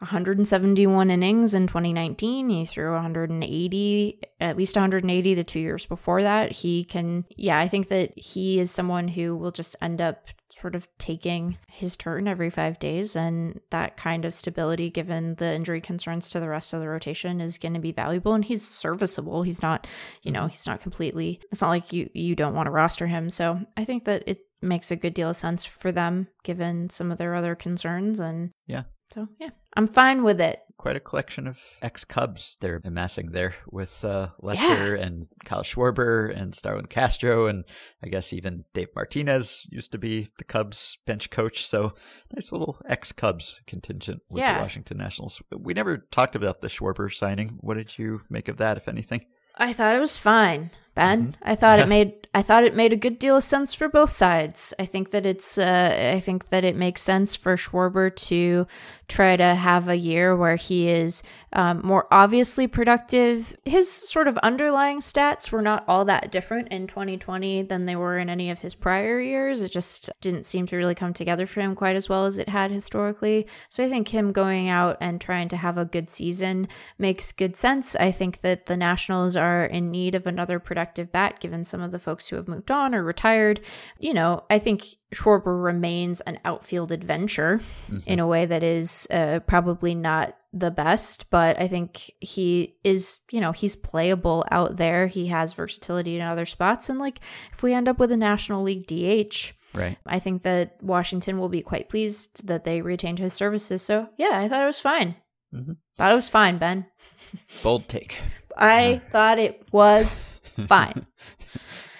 [0.00, 2.48] 171 innings in 2019.
[2.48, 6.52] He threw 180, at least 180 the two years before that.
[6.52, 10.74] He can, yeah, I think that he is someone who will just end up sort
[10.74, 13.14] of taking his turn every five days.
[13.14, 17.40] And that kind of stability, given the injury concerns to the rest of the rotation,
[17.40, 18.32] is going to be valuable.
[18.32, 19.42] And he's serviceable.
[19.42, 19.86] He's not,
[20.22, 20.48] you know, mm-hmm.
[20.48, 23.28] he's not completely, it's not like you, you don't want to roster him.
[23.28, 27.12] So I think that it makes a good deal of sense for them given some
[27.12, 28.18] of their other concerns.
[28.18, 28.84] And Yeah.
[29.12, 30.60] so, yeah, I'm fine with it.
[30.76, 36.34] quite a collection of ex Cubs they're amassing there with uh, Lester and Kyle Schwarber
[36.34, 37.64] and Starlin Castro and
[38.02, 41.66] I guess even Dave Martinez used to be the Cubs bench coach.
[41.66, 41.92] So
[42.34, 44.54] nice little ex Cubs contingent with Yeah.
[44.54, 45.42] the Washington Nationals.
[45.56, 47.58] We never talked about the Schwarber signing.
[47.60, 49.26] What did you make of that, if anything?
[49.56, 50.70] I thought it was fine,
[51.00, 51.34] Ben.
[51.42, 54.10] I thought it made I thought it made a good deal of sense for both
[54.10, 54.72] sides.
[54.78, 58.68] I think that it's uh, I think that it makes sense for Schwarber to
[59.08, 63.56] try to have a year where he is um, more obviously productive.
[63.64, 68.18] His sort of underlying stats were not all that different in 2020 than they were
[68.18, 69.60] in any of his prior years.
[69.60, 72.48] It just didn't seem to really come together for him quite as well as it
[72.48, 73.48] had historically.
[73.68, 77.56] So I think him going out and trying to have a good season makes good
[77.56, 77.96] sense.
[77.96, 81.90] I think that the Nationals are in need of another productive bat given some of
[81.90, 83.60] the folks who have moved on or retired.
[83.98, 84.84] You know, I think
[85.14, 87.60] Schwarber remains an outfield adventure
[88.06, 93.20] in a way that is uh, probably not the best, but I think he is,
[93.30, 95.06] you know, he's playable out there.
[95.06, 96.88] He has versatility in other spots.
[96.88, 97.20] And like,
[97.52, 99.96] if we end up with a National League DH, Right.
[100.04, 103.82] I think that Washington will be quite pleased that they retained his services.
[103.82, 105.14] So, yeah, I thought it was fine.
[105.54, 105.76] Mhm.
[105.96, 106.86] Thought it was fine, Ben.
[107.62, 108.20] Bold take.
[108.56, 110.18] I thought it was
[110.66, 111.06] fine.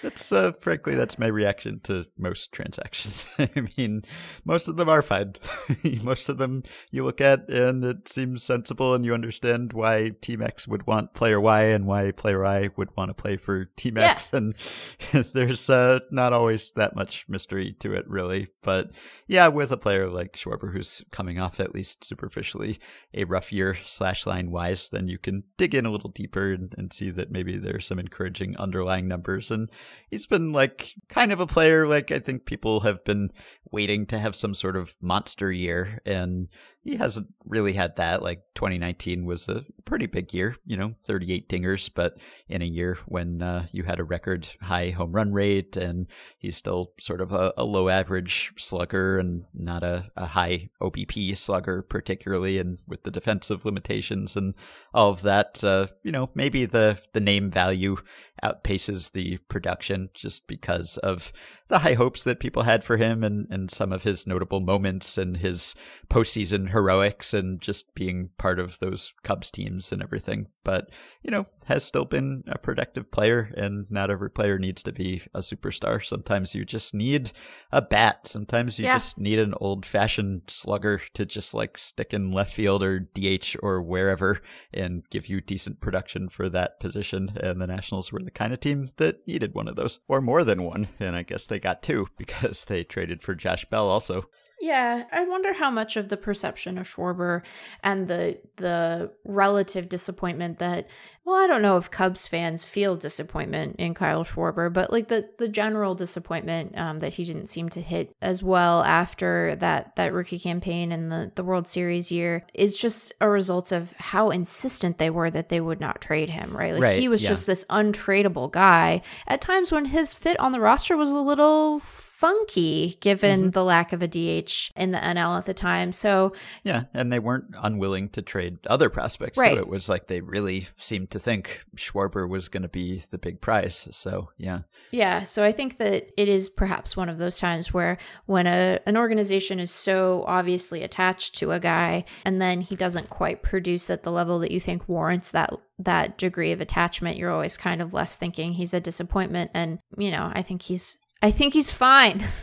[0.01, 3.27] That's uh, frankly, that's my reaction to most transactions.
[3.39, 4.03] I mean,
[4.45, 5.33] most of them are fine.
[6.03, 10.41] most of them you look at and it seems sensible, and you understand why Team
[10.41, 13.97] X would want player Y and why player I would want to play for Team
[13.97, 14.11] Yeah.
[14.11, 14.33] X.
[14.33, 14.55] And
[15.33, 18.47] there's uh, not always that much mystery to it, really.
[18.63, 18.91] But
[19.27, 22.79] yeah, with a player like Schwarber, who's coming off at least superficially
[23.13, 26.73] a rough year slash line wise, then you can dig in a little deeper and,
[26.77, 29.51] and see that maybe there's some encouraging underlying numbers.
[29.51, 29.69] And
[30.09, 33.31] he's been like kind of a player like I think people have been
[33.71, 36.47] waiting to have some sort of monster year and
[36.83, 41.47] he hasn't really had that like 2019 was a pretty big year you know 38
[41.47, 42.17] dingers but
[42.47, 46.57] in a year when uh, you had a record high home run rate and he's
[46.57, 51.81] still sort of a, a low average slugger and not a, a high OBP slugger
[51.81, 54.53] particularly and with the defensive limitations and
[54.93, 57.97] all of that uh, you know maybe the the name value
[58.43, 61.31] outpaces the production just because of
[61.71, 65.17] the high hopes that people had for him and, and some of his notable moments
[65.17, 65.73] and his
[66.09, 70.47] postseason heroics and just being part of those Cubs teams and everything.
[70.63, 70.91] But,
[71.23, 75.23] you know, has still been a productive player and not every player needs to be
[75.33, 76.05] a superstar.
[76.05, 77.31] Sometimes you just need
[77.71, 78.27] a bat.
[78.27, 78.95] Sometimes you Yeah.
[78.95, 83.55] just need an old fashioned slugger to just like stick in left field or DH
[83.63, 84.39] or wherever
[84.73, 87.31] and give you decent production for that position.
[87.41, 90.43] And the Nationals were the kind of team that needed one of those or more
[90.43, 90.89] than one.
[90.99, 94.25] And I guess they got two because they traded for Josh Bell also.
[94.61, 97.41] Yeah, I wonder how much of the perception of Schwarber
[97.83, 100.87] and the the relative disappointment that
[101.25, 105.29] well, I don't know if Cubs fans feel disappointment in Kyle Schwarber, but like the
[105.39, 110.13] the general disappointment um, that he didn't seem to hit as well after that that
[110.13, 114.99] rookie campaign and the the World Series year is just a result of how insistent
[114.99, 116.55] they were that they would not trade him.
[116.55, 117.29] Right, like Right, he was yeah.
[117.29, 119.01] just this untradeable guy.
[119.25, 121.81] At times when his fit on the roster was a little
[122.21, 123.49] funky given Mm-hmm.
[123.49, 125.91] the lack of a DH in the NL at the time.
[125.91, 126.33] So,
[126.63, 129.37] Yeah, and they weren't unwilling to trade other prospects.
[129.39, 129.55] Right.
[129.55, 133.17] So it was like they really seemed to think Schwarber was going to be the
[133.17, 133.87] big prize.
[133.91, 134.59] So yeah,
[134.91, 138.79] yeah, so I think that it is perhaps one of those times where when a
[138.85, 143.89] an organization is so obviously attached to a guy and then he doesn't quite produce
[143.89, 147.81] at the level that you think warrants that that degree of attachment, you're always kind
[147.81, 151.71] of left thinking he's a disappointment and, you know, I think he's I think he's
[151.71, 152.25] fine.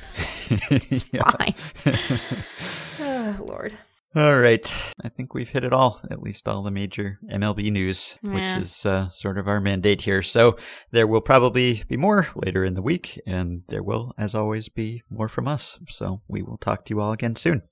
[0.71, 1.55] It's fine.
[3.01, 3.73] oh, Lord.
[4.17, 4.75] All right.
[5.05, 8.33] I think we've hit it all, at least all the major MLB news, Yeah.
[8.33, 10.23] which is uh, sort of our mandate here.
[10.23, 10.57] So
[10.91, 15.03] there will probably be more later in the week, and there will, as always, be
[15.11, 15.79] more from us.
[15.91, 17.63] So we will talk to you all again soon.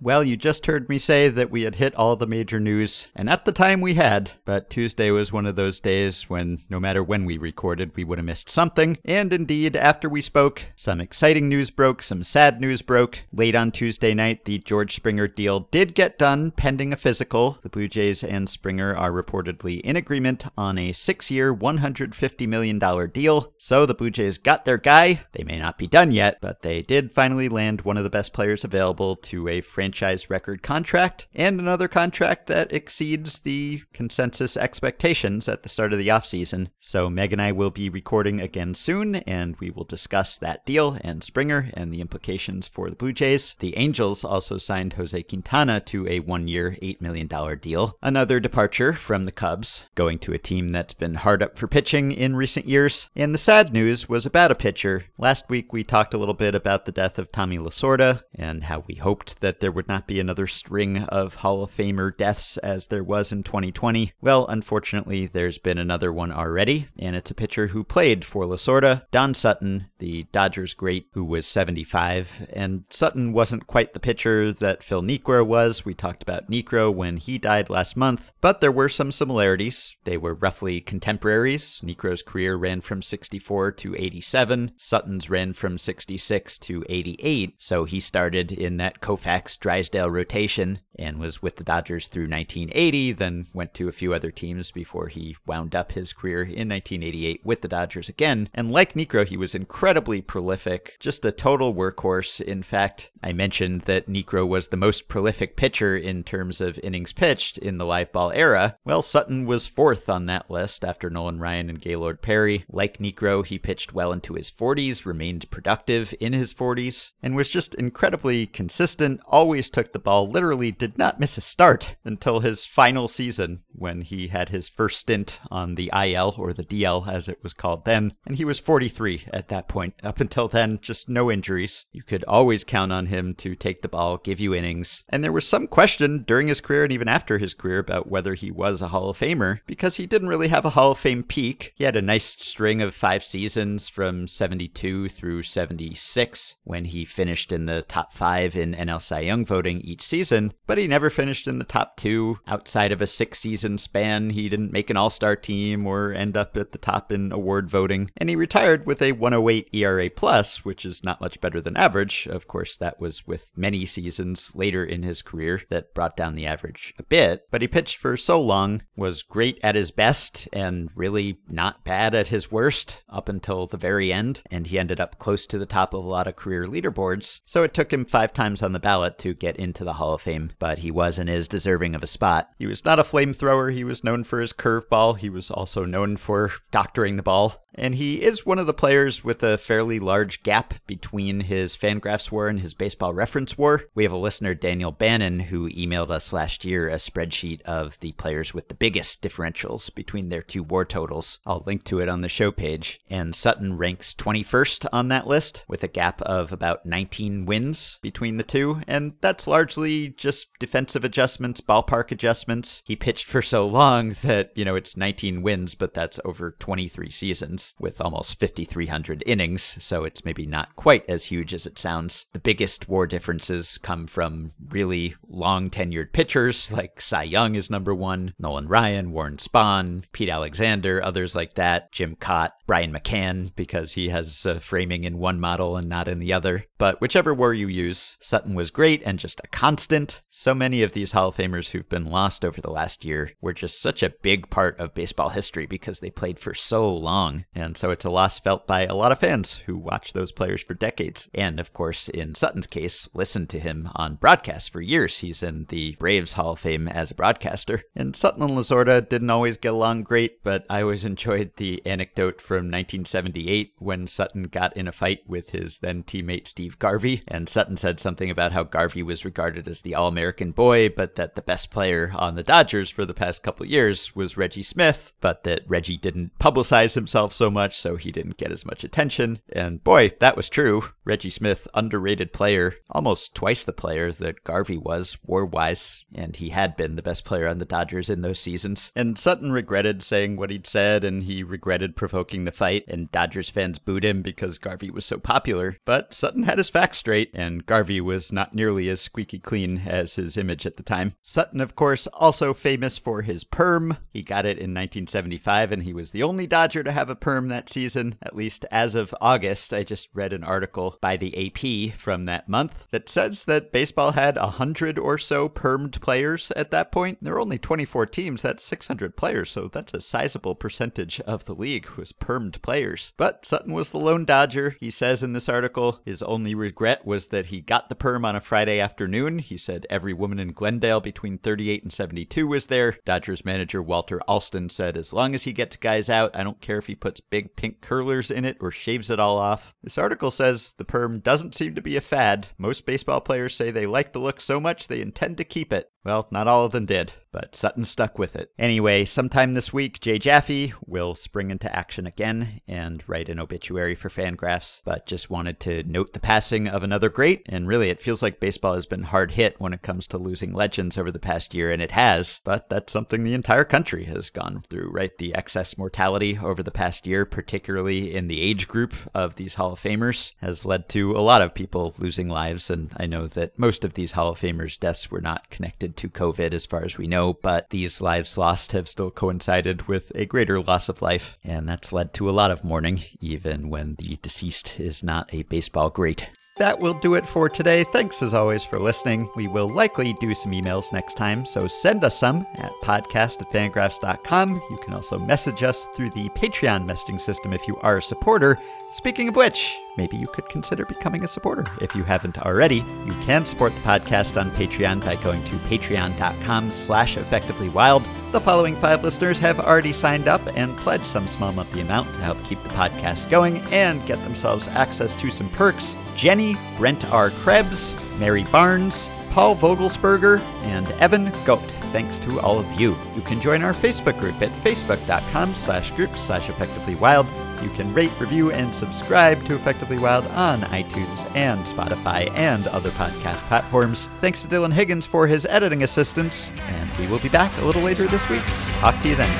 [0.00, 3.28] Well, you just heard me say that we had hit all the major news, and
[3.28, 7.02] at the time we had, but Tuesday was one of those days when no matter
[7.02, 8.98] when we recorded, we would have missed something.
[9.04, 13.24] And indeed, after we spoke, some exciting news broke, some sad news broke.
[13.32, 17.58] Late on Tuesday night, the George Springer deal did get done pending a physical.
[17.62, 22.78] The Blue Jays and Springer are reportedly in agreement on a six year, $150 million
[23.10, 23.52] deal.
[23.58, 25.22] So the Blue Jays got their guy.
[25.32, 28.32] They may not be done yet, but they did finally land one of the best
[28.32, 29.87] players available to a franchise
[30.30, 36.08] record contract and another contract that exceeds the consensus expectations at the start of the
[36.08, 36.68] offseason.
[36.78, 40.98] So Meg and I will be recording again soon, and we will discuss that deal
[41.02, 43.54] and Springer and the implications for the Blue Jays.
[43.58, 47.28] The Angels also signed Jose Quintana to a one year, $8 million
[47.60, 47.96] deal.
[48.02, 52.12] Another departure from the Cubs, going to a team that's been hard up for pitching
[52.12, 53.08] in recent years.
[53.16, 55.04] And the sad news was about a pitcher.
[55.18, 58.84] Last week we talked a little bit about the death of Tommy Lasorda and how
[58.86, 62.88] we hoped that there would not be another string of Hall of Famer deaths as
[62.88, 64.12] there was in 2020.
[64.20, 69.04] Well, unfortunately, there's been another one already, and it's a pitcher who played for Lasorda,
[69.12, 72.48] Don Sutton, the Dodgers great who was 75.
[72.52, 75.84] And Sutton wasn't quite the pitcher that Phil Niekro was.
[75.84, 79.96] We talked about Niekro when he died last month, but there were some similarities.
[80.02, 81.80] They were roughly contemporaries.
[81.84, 88.00] Niekro's career ran from 64 to 87, Sutton's ran from 66 to 88, so he
[88.00, 93.74] started in that Koufax Drysdale rotation and was with the Dodgers through 1980, then went
[93.74, 97.68] to a few other teams before he wound up his career in 1988 with the
[97.68, 98.48] Dodgers again.
[98.54, 102.40] And like Niekro, he was incredibly prolific, just a total workhorse.
[102.40, 107.12] In fact, I mentioned that Niekro was the most prolific pitcher in terms of innings
[107.12, 108.76] pitched in the live ball era.
[108.86, 112.64] Well, Sutton was fourth on that list after Nolan Ryan and Gaylord Perry.
[112.70, 117.50] Like Niekro, he pitched well into his 40s, remained productive in his 40s, and was
[117.50, 122.64] just incredibly consistent, always took the ball, literally did not miss a start until his
[122.64, 127.28] final season when he had his first stint on the IL, or the DL as
[127.28, 129.94] it was called then, and he was 43 at that point.
[130.02, 131.86] Up until then, just no injuries.
[131.92, 135.32] You could always count on him to take the ball, give you innings, and there
[135.32, 138.82] was some question during his career and even after his career about whether he was
[138.82, 141.72] a Hall of Famer because he didn't really have a Hall of Fame peak.
[141.76, 147.52] He had a nice string of five seasons from 72 through 76 when he finished
[147.52, 151.48] in the top five in NL Cy Young voting each season, but he never finished
[151.48, 154.30] in the top two outside of a six season span.
[154.30, 157.68] He didn't make an all star team or end up at the top in award
[157.70, 161.76] voting, and he retired with a 108 ERA plus, which is not much better than
[161.76, 162.26] average.
[162.30, 166.46] Of course, that was with many seasons later in his career that brought down the
[166.46, 170.90] average a bit, but he pitched for so long, was great at his best, and
[170.94, 175.18] really not bad at his worst up until the very end, and he ended up
[175.18, 177.40] close to the top of a lot of career leaderboards.
[177.46, 180.22] So it took him five times on the ballot to get into the Hall of
[180.22, 180.52] Fame.
[180.58, 182.50] but he was and is deserving of a spot.
[182.58, 183.72] He was not a flamethrower.
[183.72, 185.18] He was known for his curveball.
[185.18, 187.64] He was also known for doctoring the ball.
[187.74, 192.32] And he is one of the players with a fairly large gap between his Fangraphs
[192.32, 193.84] war and his baseball reference war.
[193.94, 198.12] We have a listener, Daniel Bannon, who emailed us last year a spreadsheet of the
[198.12, 201.38] players with the biggest differentials between their two war totals.
[201.46, 202.98] I'll link to it on the show page.
[203.08, 208.38] And Sutton ranks 21st on that list with a gap of about 19 wins between
[208.38, 208.80] the two.
[208.88, 212.82] And that's largely just defensive adjustments, ballpark adjustments.
[212.86, 217.10] He pitched for so long that, you know, it's 19 wins, but that's over 23
[217.10, 222.26] seasons with almost 5,300 innings, so it's maybe not quite as huge as it sounds.
[222.32, 227.94] The biggest war differences come from really long tenured pitchers, like Cy Young is number
[227.94, 233.92] one, Nolan Ryan, Warren Spahn, Pete Alexander, others like that, Jim Kaat, Brian McCann, because
[233.92, 236.66] he has uh, framing in one model and not in the other.
[236.76, 240.20] But whichever war you use, Sutton was great and just a constant.
[240.28, 243.54] So many of these Hall of Famers who've been lost over the last year were
[243.54, 247.46] just such a big part of baseball history because they played for so long.
[247.54, 250.62] And so it's a loss felt by a lot of fans who watched those players
[250.62, 251.30] for decades.
[251.32, 255.18] And of course, in Sutton's case, listened to him on broadcast for years.
[255.18, 257.82] He's in the Braves Hall of Fame as a broadcaster.
[257.96, 262.42] And Sutton and Lasorda didn't always get along great, but I always enjoyed the anecdote
[262.42, 267.22] from 1978 when Sutton got in a fight with his then teammate Steve Garvey.
[267.26, 271.16] And Sutton said something about how Garvey was regarded as the All American boy, but
[271.16, 275.12] that the best player on the Dodgers for the past couple years was Reggie Smith,
[275.20, 279.40] but that Reggie didn't publicize himself so much, so he didn't get as much attention.
[279.52, 280.82] And boy, that was true.
[281.04, 286.50] Reggie Smith, underrated player, almost twice the player that Garvey was war wise, and he
[286.50, 288.92] had been the best player on the Dodgers in those seasons.
[288.94, 293.50] And Sutton regretted saying what he'd said, and he regretted provoking the fight, and Dodgers
[293.50, 295.76] fans booed him because Garvey was so popular.
[295.84, 300.14] But Sutton had his facts straight, and Garvey was not nearly as squeaky clean as
[300.14, 301.14] his image at the time.
[301.22, 303.96] Sutton, of course, also famous for his perm.
[304.10, 307.48] He got it in 1975, and he was the only Dodger to have a perm
[307.48, 309.72] that season, at least as of August.
[309.72, 314.12] I just read an article by the AP from that month that says that baseball
[314.12, 317.18] had 100 or so permed players at that point.
[317.20, 321.54] There were only 24 teams, that's 600 players, so that's a sizable percentage of the
[321.54, 323.12] league was permed players.
[323.16, 324.76] But Sutton was the lone Dodger.
[324.80, 328.36] He says in this article his only regret was that he got the perm on
[328.36, 329.38] a Friday afternoon.
[329.38, 332.96] He said every woman in Glendale between 38 and 72 was there.
[333.04, 336.78] Dodgers manager Walter Alston said, as long as he gets guys out, I don't care
[336.78, 339.74] if he puts big pink curlers in it or shaves it all off.
[339.82, 342.48] This article says the perm doesn't seem to be a fad.
[342.58, 345.90] Most baseball players say they like the look so much they intend to keep it.
[346.04, 348.50] Well, not all of them did, but Sutton stuck with it.
[348.58, 353.94] Anyway, sometime this week, Jay Jaffe will spring into action again and write an obituary
[353.94, 357.42] for Fangraphs, but just wanted to note the passing of another great.
[357.48, 360.52] And really, it feels like baseball has been hard hit when it comes to losing
[360.52, 364.30] legends over the past year, and it has, but that's something the entire country has
[364.30, 365.16] gone through, right?
[365.16, 369.74] The excess mortality over the past year, particularly in the age group of these Hall
[369.74, 372.68] of Famers, has led to a lot of people losing lives.
[372.68, 376.08] And I know that most of these Hall of Famers' deaths were not connected to
[376.08, 380.26] COVID as far as we know, but these lives lost have still coincided with a
[380.26, 384.18] greater loss of life, and that's led to a lot of mourning, even when the
[384.22, 386.28] deceased is not a baseball great.
[386.58, 387.84] That will do it for today.
[387.84, 389.30] Thanks as always for listening.
[389.36, 393.52] We will likely do some emails next time, so send us some at podcast at
[393.52, 394.60] fangraphs.com.
[394.68, 398.58] You can also message us through the Patreon messaging system if you are a supporter.
[398.90, 402.76] Speaking of which, maybe you could consider becoming a supporter if you haven't already.
[403.04, 408.08] You can support the podcast on Patreon by going to patreon.com slash effectivelywild.
[408.32, 412.22] The following five listeners have already signed up and pledged some small monthly amount to
[412.22, 415.94] help keep the podcast going and get themselves access to some perks.
[416.16, 417.28] Jenny, Brent R.
[417.30, 421.62] Krebs, Mary Barnes, Paul Vogelsberger, and Evan Goat.
[421.92, 422.96] Thanks to all of you.
[423.14, 427.62] You can join our Facebook group at facebook.com slash group slash effectivelywild.
[427.62, 432.90] You can rate, review, and subscribe to Effectively Wild on iTunes and Spotify and other
[432.90, 434.08] podcast platforms.
[434.20, 437.82] Thanks to Dylan Higgins for his editing assistance, and we will be back a little
[437.82, 438.42] later this week.
[438.80, 439.30] Talk to you then.